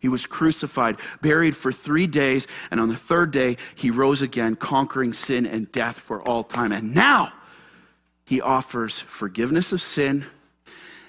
He 0.00 0.08
was 0.08 0.26
crucified, 0.26 1.00
buried 1.22 1.56
for 1.56 1.72
three 1.72 2.06
days, 2.06 2.46
and 2.70 2.78
on 2.80 2.88
the 2.88 2.96
third 2.96 3.32
day, 3.32 3.56
he 3.74 3.90
rose 3.90 4.22
again, 4.22 4.54
conquering 4.54 5.12
sin 5.12 5.44
and 5.44 5.70
death 5.72 5.98
for 5.98 6.22
all 6.22 6.44
time. 6.44 6.70
And 6.72 6.94
now, 6.94 7.32
he 8.24 8.40
offers 8.40 9.00
forgiveness 9.00 9.72
of 9.72 9.80
sin 9.80 10.26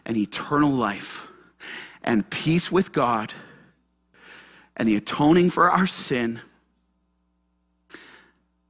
and 0.05 0.17
eternal 0.17 0.71
life 0.71 1.27
and 2.03 2.27
peace 2.29 2.71
with 2.71 2.91
God 2.93 3.33
and 4.77 4.87
the 4.87 4.95
atoning 4.95 5.49
for 5.49 5.69
our 5.69 5.85
sin 5.85 6.39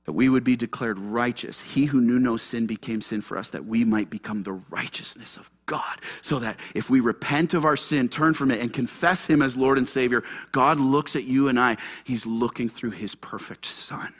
that 0.09 0.13
we 0.13 0.27
would 0.27 0.43
be 0.43 0.55
declared 0.55 0.97
righteous. 0.97 1.61
He 1.61 1.85
who 1.85 2.01
knew 2.01 2.17
no 2.17 2.35
sin 2.35 2.65
became 2.65 2.99
sin 2.99 3.21
for 3.21 3.37
us, 3.37 3.51
that 3.51 3.65
we 3.65 3.83
might 3.83 4.09
become 4.09 4.41
the 4.41 4.53
righteousness 4.71 5.37
of 5.37 5.51
God. 5.67 5.99
So 6.23 6.39
that 6.39 6.59
if 6.73 6.89
we 6.89 6.99
repent 6.99 7.53
of 7.53 7.63
our 7.63 7.77
sin, 7.77 8.09
turn 8.09 8.33
from 8.33 8.49
it, 8.49 8.59
and 8.59 8.73
confess 8.73 9.27
Him 9.27 9.43
as 9.43 9.55
Lord 9.55 9.77
and 9.77 9.87
Savior, 9.87 10.23
God 10.51 10.79
looks 10.79 11.15
at 11.15 11.25
you 11.25 11.47
and 11.47 11.59
I. 11.59 11.77
He's 12.05 12.25
looking 12.25 12.69
through 12.69 12.89
His 12.89 13.13
perfect 13.13 13.67
Son 13.67 14.11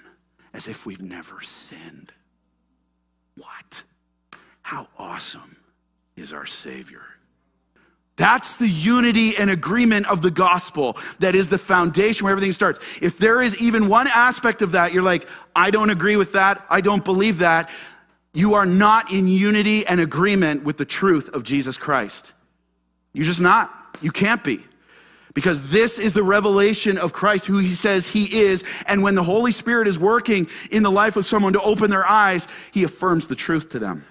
as 0.54 0.68
if 0.68 0.86
we've 0.86 1.02
never 1.02 1.42
sinned. 1.42 2.14
What? 3.36 3.84
How 4.62 4.90
awesome 5.00 5.58
is 6.16 6.32
our 6.32 6.46
Savior? 6.46 7.02
That's 8.20 8.56
the 8.56 8.68
unity 8.68 9.38
and 9.38 9.50
agreement 9.50 10.10
of 10.10 10.22
the 10.22 10.30
gospel 10.30 10.98
that 11.20 11.36
is 11.36 11.48
the 11.48 11.58
foundation 11.58 12.26
where 12.26 12.34
everything 12.34 12.52
starts. 12.52 12.82
If 13.02 13.18
there 13.18 13.42
is 13.42 13.58
even 13.62 13.88
one 13.88 14.10
aspect 14.14 14.62
of 14.62 14.74
that, 14.74 14.92
you're 14.92 15.02
like, 15.02 15.26
I 15.56 15.72
don't 15.72 15.90
agree 15.90 16.18
with 16.18 16.34
that, 16.34 16.66
I 16.70 16.82
don't 16.82 17.04
believe 17.06 17.40
that, 17.40 17.70
you 18.34 18.56
are 18.56 18.66
not 18.66 19.14
in 19.14 19.30
unity 19.30 19.88
and 19.88 20.02
agreement 20.02 20.66
with 20.66 20.76
the 20.76 20.86
truth 20.86 21.30
of 21.30 21.44
Jesus 21.44 21.78
Christ. 21.78 22.34
You're 23.14 23.26
just 23.26 23.40
not. 23.40 23.72
You 24.02 24.12
can't 24.12 24.44
be. 24.44 24.60
Because 25.34 25.72
this 25.72 25.98
is 25.98 26.12
the 26.12 26.22
revelation 26.22 26.98
of 26.98 27.14
Christ, 27.14 27.46
who 27.46 27.60
he 27.60 27.70
says 27.70 28.06
he 28.06 28.42
is. 28.42 28.66
And 28.88 29.02
when 29.02 29.16
the 29.16 29.24
Holy 29.24 29.52
Spirit 29.52 29.88
is 29.88 29.98
working 29.98 30.50
in 30.72 30.84
the 30.84 30.92
life 30.92 31.16
of 31.16 31.26
someone 31.26 31.54
to 31.54 31.62
open 31.62 31.90
their 31.90 32.06
eyes, 32.06 32.50
he 32.74 32.84
affirms 32.84 33.28
the 33.28 33.36
truth 33.36 33.70
to 33.70 33.80
them. 33.80 34.04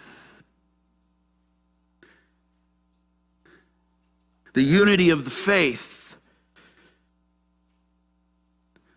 The 4.59 4.65
unity 4.65 5.11
of 5.11 5.23
the 5.23 5.31
faith, 5.31 6.17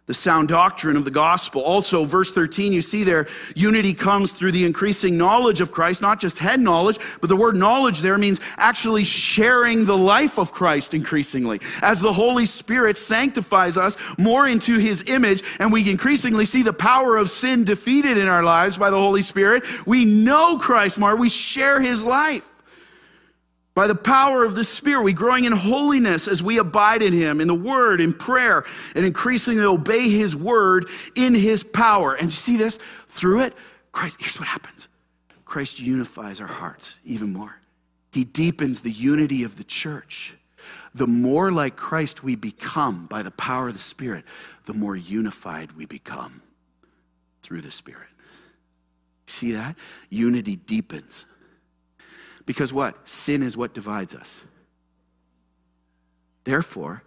the 0.08 0.14
sound 0.16 0.48
doctrine 0.48 0.98
of 0.98 1.06
the 1.06 1.12
gospel. 1.12 1.62
Also, 1.62 2.04
verse 2.04 2.34
13, 2.34 2.74
you 2.74 2.82
see 2.82 3.04
there, 3.04 3.28
unity 3.56 3.94
comes 3.94 4.32
through 4.32 4.54
the 4.54 4.66
increasing 4.66 5.20
knowledge 5.20 5.62
of 5.62 5.72
Christ, 5.72 6.02
not 6.02 6.20
just 6.20 6.40
head 6.40 6.60
knowledge, 6.60 6.98
but 7.20 7.28
the 7.30 7.36
word 7.36 7.56
knowledge 7.56 8.00
there 8.00 8.18
means 8.18 8.40
actually 8.58 9.04
sharing 9.04 9.86
the 9.86 9.96
life 9.96 10.40
of 10.40 10.52
Christ 10.52 10.96
increasingly. 10.96 11.62
As 11.84 12.02
the 12.02 12.12
Holy 12.12 12.46
Spirit 12.46 12.98
sanctifies 12.98 13.78
us 13.78 13.98
more 14.18 14.48
into 14.48 14.80
his 14.80 15.04
image, 15.12 15.44
and 15.60 15.72
we 15.72 15.88
increasingly 15.88 16.46
see 16.46 16.64
the 16.64 16.74
power 16.74 17.18
of 17.18 17.30
sin 17.30 17.66
defeated 17.66 18.18
in 18.18 18.28
our 18.28 18.42
lives 18.42 18.80
by 18.80 18.90
the 18.90 18.98
Holy 18.98 19.22
Spirit, 19.22 19.64
we 19.86 20.06
know 20.06 20.58
Christ 20.58 20.98
more, 20.98 21.16
we 21.16 21.30
share 21.30 21.80
his 21.80 22.04
life. 22.04 22.51
By 23.74 23.88
the 23.88 23.96
power 23.96 24.44
of 24.44 24.56
the 24.56 24.66
Spirit, 24.66 25.04
we 25.04 25.14
growing 25.14 25.46
in 25.46 25.54
holiness 25.54 26.28
as 26.28 26.44
we 26.44 26.58
abide 26.60 27.02
in 27.02 27.14
Him, 27.14 27.40
in 27.40 27.48
the 27.48 27.56
Word, 27.56 28.02
in 28.02 28.14
prayer, 28.14 28.66
and 28.96 29.06
increasingly 29.06 29.64
obey 29.64 30.10
His 30.10 30.36
Word 30.36 30.88
in 31.16 31.34
His 31.34 31.64
power. 31.64 32.16
And 32.16 32.26
you 32.26 32.32
see 32.32 32.58
this? 32.58 32.80
Through 33.08 33.44
it, 33.44 33.54
Christ, 33.92 34.18
here's 34.20 34.40
what 34.40 34.48
happens 34.48 34.90
Christ 35.46 35.80
unifies 35.80 36.42
our 36.42 36.48
hearts 36.48 37.00
even 37.06 37.32
more. 37.32 37.56
He 38.12 38.26
deepens 38.26 38.82
the 38.82 38.92
unity 38.92 39.44
of 39.44 39.58
the 39.58 39.64
church. 39.64 40.36
The 40.94 41.08
more 41.08 41.52
like 41.52 41.78
Christ 41.78 42.24
we 42.24 42.36
become 42.36 43.06
by 43.06 43.24
the 43.24 43.32
power 43.32 43.70
of 43.70 43.74
the 43.74 43.80
Spirit, 43.80 44.26
the 44.66 44.74
more 44.74 44.98
unified 44.98 45.72
we 45.72 45.86
become 45.86 46.42
through 47.42 47.62
the 47.62 47.72
Spirit. 47.72 48.10
See 49.28 49.54
that? 49.54 49.78
Unity 50.10 50.58
deepens. 50.58 51.26
Because 52.46 52.74
what? 52.74 53.08
Sin 53.08 53.44
is 53.44 53.56
what 53.56 53.74
divides 53.74 54.16
us. 54.16 54.44
Therefore, 56.44 57.04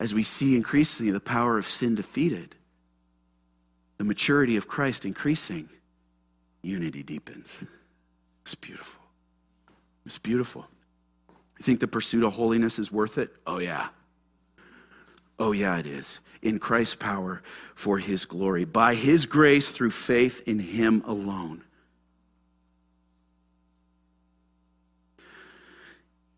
as 0.00 0.14
we 0.14 0.22
see 0.22 0.56
increasingly 0.56 1.12
the 1.12 1.20
power 1.20 1.58
of 1.58 1.66
sin 1.66 1.94
defeated, 1.94 2.54
the 3.98 4.04
maturity 4.04 4.56
of 4.56 4.68
Christ 4.68 5.04
increasing, 5.04 5.68
unity 6.62 7.02
deepens. 7.02 7.62
It's 8.42 8.54
beautiful. 8.54 9.02
It's 10.04 10.18
beautiful. 10.18 10.66
You 11.58 11.62
think 11.62 11.80
the 11.80 11.88
pursuit 11.88 12.24
of 12.24 12.32
holiness 12.32 12.78
is 12.78 12.90
worth 12.92 13.18
it? 13.18 13.30
Oh, 13.46 13.58
yeah. 13.58 13.88
Oh, 15.38 15.52
yeah, 15.52 15.78
it 15.78 15.86
is. 15.86 16.20
In 16.42 16.58
Christ's 16.58 16.96
power 16.96 17.42
for 17.74 17.98
his 17.98 18.24
glory, 18.24 18.64
by 18.64 18.94
his 18.94 19.26
grace 19.26 19.70
through 19.70 19.90
faith 19.90 20.42
in 20.46 20.58
him 20.58 21.02
alone. 21.06 21.64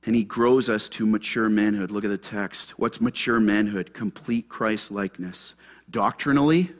And 0.06 0.14
he 0.14 0.24
grows 0.24 0.68
us 0.68 0.88
to 0.90 1.04
mature 1.04 1.48
manhood. 1.48 1.90
Look 1.90 2.04
at 2.04 2.10
the 2.10 2.16
text. 2.16 2.78
What's 2.78 3.00
mature 3.00 3.40
manhood? 3.40 3.92
Complete 3.92 4.48
Christ 4.48 4.92
likeness. 4.92 5.54
Doctrinally, 5.90 6.70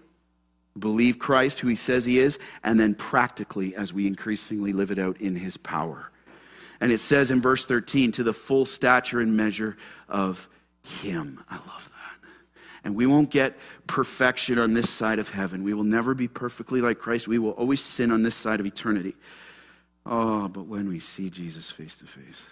believe 0.79 1.19
Christ, 1.19 1.61
who 1.61 1.69
he 1.69 1.75
says 1.75 2.05
he 2.05 2.19
is, 2.19 2.39
and 2.63 2.79
then 2.79 2.95
practically 2.95 3.75
as 3.75 3.93
we 3.93 4.07
increasingly 4.07 4.73
live 4.73 4.91
it 4.91 4.99
out 4.99 5.21
in 5.21 5.35
his 5.35 5.57
power. 5.57 6.11
And 6.81 6.93
it 6.93 6.99
says 6.99 7.31
in 7.31 7.41
verse 7.41 7.67
13, 7.67 8.13
to 8.13 8.23
the 8.23 8.33
full 8.33 8.65
stature 8.65 9.21
and 9.21 9.37
measure 9.37 9.77
of 10.09 10.49
him. 10.83 11.43
I 11.51 11.57
love 11.57 11.91
that. 11.91 12.29
And 12.85 12.95
we 12.95 13.07
won't 13.07 13.31
get 13.31 13.57
perfection 13.89 14.59
on 14.59 14.75
this 14.75 14.89
side 14.89 15.19
of 15.19 15.31
heaven. 15.31 15.65
We 15.65 15.75
will 15.75 15.85
never 15.85 16.15
be 16.15 16.29
perfectly 16.29 16.81
like 16.81 17.01
Christ. 17.01 17.27
We 17.27 17.39
will 17.39 17.53
always 17.53 17.83
sin 17.83 18.13
on 18.13 18.23
this 18.23 18.37
side 18.37 18.61
of 18.61 18.67
eternity. 18.67 19.17
Oh, 20.05 20.47
but 20.47 20.67
when 20.67 20.89
we 20.89 21.01
see 21.01 21.29
Jesus 21.29 21.73
face 21.73 21.97
to 21.97 22.07
face, 22.07 22.51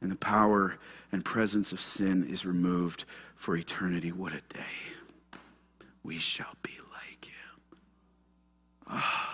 and 0.00 0.10
the 0.10 0.16
power 0.16 0.76
and 1.12 1.24
presence 1.24 1.72
of 1.72 1.80
sin 1.80 2.26
is 2.28 2.44
removed 2.44 3.04
for 3.34 3.56
eternity. 3.56 4.12
What 4.12 4.32
a 4.32 4.40
day. 4.48 5.38
We 6.02 6.18
shall 6.18 6.54
be 6.62 6.72
like 6.92 7.24
him. 7.24 7.78
Oh. 8.90 9.32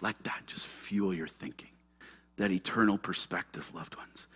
Let 0.00 0.22
that 0.24 0.42
just 0.46 0.66
fuel 0.66 1.12
your 1.12 1.26
thinking, 1.26 1.70
that 2.36 2.50
eternal 2.50 2.98
perspective, 2.98 3.72
loved 3.74 3.96
ones. 3.96 4.28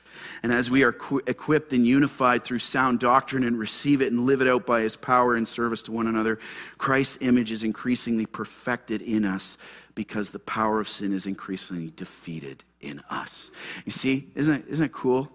And 0.43 0.53
as 0.53 0.71
we 0.71 0.83
are 0.83 0.97
equipped 1.27 1.73
and 1.73 1.87
unified 1.87 2.43
through 2.45 2.59
sound 2.59 2.99
doctrine 2.99 3.45
and 3.45 3.59
receive 3.59 4.03
it 4.03 4.11
and 4.11 4.23
live 4.27 4.41
it 4.41 4.49
out 4.49 4.67
by 4.67 4.81
his 4.81 4.97
power 4.97 5.35
and 5.35 5.47
service 5.47 5.83
to 5.83 5.93
one 5.93 6.07
another, 6.07 6.39
Christ's 6.79 7.19
image 7.21 7.53
is 7.53 7.63
increasingly 7.63 8.27
perfected 8.27 9.03
in 9.03 9.25
us 9.25 9.57
because 9.95 10.31
the 10.31 10.39
power 10.39 10.81
of 10.81 10.89
sin 10.89 11.13
is 11.13 11.27
increasingly 11.27 11.93
defeated 11.97 12.65
in 12.81 13.01
us. 13.11 13.51
You 13.85 13.93
see, 13.93 14.29
isn't 14.35 14.63
it, 14.63 14.69
isn't 14.69 14.87
it 14.87 14.93
cool? 14.93 15.31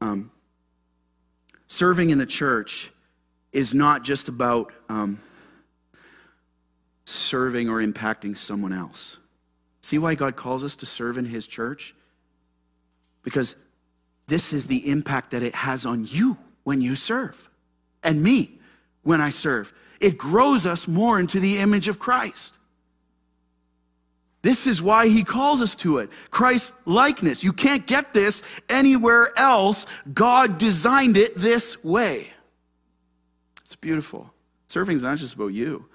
Um, 0.00 0.30
serving 1.68 2.10
in 2.10 2.18
the 2.18 2.26
church 2.26 2.90
is 3.52 3.74
not 3.74 4.02
just 4.02 4.28
about 4.28 4.72
um, 4.88 5.18
serving 7.04 7.68
or 7.68 7.78
impacting 7.78 8.36
someone 8.36 8.72
else. 8.72 9.18
See 9.80 9.98
why 9.98 10.14
God 10.14 10.36
calls 10.36 10.64
us 10.64 10.76
to 10.76 10.86
serve 10.86 11.18
in 11.18 11.24
His 11.24 11.46
church? 11.46 11.94
Because 13.22 13.56
this 14.26 14.52
is 14.52 14.66
the 14.66 14.90
impact 14.90 15.30
that 15.32 15.42
it 15.42 15.54
has 15.54 15.86
on 15.86 16.06
you 16.08 16.36
when 16.64 16.80
you 16.80 16.96
serve, 16.96 17.50
and 18.02 18.22
me 18.22 18.58
when 19.02 19.20
I 19.20 19.30
serve. 19.30 19.72
It 20.00 20.16
grows 20.18 20.66
us 20.66 20.88
more 20.88 21.20
into 21.20 21.40
the 21.40 21.58
image 21.58 21.88
of 21.88 21.98
Christ. 21.98 22.58
This 24.44 24.66
is 24.66 24.82
why 24.82 25.08
he 25.08 25.24
calls 25.24 25.62
us 25.62 25.74
to 25.76 25.96
it. 25.96 26.10
Christ 26.30 26.74
likeness. 26.84 27.42
You 27.42 27.54
can't 27.54 27.86
get 27.86 28.12
this 28.12 28.42
anywhere 28.68 29.32
else. 29.38 29.86
God 30.12 30.58
designed 30.58 31.16
it 31.16 31.34
this 31.34 31.82
way. 31.82 32.30
It's 33.62 33.74
beautiful. 33.74 34.30
Serving 34.66 34.98
is 34.98 35.02
not 35.02 35.16
just 35.16 35.34
about 35.34 35.54
you. 35.54 35.86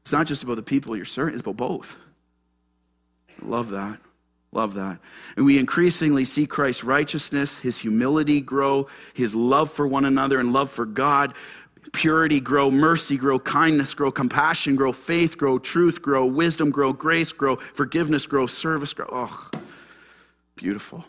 It's 0.00 0.10
not 0.10 0.26
just 0.26 0.42
about 0.42 0.56
the 0.56 0.62
people 0.62 0.96
you're 0.96 1.04
serving, 1.04 1.34
it's 1.34 1.42
about 1.42 1.58
both. 1.58 1.98
Love 3.42 3.68
that. 3.72 4.00
Love 4.52 4.72
that. 4.72 5.00
And 5.36 5.44
we 5.44 5.58
increasingly 5.58 6.24
see 6.24 6.46
Christ's 6.46 6.84
righteousness, 6.84 7.58
his 7.58 7.76
humility 7.76 8.40
grow, 8.40 8.86
his 9.12 9.34
love 9.34 9.70
for 9.70 9.86
one 9.86 10.06
another 10.06 10.38
and 10.38 10.54
love 10.54 10.70
for 10.70 10.86
God 10.86 11.34
purity 11.92 12.40
grow, 12.40 12.70
mercy 12.70 13.16
grow, 13.16 13.38
kindness 13.38 13.94
grow, 13.94 14.10
compassion 14.10 14.76
grow, 14.76 14.92
faith 14.92 15.36
grow, 15.36 15.58
truth 15.58 16.02
grow, 16.02 16.26
wisdom 16.26 16.70
grow, 16.70 16.92
grace 16.92 17.32
grow, 17.32 17.56
forgiveness 17.56 18.26
grow, 18.26 18.46
service 18.46 18.92
grow. 18.92 19.06
Oh, 19.10 19.50
beautiful. 20.56 21.04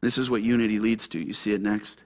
This 0.00 0.18
is 0.18 0.30
what 0.30 0.42
unity 0.42 0.78
leads 0.78 1.08
to. 1.08 1.18
You 1.18 1.32
see 1.32 1.52
it 1.52 1.60
next. 1.60 2.04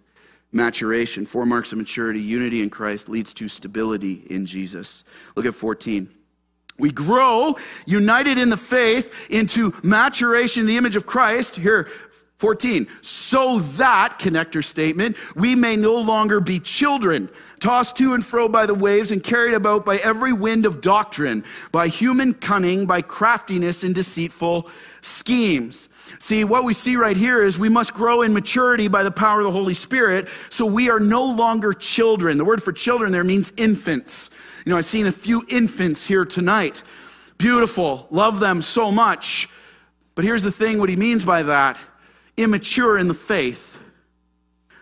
Maturation, 0.53 1.25
four 1.25 1.47
marks 1.47 1.73
of 1.73 1.79
maturity. 1.79 2.21
Unity 2.21 2.63
in 2.63 2.71
Christ 2.71 3.09
leads 3.09 3.33
to 3.35 3.49
stability 3.49 4.25
in 4.29 4.47
Jesus. 4.47 5.05
Look 5.35 5.47
at 5.47 5.55
14. 5.55 6.09
We 6.79 6.91
grow 6.91 7.55
united 7.87 8.39
in 8.39 8.49
the 8.49 8.57
faith 8.57 9.31
into 9.31 9.73
maturation 9.83 10.63
in 10.63 10.67
the 10.67 10.77
image 10.77 10.97
of 10.97 11.07
Christ. 11.07 11.57
Here, 11.57 11.89
14, 12.43 12.89
so 13.03 13.61
that, 13.61 14.19
connector 14.19 14.65
statement, 14.65 15.17
we 15.37 15.55
may 15.55 15.77
no 15.77 15.95
longer 15.95 16.41
be 16.41 16.59
children, 16.59 17.31
tossed 17.61 17.97
to 17.99 18.15
and 18.15 18.27
fro 18.27 18.49
by 18.49 18.67
the 18.67 18.75
waves 18.75 19.13
and 19.13 19.23
carried 19.23 19.55
about 19.55 19.85
by 19.87 19.99
every 19.99 20.33
wind 20.33 20.67
of 20.67 20.81
doctrine, 20.81 21.45
by 21.71 21.87
human 21.87 22.35
cunning, 22.35 22.85
by 22.85 23.01
craftiness 23.01 23.85
and 23.85 23.95
deceitful 23.95 24.69
schemes. 25.03 25.89
See, 26.19 26.43
what 26.43 26.65
we 26.65 26.73
see 26.75 26.97
right 26.97 27.17
here 27.17 27.41
is 27.41 27.61
we 27.61 27.69
must 27.69 27.95
grow 27.95 28.23
in 28.23 28.35
maturity 28.35 28.89
by 28.89 29.05
the 29.05 29.13
power 29.13 29.39
of 29.39 29.45
the 29.45 29.53
Holy 29.53 29.75
Spirit, 29.75 30.29
so 30.51 30.67
we 30.67 30.91
are 30.91 30.99
no 30.99 31.25
longer 31.25 31.73
children. 31.73 32.39
The 32.39 32.45
word 32.45 32.61
for 32.61 32.73
children 32.73 33.13
there 33.13 33.23
means 33.23 33.53
infants. 33.57 34.31
You 34.67 34.73
know, 34.73 34.79
I've 34.79 34.85
seen 34.85 35.07
a 35.07 35.13
few 35.13 35.45
infants 35.49 36.05
here 36.05 36.25
tonight. 36.25 36.83
Beautiful, 37.39 38.09
love 38.11 38.41
them 38.41 38.63
so 38.63 38.91
much. 38.91 39.49
But 40.17 40.25
here's 40.25 40.43
the 40.43 40.51
thing 40.51 40.81
what 40.81 40.89
he 40.89 40.97
means 40.97 41.25
by 41.25 41.45
that 41.45 41.79
immature 42.37 42.99
in 42.99 43.09
the 43.09 43.15
faith. 43.15 43.79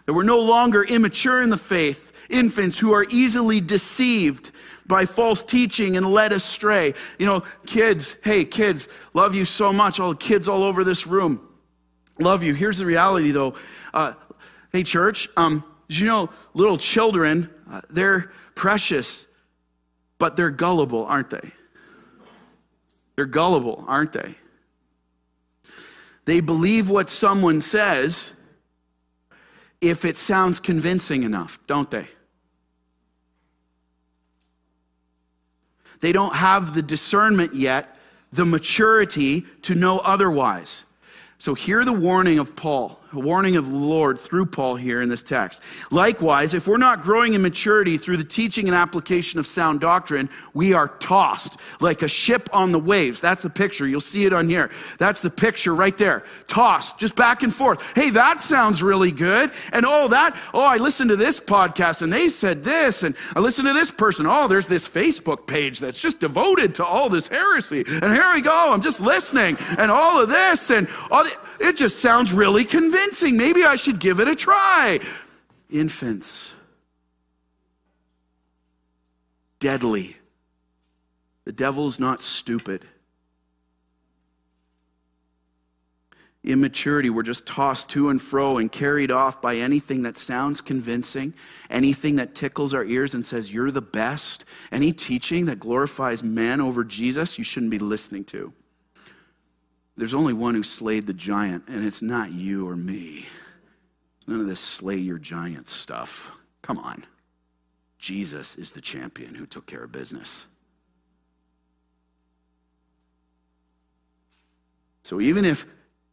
That 0.07 0.15
we're 0.15 0.23
no 0.23 0.41
longer 0.41 0.83
immature 0.83 1.43
in 1.43 1.51
the 1.51 1.57
faith, 1.57 2.27
infants 2.31 2.79
who 2.79 2.93
are 2.93 3.05
easily 3.11 3.61
deceived 3.61 4.53
by 4.87 5.05
false 5.05 5.43
teaching 5.43 5.97
and 5.97 6.07
led 6.07 6.33
astray. 6.33 6.95
You 7.19 7.27
know, 7.27 7.43
kids, 7.67 8.17
hey, 8.25 8.45
kids, 8.45 8.89
love 9.15 9.35
you 9.35 9.45
so 9.45 9.73
much. 9.73 10.01
All 10.01 10.11
the 10.11 10.17
kids 10.17 10.49
all 10.49 10.65
over 10.65 10.85
this 10.85 11.07
room 11.07 11.47
love 12.21 12.43
you. 12.43 12.55
Here's 12.55 12.79
the 12.79 12.87
reality, 12.87 13.31
though. 13.31 13.55
Uh, 13.93 14.13
hey, 14.73 14.83
church, 14.83 15.29
um, 15.37 15.65
you 15.89 16.07
know 16.07 16.31
little 16.55 16.77
children, 16.77 17.51
uh, 17.71 17.81
they're 17.91 18.31
precious, 18.55 19.27
but 20.19 20.37
they're 20.37 20.51
gullible, 20.51 21.07
aren't 21.07 21.31
they? 21.31 21.51
They're 23.17 23.27
gullible, 23.27 23.85
aren't 23.89 24.13
they? 24.13 24.35
They 26.31 26.39
believe 26.39 26.89
what 26.89 27.11
someone 27.11 27.61
says 27.61 28.35
if 29.81 30.05
it 30.05 30.17
sounds 30.17 30.61
convincing 30.61 31.25
enough, 31.25 31.59
don't 31.67 31.91
they? 31.91 32.07
They 35.99 36.13
don't 36.13 36.37
have 36.37 36.73
the 36.73 36.83
discernment 36.83 37.57
yet, 37.57 37.99
the 38.33 38.45
maturity 38.45 39.41
to 39.63 39.75
know 39.75 39.99
otherwise. 39.99 40.85
So, 41.39 41.55
hear 41.55 41.85
the 41.85 41.93
warning 41.93 42.39
of 42.39 42.55
Paul 42.55 43.00
a 43.13 43.19
warning 43.19 43.57
of 43.57 43.69
the 43.69 43.77
Lord 43.77 44.19
through 44.19 44.47
Paul 44.47 44.77
here 44.77 45.01
in 45.03 45.09
this 45.09 45.23
text. 45.23 45.63
Likewise, 45.91 46.55
if 46.55 46.69
we're 46.69 46.77
not 46.77 47.03
growing 47.03 47.35
in 47.35 47.43
maturity 47.43 47.97
through 47.97 48.19
the 48.19 48.25
teaching 48.25 48.69
and 48.69 48.77
application 48.77 49.41
of 49.41 49.47
sound 49.47 49.81
doctrine, 49.81 50.29
we 50.55 50.73
are 50.75 50.89
tossed 51.01 51.59
like 51.81 52.03
a 52.03 52.09
ship 52.09 52.49
on 52.53 52.71
the 52.71 52.79
waves. 52.79 53.21
That's 53.21 53.43
the 53.43 53.51
picture. 53.51 53.87
You'll 53.87 54.01
see 54.01 54.27
it 54.27 54.33
on 54.33 54.49
here. 54.49 54.71
That's 54.99 55.23
the 55.23 55.31
picture 55.31 55.75
right 55.75 55.97
there. 55.99 56.25
Tossed, 56.47 56.99
just 56.99 57.17
back 57.17 57.43
and 57.43 57.53
forth. 57.53 57.83
Hey, 57.97 58.11
that 58.11 58.41
sounds 58.43 58.83
really 58.83 59.13
good. 59.13 59.51
And 59.73 59.85
oh, 59.85 60.07
that, 60.09 60.37
oh, 60.55 60.65
I 60.65 60.77
listened 60.77 61.11
to 61.11 61.17
this 61.17 61.41
podcast 61.41 62.03
and 62.03 62.13
they 62.13 62.29
said 62.29 62.63
this. 62.63 63.03
And 63.03 63.17
I 63.35 63.41
listened 63.41 63.67
to 63.67 63.75
this 63.75 63.91
person. 63.91 64.27
Oh, 64.29 64.47
there's 64.47 64.69
this 64.69 64.89
Facebook 64.89 65.49
page 65.49 65.81
that's 65.81 66.01
just 66.01 66.21
devoted 66.21 66.77
to 66.77 66.85
all 66.85 67.09
this 67.09 67.27
heresy. 67.27 67.85
And 67.89 68.13
here 68.13 68.33
we 68.33 68.41
go. 68.41 68.73
I'm 68.73 68.83
just 68.83 69.01
listening 69.01 69.57
and 69.79 69.91
all 69.91 70.23
of 70.23 70.29
this. 70.29 70.71
And 70.71 70.89
all 71.11 71.25
it 71.59 71.77
just 71.77 71.99
sounds 71.99 72.33
really 72.33 72.65
convincing. 72.65 73.00
Maybe 73.37 73.65
I 73.65 73.77
should 73.77 73.99
give 73.99 74.21
it 74.21 74.29
a 74.29 74.37
try. 74.37 75.01
Infants. 75.71 76.55
Deadly. 79.59 80.17
The 81.45 81.53
devil's 81.53 81.99
not 81.99 82.21
stupid. 82.21 82.85
Immaturity, 86.43 87.11
we're 87.11 87.23
just 87.23 87.47
tossed 87.47 87.91
to 87.91 88.09
and 88.09 88.21
fro 88.21 88.57
and 88.57 88.73
carried 88.73 89.11
off 89.11 89.43
by 89.43 89.57
anything 89.57 90.03
that 90.03 90.17
sounds 90.17 90.63
convincing, 90.63 91.35
anything 91.69 92.17
that 92.17 92.35
tickles 92.35 92.73
our 92.73 92.85
ears 92.85 93.15
and 93.15 93.25
says, 93.25 93.53
You're 93.53 93.71
the 93.71 93.83
best. 93.83 94.47
Any 94.73 94.91
teaching 94.93 95.45
that 95.47 95.61
glorifies 95.61 96.23
man 96.23 96.63
over 96.63 96.83
Jesus, 96.83 97.37
you 97.37 97.45
shouldn't 97.45 97.71
be 97.71 97.79
listening 97.79 98.25
to. 98.27 98.55
There's 100.01 100.15
only 100.15 100.33
one 100.33 100.55
who 100.55 100.63
slayed 100.63 101.07
the 101.07 101.13
giant, 101.13 101.69
and 101.69 101.85
it's 101.85 102.01
not 102.01 102.31
you 102.31 102.67
or 102.67 102.75
me. 102.75 103.27
None 104.27 104.41
of 104.41 104.47
this 104.47 104.59
slay 104.59 104.97
your 104.97 105.19
giant 105.19 105.69
stuff. 105.69 106.31
Come 106.63 106.79
on. 106.79 107.05
Jesus 107.99 108.57
is 108.57 108.71
the 108.71 108.81
champion 108.81 109.35
who 109.35 109.45
took 109.45 109.67
care 109.67 109.85
of 109.85 109.93
business. 109.93 110.47
So 115.03 115.21
even 115.21 115.45
if 115.45 115.67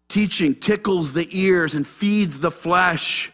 teaching 0.09 0.53
tickles 0.55 1.13
the 1.13 1.25
ears 1.31 1.73
and 1.73 1.87
feeds 1.87 2.39
the 2.39 2.51
flesh, 2.51 3.31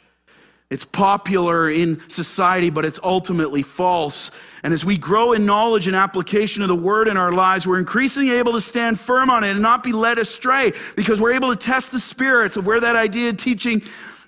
it's 0.70 0.86
popular 0.86 1.70
in 1.70 2.00
society, 2.10 2.70
but 2.70 2.84
it's 2.84 3.00
ultimately 3.04 3.62
false. 3.62 4.32
And 4.64 4.74
as 4.74 4.84
we 4.84 4.98
grow 4.98 5.34
in 5.34 5.46
knowledge 5.46 5.88
and 5.88 5.96
application 5.96 6.64
of 6.64 6.68
the 6.68 6.76
word 6.76 7.08
in 7.08 7.18
our 7.18 7.32
lives, 7.32 7.68
we're 7.68 7.78
increasingly 7.78 8.32
able 8.32 8.54
to 8.54 8.62
stand 8.62 9.00
firm 9.00 9.30
on 9.30 9.44
it 9.44 9.52
and 9.52 9.62
not 9.62 9.84
be 9.84 9.92
led 9.92 10.18
astray 10.18 10.72
because 10.96 11.22
we're 11.22 11.34
able 11.34 11.52
to 11.52 11.56
test 11.56 11.92
the 11.92 12.00
spirits 12.00 12.58
of 12.58 12.66
where 12.66 12.80
that 12.80 12.96
idea 12.96 13.30
of 13.30 13.38
teaching 13.38 13.84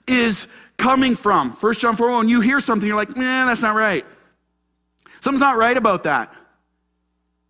is 0.08 0.48
coming 0.78 1.16
from. 1.16 1.52
1 1.52 1.74
John 1.76 1.96
4 1.96 2.18
when 2.18 2.30
you 2.30 2.42
hear 2.42 2.60
something, 2.60 2.88
you're 2.88 2.98
like, 2.98 3.18
man, 3.18 3.48
that's 3.48 3.64
not 3.64 3.76
right. 3.76 4.06
Something's 5.22 5.42
not 5.42 5.58
right 5.58 5.78
about 5.78 6.04
that. 6.04 6.32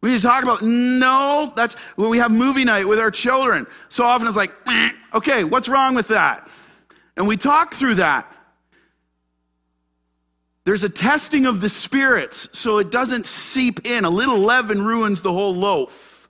We 0.01 0.11
need 0.11 0.17
to 0.17 0.23
talk 0.23 0.43
about, 0.43 0.61
no, 0.61 1.51
that's 1.55 1.73
when 1.95 2.09
we 2.09 2.19
have 2.19 2.31
movie 2.31 2.63
night 2.63 2.87
with 2.87 2.99
our 2.99 3.09
children. 3.09 3.65
So 3.89 4.03
often 4.03 4.27
it's 4.27 4.37
like, 4.37 4.51
okay, 5.13 5.43
what's 5.43 5.67
wrong 5.67 5.95
with 5.95 6.09
that? 6.09 6.49
And 7.17 7.27
we 7.27 7.37
talk 7.37 7.73
through 7.73 7.95
that. 7.95 8.31
There's 10.65 10.83
a 10.83 10.89
testing 10.89 11.45
of 11.45 11.61
the 11.61 11.69
spirits 11.69 12.49
so 12.51 12.79
it 12.79 12.91
doesn't 12.91 13.27
seep 13.27 13.87
in. 13.87 14.03
A 14.03 14.09
little 14.09 14.39
leaven 14.39 14.83
ruins 14.83 15.21
the 15.21 15.31
whole 15.31 15.55
loaf. 15.55 16.27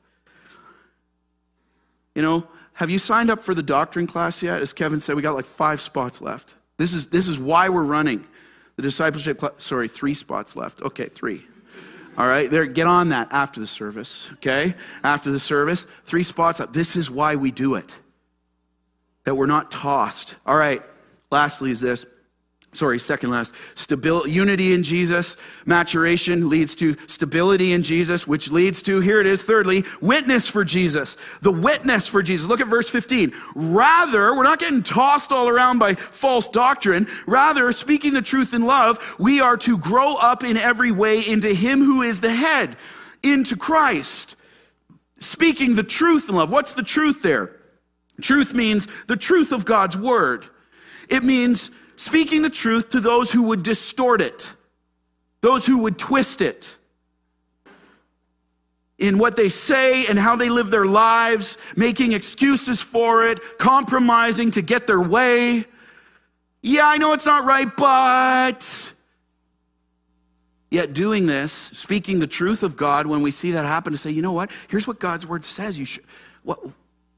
You 2.14 2.22
know, 2.22 2.48
have 2.74 2.90
you 2.90 3.00
signed 3.00 3.32
up 3.32 3.42
for 3.42 3.56
the 3.56 3.64
doctrine 3.64 4.08
class 4.08 4.44
yet? 4.44 4.62
As 4.62 4.74
Kevin 4.74 5.00
said, 5.00 5.16
we 5.16 5.22
got 5.22 5.36
like 5.36 5.46
five 5.46 5.80
spots 5.80 6.22
left. 6.22 6.56
This 6.78 6.94
is, 6.94 7.08
this 7.08 7.30
is 7.30 7.40
why 7.40 7.70
we're 7.70 7.84
running 7.84 8.26
the 8.76 8.82
discipleship 8.82 9.38
class. 9.38 9.54
Sorry, 9.58 9.88
three 9.88 10.14
spots 10.14 10.58
left. 10.58 10.82
Okay, 10.82 11.06
three. 11.06 11.46
All 12.18 12.28
right, 12.28 12.50
there, 12.50 12.66
get 12.66 12.88
on 12.88 13.10
that 13.10 13.30
after 13.32 13.60
the 13.60 13.68
service, 13.68 14.30
okay? 14.34 14.74
After 15.04 15.32
the 15.32 15.40
service, 15.40 15.86
three 16.06 16.24
spots 16.24 16.62
up. 16.62 16.72
This 16.72 16.96
is 16.96 17.12
why 17.12 17.36
we 17.36 17.52
do 17.52 17.76
it, 17.76 17.98
that 19.26 19.36
we're 19.36 19.48
not 19.48 19.70
tossed. 19.70 20.36
All 20.46 20.56
right, 20.56 20.82
lastly, 21.30 21.72
is 21.72 21.82
this 21.82 22.06
sorry, 22.76 23.00
second 23.00 23.32
last, 23.32 23.54
stability, 23.76 24.32
unity 24.32 24.74
in 24.74 24.84
Jesus, 24.84 25.38
maturation 25.66 26.50
leads 26.50 26.76
to 26.76 26.96
stability 27.08 27.74
in 27.74 27.84
Jesus, 27.84 28.28
which 28.28 28.52
leads 28.52 28.82
to, 28.84 29.00
here 29.00 29.22
it 29.22 29.28
is, 29.28 29.44
thirdly, 29.44 29.84
witness 30.02 30.48
for 30.48 30.64
Jesus. 30.64 31.18
The 31.42 31.52
witness 31.52 32.08
for 32.08 32.22
Jesus. 32.22 32.48
Look 32.48 32.62
at 32.62 32.68
verse 32.68 32.90
15. 32.90 33.34
Rather, 33.56 34.36
we're 34.36 34.44
not 34.44 34.60
getting 34.60 34.84
tossed 34.84 35.32
all 35.32 35.48
around 35.48 35.80
by 35.80 35.96
false 35.96 36.48
doctrine. 36.48 37.08
Rather, 37.26 37.72
speaking 37.72 38.14
the 38.14 38.22
truth 38.22 38.54
in 38.54 38.66
love, 38.66 39.16
we 39.20 39.42
are 39.42 39.58
to 39.58 39.78
grow 39.78 40.14
up 40.14 40.44
in 40.44 40.58
every 40.58 40.92
way 40.92 41.26
into 41.26 41.54
Him 41.54 41.80
who 41.80 42.02
is 42.02 42.22
the 42.22 42.32
head, 42.32 42.78
into 43.24 43.56
Christ. 43.56 44.36
Speaking 45.20 45.76
the 45.76 45.84
truth 45.84 46.30
in 46.30 46.36
love. 46.36 46.52
What's 46.52 46.74
the 46.74 46.84
truth 46.84 47.22
there? 47.22 47.56
Truth 48.22 48.54
means 48.54 48.88
the 49.08 49.18
truth 49.18 49.52
of 49.52 49.66
God's 49.66 49.98
word. 49.98 50.46
It 51.10 51.24
means 51.24 51.72
speaking 51.96 52.42
the 52.42 52.50
truth 52.50 52.90
to 52.90 53.00
those 53.00 53.32
who 53.32 53.44
would 53.44 53.64
distort 53.64 54.22
it, 54.22 54.54
those 55.42 55.66
who 55.66 55.80
would 55.80 55.98
twist 56.00 56.42
it 56.42 56.76
in 58.98 59.18
what 59.18 59.36
they 59.36 59.50
say 59.50 60.08
and 60.08 60.18
how 60.18 60.36
they 60.36 60.50
live 60.50 60.70
their 60.70 60.86
lives, 60.86 61.58
making 61.76 62.14
excuses 62.14 62.82
for 62.82 63.28
it, 63.28 63.40
compromising 63.58 64.52
to 64.52 64.62
get 64.62 64.88
their 64.88 65.02
way. 65.02 65.66
Yeah, 66.62 66.88
I 66.88 66.98
know 66.98 67.14
it's 67.14 67.26
not 67.26 67.46
right, 67.46 67.70
but. 67.76 68.94
Yet 70.72 70.94
doing 70.94 71.26
this, 71.26 71.52
speaking 71.52 72.20
the 72.20 72.28
truth 72.28 72.64
of 72.64 72.76
God, 72.76 73.08
when 73.08 73.22
we 73.22 73.32
see 73.32 73.52
that 73.52 73.66
happen, 73.66 73.94
to 73.94 73.98
say, 73.98 74.12
you 74.12 74.22
know 74.22 74.34
what? 74.34 74.52
Here's 74.68 74.88
what 74.88 75.00
God's 75.00 75.26
word 75.26 75.46
says. 75.46 75.78
You 75.78 75.86
should. 75.86 76.04
What? 76.44 76.60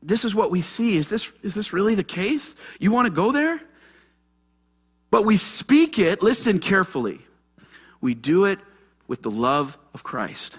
This 0.04 0.26
is 0.26 0.36
what 0.36 0.52
we 0.52 0.62
see. 0.62 0.96
Is 0.98 1.08
this 1.08 1.32
is 1.42 1.56
this 1.56 1.74
really 1.74 1.96
the 1.96 2.04
case? 2.04 2.56
You 2.80 2.92
want 2.92 3.08
to 3.08 3.12
go 3.12 3.32
there? 3.32 3.60
But 5.10 5.26
we 5.26 5.38
speak 5.38 6.00
it, 6.00 6.22
listen 6.22 6.60
carefully. 6.60 7.20
We 8.02 8.14
do 8.14 8.46
it 8.46 8.60
with 9.08 9.22
the 9.22 9.32
love 9.32 9.78
of 9.94 10.04
Christ. 10.04 10.58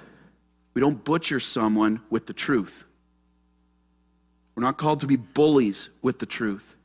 We 0.74 0.80
don't 0.80 1.02
butcher 1.04 1.40
someone 1.40 2.00
with 2.10 2.26
the 2.26 2.32
truth. 2.32 2.84
We're 4.54 4.64
not 4.64 4.78
called 4.78 5.00
to 5.00 5.06
be 5.06 5.16
bullies 5.16 5.90
with 6.02 6.18
the 6.18 6.26
truth. 6.26 6.76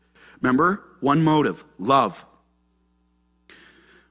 Remember, 0.41 0.84
one 0.99 1.24
motive 1.24 1.64
love. 1.80 2.26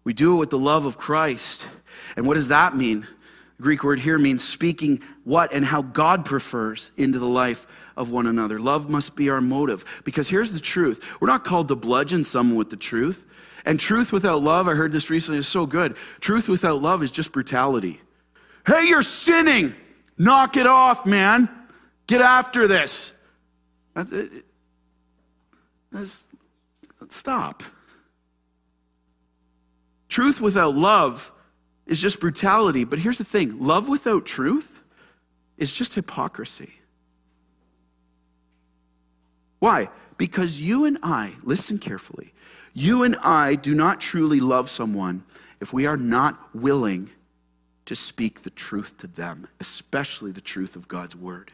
We 0.05 0.15
do 0.15 0.35
it 0.35 0.39
with 0.39 0.51
the 0.51 0.59
love 0.59 0.85
of 0.85 0.99
Christ. 0.99 1.69
And 2.17 2.27
what 2.27 2.35
does 2.35 2.49
that 2.49 2.75
mean? 2.75 3.07
The 3.57 3.63
Greek 3.63 3.85
word 3.85 4.01
here 4.01 4.19
means 4.19 4.43
speaking 4.43 5.01
what 5.25 5.53
and 5.53 5.65
how 5.65 5.83
God 5.83 6.25
prefers 6.25 6.91
into 6.97 7.19
the 7.19 7.29
life 7.29 7.67
of 7.97 8.11
one 8.11 8.27
another. 8.27 8.59
Love 8.59 8.91
must 8.91 9.15
be 9.15 9.31
our 9.31 9.41
motive. 9.41 9.85
Because 10.05 10.29
here's 10.29 10.53
the 10.53 10.61
truth 10.61 11.21
we're 11.21 11.29
not 11.29 11.45
called 11.45 11.69
to 11.69 11.77
bludgeon 11.77 12.25
someone 12.25 12.57
with 12.57 12.71
the 12.71 12.77
truth. 12.77 13.27
And 13.65 13.79
truth 13.79 14.13
without 14.13 14.43
love, 14.43 14.69
I 14.69 14.75
heard 14.75 14.93
this 14.93 15.11
recently, 15.11 15.39
is 15.39 15.49
so 15.49 15.67
good. 15.67 15.97
Truth 16.21 16.49
without 16.49 16.83
love 16.83 17.03
is 17.03 17.11
just 17.11 17.33
brutality. 17.33 18.01
Hey, 18.67 18.89
you're 18.89 19.03
sinning. 19.03 19.73
Knock 20.19 20.57
it 20.57 20.67
off, 20.67 21.07
man. 21.07 21.49
Get 22.07 22.21
after 22.21 22.67
this. 22.67 23.13
Stop. 27.09 27.63
Truth 30.09 30.41
without 30.41 30.75
love 30.75 31.33
is 31.87 32.01
just 32.01 32.21
brutality. 32.21 32.85
But 32.85 32.99
here's 32.99 33.19
the 33.19 33.25
thing 33.25 33.61
love 33.61 33.89
without 33.89 34.27
truth 34.27 34.81
is 35.57 35.73
just 35.73 35.95
hypocrisy. 35.95 36.73
Why? 39.59 39.89
Because 40.19 40.61
you 40.61 40.85
and 40.85 40.99
I, 41.03 41.33
listen 41.43 41.79
carefully, 41.79 42.32
you 42.75 43.03
and 43.03 43.17
I 43.17 43.55
do 43.55 43.75
not 43.75 44.01
truly 44.01 44.41
love 44.41 44.71
someone 44.71 45.25
if 45.61 45.73
we 45.73 45.87
are 45.87 45.97
not 45.97 46.55
willing 46.55 47.11
to 47.87 47.97
speak 47.97 48.43
the 48.43 48.51
truth 48.51 48.99
to 48.99 49.07
them, 49.07 49.47
especially 49.61 50.33
the 50.33 50.41
truth 50.41 50.77
of 50.77 50.89
God's 50.89 51.17
word. 51.17 51.53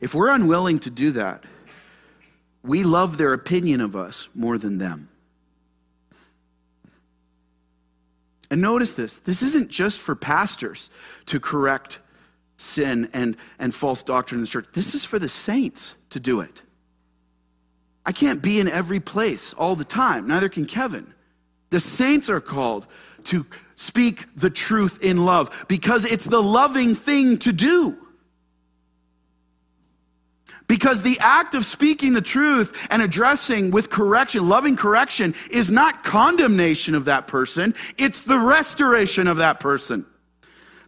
If 0.00 0.14
we're 0.14 0.30
unwilling 0.30 0.78
to 0.80 0.90
do 0.90 1.12
that, 1.12 1.44
we 2.62 2.84
love 2.84 3.18
their 3.18 3.32
opinion 3.32 3.80
of 3.80 3.96
us 3.96 4.28
more 4.34 4.58
than 4.58 4.78
them. 4.78 5.08
And 8.50 8.60
notice 8.60 8.94
this 8.94 9.20
this 9.20 9.42
isn't 9.42 9.70
just 9.70 10.00
for 10.00 10.16
pastors 10.16 10.90
to 11.26 11.38
correct 11.38 12.00
sin 12.60 13.08
and, 13.14 13.36
and 13.58 13.74
false 13.74 14.02
doctrine 14.02 14.38
in 14.38 14.42
the 14.42 14.48
church, 14.48 14.66
this 14.72 14.94
is 14.94 15.04
for 15.04 15.18
the 15.18 15.28
saints 15.28 15.96
to 16.10 16.20
do 16.20 16.40
it. 16.40 16.62
I 18.04 18.12
can't 18.12 18.42
be 18.42 18.60
in 18.60 18.68
every 18.68 19.00
place 19.00 19.52
all 19.54 19.74
the 19.74 19.84
time, 19.84 20.26
neither 20.26 20.48
can 20.48 20.66
Kevin. 20.66 21.12
The 21.70 21.80
saints 21.80 22.28
are 22.28 22.40
called 22.40 22.86
to 23.24 23.46
speak 23.76 24.26
the 24.36 24.50
truth 24.50 25.02
in 25.02 25.24
love 25.24 25.64
because 25.68 26.10
it's 26.10 26.24
the 26.24 26.42
loving 26.42 26.94
thing 26.94 27.38
to 27.38 27.52
do. 27.52 27.96
Because 30.66 31.02
the 31.02 31.18
act 31.20 31.54
of 31.54 31.64
speaking 31.64 32.12
the 32.12 32.22
truth 32.22 32.86
and 32.90 33.02
addressing 33.02 33.72
with 33.72 33.90
correction, 33.90 34.48
loving 34.48 34.76
correction, 34.76 35.34
is 35.50 35.70
not 35.70 36.04
condemnation 36.04 36.94
of 36.94 37.06
that 37.06 37.26
person, 37.26 37.74
it's 37.98 38.22
the 38.22 38.38
restoration 38.38 39.26
of 39.26 39.38
that 39.38 39.58
person. 39.58 40.06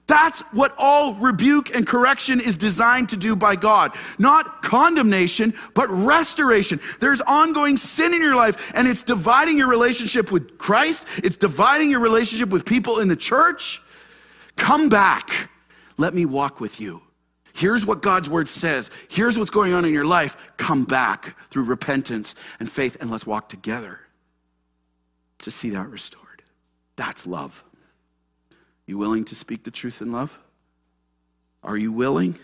That's 0.06 0.42
what 0.52 0.74
all 0.78 1.14
rebuke 1.14 1.74
and 1.74 1.86
correction 1.86 2.40
is 2.40 2.56
designed 2.56 3.08
to 3.10 3.16
do 3.16 3.36
by 3.36 3.56
God. 3.56 3.94
Not 4.18 4.62
condemnation, 4.62 5.54
but 5.74 5.88
restoration. 5.88 6.80
There's 7.00 7.20
ongoing 7.20 7.76
sin 7.76 8.12
in 8.12 8.20
your 8.20 8.34
life, 8.34 8.72
and 8.74 8.88
it's 8.88 9.02
dividing 9.02 9.56
your 9.56 9.68
relationship 9.68 10.32
with 10.32 10.58
Christ, 10.58 11.06
it's 11.18 11.36
dividing 11.36 11.90
your 11.90 12.00
relationship 12.00 12.50
with 12.50 12.66
people 12.66 12.98
in 12.98 13.08
the 13.08 13.16
church. 13.16 13.80
Come 14.56 14.88
back. 14.88 15.50
Let 15.96 16.14
me 16.14 16.26
walk 16.26 16.60
with 16.60 16.80
you. 16.80 17.02
Here's 17.54 17.84
what 17.84 18.02
God's 18.02 18.30
word 18.30 18.48
says. 18.48 18.90
Here's 19.08 19.38
what's 19.38 19.50
going 19.50 19.72
on 19.72 19.84
in 19.84 19.92
your 19.92 20.04
life. 20.04 20.36
Come 20.56 20.84
back 20.84 21.36
through 21.48 21.64
repentance 21.64 22.34
and 22.58 22.70
faith, 22.70 22.96
and 23.00 23.10
let's 23.10 23.26
walk 23.26 23.48
together 23.48 24.00
to 25.38 25.50
see 25.50 25.70
that 25.70 25.88
restored. 25.88 26.42
That's 26.96 27.26
love. 27.26 27.62
You 28.86 28.98
willing 28.98 29.24
to 29.24 29.34
speak 29.34 29.64
the 29.64 29.70
truth 29.70 30.02
in 30.02 30.12
love? 30.12 30.38
Are 31.62 31.76
you 31.76 31.92
willing? 31.92 32.38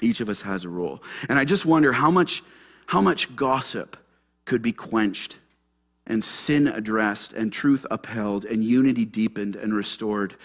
Each 0.00 0.20
of 0.20 0.28
us 0.28 0.42
has 0.42 0.64
a 0.64 0.68
role. 0.68 1.02
And 1.28 1.38
I 1.38 1.44
just 1.44 1.64
wonder 1.64 1.92
how 1.92 2.10
much, 2.10 2.42
how 2.86 3.00
much 3.00 3.34
gossip 3.34 3.96
could 4.44 4.60
be 4.60 4.72
quenched 4.72 5.38
and 6.06 6.22
sin 6.22 6.68
addressed 6.68 7.32
and 7.32 7.50
truth 7.50 7.86
upheld 7.90 8.44
and 8.44 8.62
unity 8.62 9.06
deepened 9.06 9.56
and 9.56 9.74
restored 9.74 10.36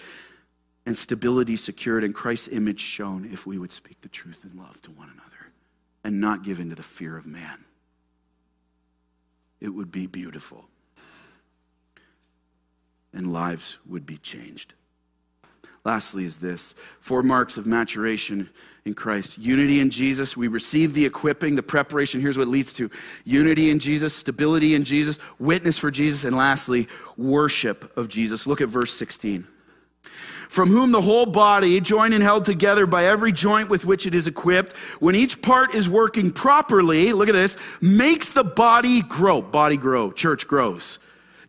and 0.86 0.96
stability 0.96 1.56
secured 1.56 2.02
and 2.04 2.14
Christ's 2.14 2.48
image 2.48 2.80
shown 2.80 3.28
if 3.30 3.46
we 3.46 3.58
would 3.58 3.70
speak 3.70 4.00
the 4.00 4.08
truth 4.08 4.46
in 4.50 4.58
love 4.58 4.80
to 4.82 4.90
one 4.92 5.10
another 5.10 5.52
and 6.02 6.20
not 6.20 6.42
give 6.42 6.58
in 6.58 6.70
to 6.70 6.74
the 6.74 6.82
fear 6.82 7.18
of 7.18 7.26
man. 7.26 7.64
It 9.60 9.68
would 9.68 9.92
be 9.92 10.06
beautiful. 10.06 10.69
And 13.12 13.32
lives 13.32 13.78
would 13.86 14.06
be 14.06 14.18
changed. 14.18 14.74
Lastly, 15.84 16.24
is 16.24 16.38
this 16.38 16.74
four 17.00 17.22
marks 17.22 17.56
of 17.56 17.66
maturation 17.66 18.48
in 18.84 18.94
Christ. 18.94 19.38
Unity 19.38 19.80
in 19.80 19.90
Jesus. 19.90 20.36
We 20.36 20.48
receive 20.48 20.94
the 20.94 21.04
equipping, 21.04 21.56
the 21.56 21.62
preparation. 21.62 22.20
Here's 22.20 22.38
what 22.38 22.48
leads 22.48 22.72
to 22.74 22.90
unity 23.24 23.70
in 23.70 23.78
Jesus, 23.78 24.14
stability 24.14 24.74
in 24.74 24.84
Jesus, 24.84 25.18
witness 25.38 25.78
for 25.78 25.90
Jesus, 25.90 26.24
and 26.24 26.36
lastly, 26.36 26.86
worship 27.16 27.96
of 27.96 28.08
Jesus. 28.08 28.46
Look 28.46 28.60
at 28.60 28.68
verse 28.68 28.92
16 28.92 29.46
from 30.50 30.68
whom 30.68 30.90
the 30.90 31.00
whole 31.00 31.26
body, 31.26 31.80
joined 31.80 32.12
and 32.12 32.24
held 32.24 32.44
together 32.44 32.84
by 32.84 33.04
every 33.04 33.30
joint 33.30 33.70
with 33.70 33.84
which 33.84 34.04
it 34.04 34.16
is 34.16 34.26
equipped, 34.26 34.76
when 34.98 35.14
each 35.14 35.40
part 35.40 35.76
is 35.76 35.88
working 35.88 36.32
properly, 36.32 37.12
look 37.12 37.28
at 37.28 37.34
this, 37.34 37.56
makes 37.80 38.32
the 38.32 38.42
body 38.42 39.00
grow. 39.02 39.40
Body 39.40 39.76
grow, 39.76 40.10
church 40.10 40.48
grows. 40.48 40.98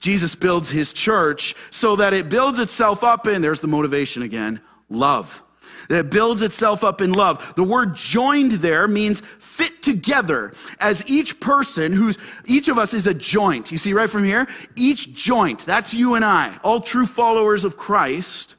Jesus 0.01 0.35
builds 0.35 0.69
his 0.69 0.91
church 0.91 1.55
so 1.69 1.95
that 1.95 2.13
it 2.13 2.27
builds 2.27 2.59
itself 2.59 3.03
up 3.03 3.27
in, 3.27 3.41
there's 3.41 3.61
the 3.61 3.67
motivation 3.67 4.23
again, 4.23 4.59
love. 4.89 5.41
That 5.87 5.99
it 5.99 6.11
builds 6.11 6.41
itself 6.41 6.83
up 6.83 7.01
in 7.01 7.13
love. 7.13 7.53
The 7.55 7.63
word 7.63 7.95
joined 7.95 8.53
there 8.53 8.87
means 8.87 9.21
fit 9.21 9.81
together 9.81 10.53
as 10.79 11.09
each 11.09 11.39
person 11.39 11.91
who's, 11.93 12.17
each 12.45 12.67
of 12.67 12.77
us 12.77 12.93
is 12.93 13.07
a 13.07 13.13
joint. 13.13 13.71
You 13.71 13.77
see 13.77 13.93
right 13.93 14.09
from 14.09 14.25
here? 14.25 14.47
Each 14.75 15.13
joint, 15.13 15.59
that's 15.65 15.93
you 15.93 16.15
and 16.15 16.25
I, 16.25 16.59
all 16.63 16.81
true 16.81 17.05
followers 17.05 17.63
of 17.63 17.77
Christ 17.77 18.57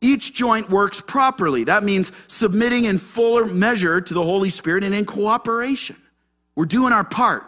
each 0.00 0.32
joint 0.32 0.70
works 0.70 1.00
properly. 1.00 1.64
That 1.64 1.82
means 1.82 2.12
submitting 2.26 2.84
in 2.84 2.98
fuller 2.98 3.44
measure 3.46 4.00
to 4.00 4.14
the 4.14 4.22
Holy 4.22 4.50
Spirit 4.50 4.82
and 4.82 4.94
in 4.94 5.04
cooperation. 5.04 5.96
We're 6.54 6.64
doing 6.64 6.92
our 6.92 7.04
part. 7.04 7.44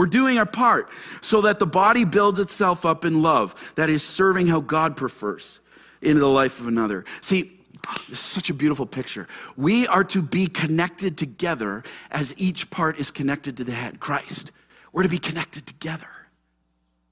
We're 0.00 0.06
doing 0.06 0.38
our 0.38 0.46
part 0.46 0.88
so 1.20 1.42
that 1.42 1.58
the 1.58 1.66
body 1.66 2.06
builds 2.06 2.38
itself 2.38 2.86
up 2.86 3.04
in 3.04 3.20
love, 3.20 3.74
that 3.76 3.90
is 3.90 4.02
serving 4.02 4.46
how 4.46 4.60
God 4.60 4.96
prefers 4.96 5.60
into 6.00 6.20
the 6.20 6.26
life 6.26 6.58
of 6.58 6.68
another. 6.68 7.04
See, 7.20 7.60
this 8.08 8.12
is 8.12 8.18
such 8.18 8.48
a 8.48 8.54
beautiful 8.54 8.86
picture. 8.86 9.28
We 9.58 9.86
are 9.88 10.02
to 10.04 10.22
be 10.22 10.46
connected 10.46 11.18
together 11.18 11.82
as 12.10 12.32
each 12.38 12.70
part 12.70 12.98
is 12.98 13.10
connected 13.10 13.58
to 13.58 13.64
the 13.64 13.72
head, 13.72 14.00
Christ. 14.00 14.52
We're 14.94 15.02
to 15.02 15.10
be 15.10 15.18
connected 15.18 15.66
together. 15.66 16.08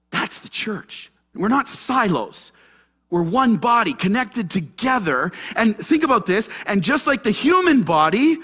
That's 0.09 0.39
the 0.39 0.49
church. 0.49 1.13
We're 1.35 1.49
not 1.49 1.69
silos. 1.69 2.53
We're 3.11 3.23
one 3.23 3.57
body 3.57 3.93
connected 3.93 4.51
together. 4.51 5.31
And 5.57 5.77
think 5.77 6.05
about 6.05 6.25
this. 6.25 6.49
And 6.65 6.83
just 6.83 7.07
like 7.07 7.23
the 7.23 7.33
human 7.33 7.83
body, 7.83 8.39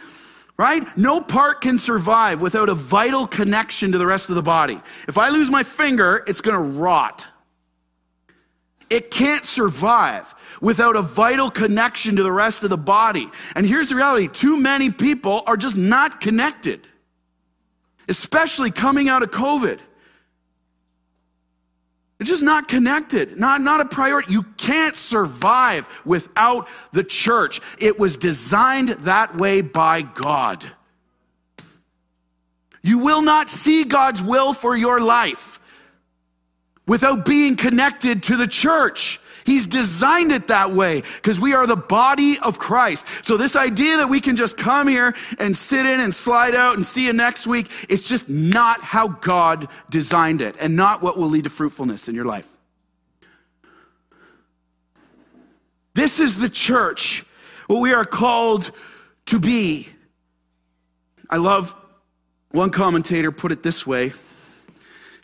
right? 0.56 0.84
No 0.96 1.20
part 1.20 1.60
can 1.60 1.78
survive 1.78 2.40
without 2.40 2.68
a 2.68 2.74
vital 2.74 3.26
connection 3.26 3.92
to 3.92 3.98
the 3.98 4.06
rest 4.06 4.28
of 4.28 4.36
the 4.36 4.42
body. 4.42 4.80
If 5.08 5.18
I 5.18 5.28
lose 5.30 5.50
my 5.50 5.62
finger, 5.62 6.22
it's 6.26 6.40
going 6.40 6.56
to 6.56 6.80
rot. 6.80 7.26
It 8.90 9.10
can't 9.10 9.44
survive 9.44 10.34
without 10.60 10.94
a 10.94 11.02
vital 11.02 11.50
connection 11.50 12.16
to 12.16 12.22
the 12.22 12.30
rest 12.30 12.62
of 12.62 12.70
the 12.70 12.78
body. 12.78 13.28
And 13.56 13.66
here's 13.66 13.88
the 13.88 13.96
reality 13.96 14.28
too 14.28 14.56
many 14.56 14.90
people 14.90 15.42
are 15.46 15.56
just 15.56 15.76
not 15.76 16.20
connected, 16.20 16.86
especially 18.08 18.70
coming 18.70 19.08
out 19.08 19.22
of 19.22 19.30
COVID. 19.30 19.80
It's 22.24 22.30
just 22.30 22.42
not 22.42 22.68
connected, 22.68 23.38
not, 23.38 23.60
not 23.60 23.82
a 23.82 23.84
priority. 23.84 24.32
You 24.32 24.44
can't 24.56 24.96
survive 24.96 25.86
without 26.06 26.68
the 26.90 27.04
church. 27.04 27.60
It 27.78 27.98
was 27.98 28.16
designed 28.16 28.88
that 29.00 29.36
way 29.36 29.60
by 29.60 30.00
God. 30.00 30.64
You 32.82 32.96
will 32.96 33.20
not 33.20 33.50
see 33.50 33.84
God's 33.84 34.22
will 34.22 34.54
for 34.54 34.74
your 34.74 35.00
life 35.00 35.60
without 36.86 37.26
being 37.26 37.56
connected 37.56 38.22
to 38.22 38.36
the 38.36 38.46
church. 38.46 39.20
He's 39.44 39.66
designed 39.66 40.32
it 40.32 40.48
that 40.48 40.72
way 40.72 41.02
because 41.16 41.38
we 41.38 41.54
are 41.54 41.66
the 41.66 41.76
body 41.76 42.38
of 42.38 42.58
Christ. 42.58 43.24
So 43.24 43.36
this 43.36 43.56
idea 43.56 43.98
that 43.98 44.08
we 44.08 44.20
can 44.20 44.36
just 44.36 44.56
come 44.56 44.88
here 44.88 45.14
and 45.38 45.54
sit 45.54 45.84
in 45.84 46.00
and 46.00 46.12
slide 46.12 46.54
out 46.54 46.76
and 46.76 46.84
see 46.84 47.04
you 47.04 47.12
next 47.12 47.46
week, 47.46 47.70
it's 47.88 48.02
just 48.02 48.28
not 48.28 48.80
how 48.80 49.08
God 49.08 49.68
designed 49.90 50.40
it 50.40 50.56
and 50.60 50.76
not 50.76 51.02
what 51.02 51.18
will 51.18 51.28
lead 51.28 51.44
to 51.44 51.50
fruitfulness 51.50 52.08
in 52.08 52.14
your 52.14 52.24
life. 52.24 52.48
This 55.94 56.18
is 56.20 56.38
the 56.38 56.48
church, 56.48 57.24
what 57.66 57.80
we 57.80 57.92
are 57.92 58.04
called 58.04 58.70
to 59.26 59.38
be. 59.38 59.88
I 61.30 61.36
love 61.36 61.76
one 62.50 62.70
commentator 62.70 63.30
put 63.30 63.52
it 63.52 63.62
this 63.62 63.86
way. 63.86 64.12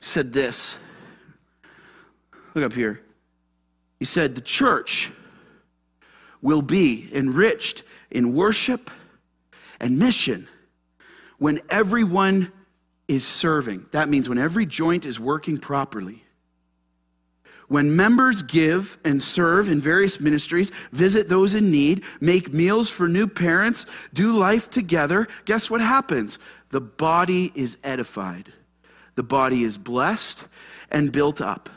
Said 0.01 0.33
this. 0.33 0.79
Look 2.55 2.65
up 2.65 2.73
here. 2.73 3.01
He 4.01 4.07
said, 4.07 4.35
The 4.35 4.41
church 4.41 5.13
will 6.43 6.63
be 6.63 7.09
enriched 7.15 7.85
in 8.11 8.35
worship 8.35 8.91
and 9.81 9.99
mission 9.99 10.49
when 11.39 11.61
everyone 11.71 12.51
is 13.07 13.27
serving. 13.27 13.87
That 13.93 14.09
means 14.09 14.29
when 14.29 14.39
every 14.39 14.67
joint 14.67 15.07
is 15.07 15.21
working 15.21 15.59
properly. 15.59 16.25
When 17.69 17.95
members 17.95 18.43
give 18.43 18.99
and 19.05 19.23
serve 19.23 19.69
in 19.69 19.81
various 19.81 20.19
ministries, 20.19 20.71
visit 20.91 21.29
those 21.29 21.55
in 21.55 21.71
need, 21.71 22.03
make 22.21 22.53
meals 22.53 22.91
for 22.91 23.07
new 23.07 23.29
parents, 23.29 23.87
do 24.13 24.33
life 24.33 24.69
together, 24.69 25.29
guess 25.45 25.71
what 25.71 25.81
happens? 25.81 26.41
The 26.71 26.81
body 26.81 27.53
is 27.55 27.79
edified. 27.85 28.53
The 29.15 29.23
body 29.23 29.63
is 29.63 29.79
blessed 29.79 30.47
and 30.91 31.13
built 31.13 31.41
up. 31.41 31.69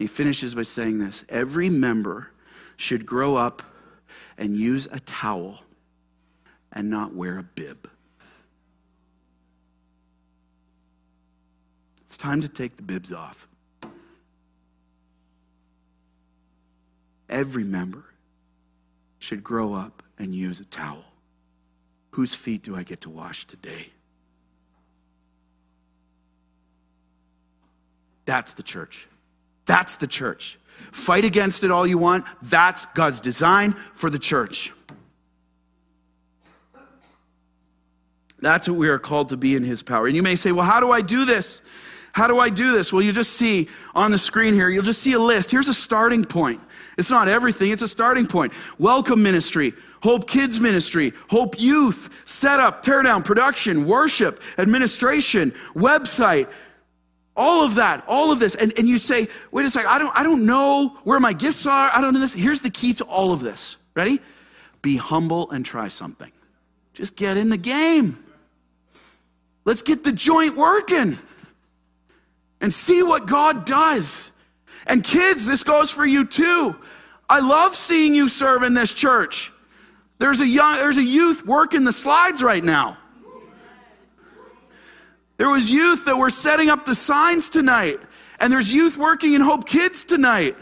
He 0.00 0.06
finishes 0.06 0.54
by 0.54 0.62
saying 0.62 0.98
this 0.98 1.26
every 1.28 1.68
member 1.68 2.30
should 2.78 3.04
grow 3.04 3.36
up 3.36 3.62
and 4.38 4.56
use 4.56 4.88
a 4.90 4.98
towel 4.98 5.60
and 6.72 6.88
not 6.88 7.14
wear 7.14 7.38
a 7.38 7.42
bib. 7.42 7.86
It's 12.00 12.16
time 12.16 12.40
to 12.40 12.48
take 12.48 12.78
the 12.78 12.82
bibs 12.82 13.12
off. 13.12 13.46
Every 17.28 17.64
member 17.64 18.06
should 19.18 19.44
grow 19.44 19.74
up 19.74 20.02
and 20.18 20.34
use 20.34 20.60
a 20.60 20.64
towel. 20.64 21.04
Whose 22.12 22.34
feet 22.34 22.62
do 22.62 22.74
I 22.74 22.84
get 22.84 23.02
to 23.02 23.10
wash 23.10 23.44
today? 23.44 23.88
That's 28.24 28.54
the 28.54 28.62
church. 28.62 29.06
That's 29.70 29.94
the 29.94 30.08
church. 30.08 30.58
Fight 30.90 31.24
against 31.24 31.62
it 31.62 31.70
all 31.70 31.86
you 31.86 31.96
want. 31.96 32.24
That's 32.42 32.86
God's 32.86 33.20
design 33.20 33.74
for 33.94 34.10
the 34.10 34.18
church. 34.18 34.72
That's 38.40 38.68
what 38.68 38.76
we 38.76 38.88
are 38.88 38.98
called 38.98 39.28
to 39.28 39.36
be 39.36 39.54
in 39.54 39.62
His 39.62 39.84
power. 39.84 40.08
And 40.08 40.16
you 40.16 40.24
may 40.24 40.34
say, 40.34 40.50
well, 40.50 40.64
how 40.64 40.80
do 40.80 40.90
I 40.90 41.02
do 41.02 41.24
this? 41.24 41.62
How 42.12 42.26
do 42.26 42.40
I 42.40 42.48
do 42.48 42.72
this? 42.72 42.92
Well, 42.92 43.00
you 43.00 43.12
just 43.12 43.34
see 43.34 43.68
on 43.94 44.10
the 44.10 44.18
screen 44.18 44.54
here, 44.54 44.68
you'll 44.68 44.82
just 44.82 45.02
see 45.02 45.12
a 45.12 45.20
list. 45.20 45.52
Here's 45.52 45.68
a 45.68 45.74
starting 45.74 46.24
point. 46.24 46.60
It's 46.98 47.08
not 47.08 47.28
everything, 47.28 47.70
it's 47.70 47.82
a 47.82 47.88
starting 47.88 48.26
point. 48.26 48.52
Welcome 48.80 49.22
ministry, 49.22 49.72
Hope 50.02 50.28
Kids 50.28 50.58
Ministry, 50.58 51.12
Hope 51.28 51.60
Youth, 51.60 52.22
setup, 52.24 52.84
teardown, 52.84 53.24
production, 53.24 53.86
worship, 53.86 54.42
administration, 54.58 55.52
website, 55.74 56.50
all 57.40 57.64
of 57.64 57.76
that, 57.76 58.04
all 58.06 58.30
of 58.30 58.38
this. 58.38 58.54
And, 58.54 58.78
and 58.78 58.86
you 58.86 58.98
say, 58.98 59.26
wait 59.50 59.64
a 59.64 59.70
second, 59.70 59.88
I 59.88 59.98
don't, 59.98 60.12
I 60.14 60.22
don't 60.22 60.44
know 60.44 60.98
where 61.04 61.18
my 61.18 61.32
gifts 61.32 61.64
are. 61.64 61.90
I 61.92 62.02
don't 62.02 62.12
know 62.12 62.20
this. 62.20 62.34
Here's 62.34 62.60
the 62.60 62.68
key 62.68 62.92
to 62.94 63.04
all 63.04 63.32
of 63.32 63.40
this. 63.40 63.78
Ready? 63.96 64.20
Be 64.82 64.98
humble 64.98 65.50
and 65.50 65.64
try 65.64 65.88
something. 65.88 66.30
Just 66.92 67.16
get 67.16 67.38
in 67.38 67.48
the 67.48 67.56
game. 67.56 68.18
Let's 69.64 69.80
get 69.80 70.04
the 70.04 70.12
joint 70.12 70.54
working 70.54 71.14
and 72.60 72.74
see 72.74 73.02
what 73.02 73.26
God 73.26 73.64
does. 73.64 74.32
And 74.86 75.02
kids, 75.02 75.46
this 75.46 75.64
goes 75.64 75.90
for 75.90 76.04
you 76.04 76.26
too. 76.26 76.76
I 77.28 77.40
love 77.40 77.74
seeing 77.74 78.14
you 78.14 78.28
serve 78.28 78.64
in 78.64 78.74
this 78.74 78.92
church. 78.92 79.50
There's 80.18 80.42
a 80.42 80.46
young, 80.46 80.76
there's 80.76 80.98
a 80.98 81.02
youth 81.02 81.46
working 81.46 81.84
the 81.84 81.92
slides 81.92 82.42
right 82.42 82.62
now. 82.62 82.98
There 85.40 85.48
was 85.48 85.70
youth 85.70 86.04
that 86.04 86.18
were 86.18 86.28
setting 86.28 86.68
up 86.68 86.84
the 86.84 86.94
signs 86.94 87.48
tonight, 87.48 87.98
and 88.40 88.52
there's 88.52 88.70
youth 88.70 88.98
working 88.98 89.32
in 89.32 89.40
Hope 89.40 89.66
Kids 89.66 90.04
tonight. 90.04 90.54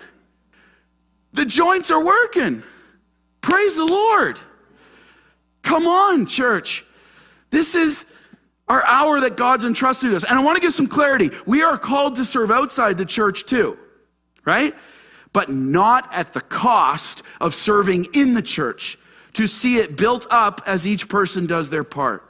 The 1.32 1.44
joints 1.44 1.90
are 1.90 2.00
working. 2.00 2.62
Praise 3.40 3.74
the 3.74 3.84
Lord. 3.84 4.38
Come 5.62 5.88
on, 5.88 6.26
church. 6.26 6.84
This 7.50 7.74
is 7.74 8.06
our 8.68 8.84
hour 8.84 9.18
that 9.18 9.36
God's 9.36 9.64
entrusted 9.64 10.14
us. 10.14 10.22
And 10.22 10.38
I 10.38 10.44
want 10.44 10.54
to 10.54 10.62
give 10.62 10.74
some 10.74 10.86
clarity. 10.86 11.30
We 11.44 11.62
are 11.62 11.76
called 11.76 12.14
to 12.14 12.24
serve 12.24 12.52
outside 12.52 12.98
the 12.98 13.04
church 13.04 13.46
too, 13.46 13.76
right? 14.44 14.76
But 15.32 15.48
not 15.48 16.08
at 16.14 16.34
the 16.34 16.40
cost 16.40 17.24
of 17.40 17.52
serving 17.52 18.06
in 18.14 18.32
the 18.32 18.42
church 18.42 18.96
to 19.32 19.48
see 19.48 19.78
it 19.78 19.96
built 19.96 20.28
up 20.30 20.62
as 20.66 20.86
each 20.86 21.08
person 21.08 21.46
does 21.48 21.68
their 21.68 21.82
part. 21.82 22.27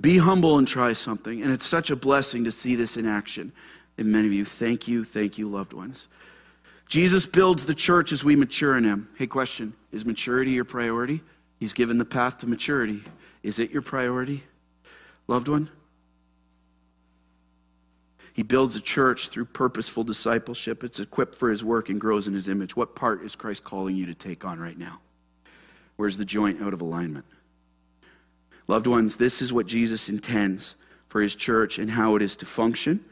Be 0.00 0.18
humble 0.18 0.58
and 0.58 0.66
try 0.66 0.92
something. 0.92 1.42
And 1.42 1.52
it's 1.52 1.66
such 1.66 1.90
a 1.90 1.96
blessing 1.96 2.44
to 2.44 2.50
see 2.50 2.74
this 2.74 2.96
in 2.96 3.06
action 3.06 3.52
in 3.98 4.10
many 4.10 4.26
of 4.26 4.32
you. 4.32 4.44
Thank 4.44 4.88
you, 4.88 5.04
thank 5.04 5.38
you, 5.38 5.48
loved 5.48 5.72
ones. 5.72 6.08
Jesus 6.88 7.26
builds 7.26 7.66
the 7.66 7.74
church 7.74 8.12
as 8.12 8.24
we 8.24 8.36
mature 8.36 8.76
in 8.76 8.84
Him. 8.84 9.08
Hey, 9.16 9.26
question 9.26 9.74
Is 9.92 10.04
maturity 10.04 10.52
your 10.52 10.64
priority? 10.64 11.20
He's 11.58 11.72
given 11.72 11.98
the 11.98 12.04
path 12.04 12.38
to 12.38 12.46
maturity. 12.46 13.00
Is 13.42 13.58
it 13.58 13.70
your 13.70 13.82
priority, 13.82 14.42
loved 15.28 15.48
one? 15.48 15.70
He 18.34 18.42
builds 18.42 18.76
a 18.76 18.80
church 18.80 19.28
through 19.28 19.44
purposeful 19.46 20.04
discipleship. 20.04 20.82
It's 20.82 21.00
equipped 21.00 21.34
for 21.34 21.50
his 21.50 21.62
work 21.62 21.90
and 21.90 22.00
grows 22.00 22.26
in 22.26 22.34
his 22.34 22.48
image. 22.48 22.74
What 22.74 22.96
part 22.96 23.22
is 23.22 23.34
Christ 23.34 23.62
calling 23.62 23.94
you 23.94 24.06
to 24.06 24.14
take 24.14 24.44
on 24.44 24.58
right 24.58 24.78
now? 24.78 25.00
Where's 25.96 26.16
the 26.16 26.24
joint 26.24 26.62
out 26.62 26.72
of 26.72 26.80
alignment? 26.80 27.26
Loved 28.72 28.86
ones, 28.86 29.16
this 29.16 29.42
is 29.42 29.52
what 29.52 29.66
Jesus 29.66 30.08
intends 30.08 30.76
for 31.08 31.20
his 31.20 31.34
church 31.34 31.76
and 31.76 31.90
how 31.90 32.16
it 32.16 32.22
is 32.22 32.36
to 32.36 32.46
function 32.46 33.04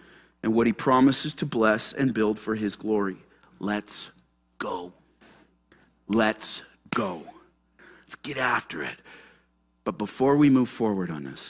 and 0.42 0.54
what 0.54 0.66
he 0.66 0.72
promises 0.72 1.34
to 1.34 1.44
bless 1.44 1.92
and 1.92 2.14
build 2.14 2.38
for 2.38 2.54
his 2.54 2.76
glory. 2.76 3.18
Let's 3.58 4.10
go. 4.56 4.94
Let's 6.08 6.62
go. 6.96 7.20
Let's 7.98 8.14
get 8.14 8.38
after 8.38 8.82
it. 8.82 9.02
But 9.84 9.98
before 9.98 10.34
we 10.38 10.48
move 10.48 10.70
forward 10.70 11.10
on 11.10 11.24
this, 11.24 11.48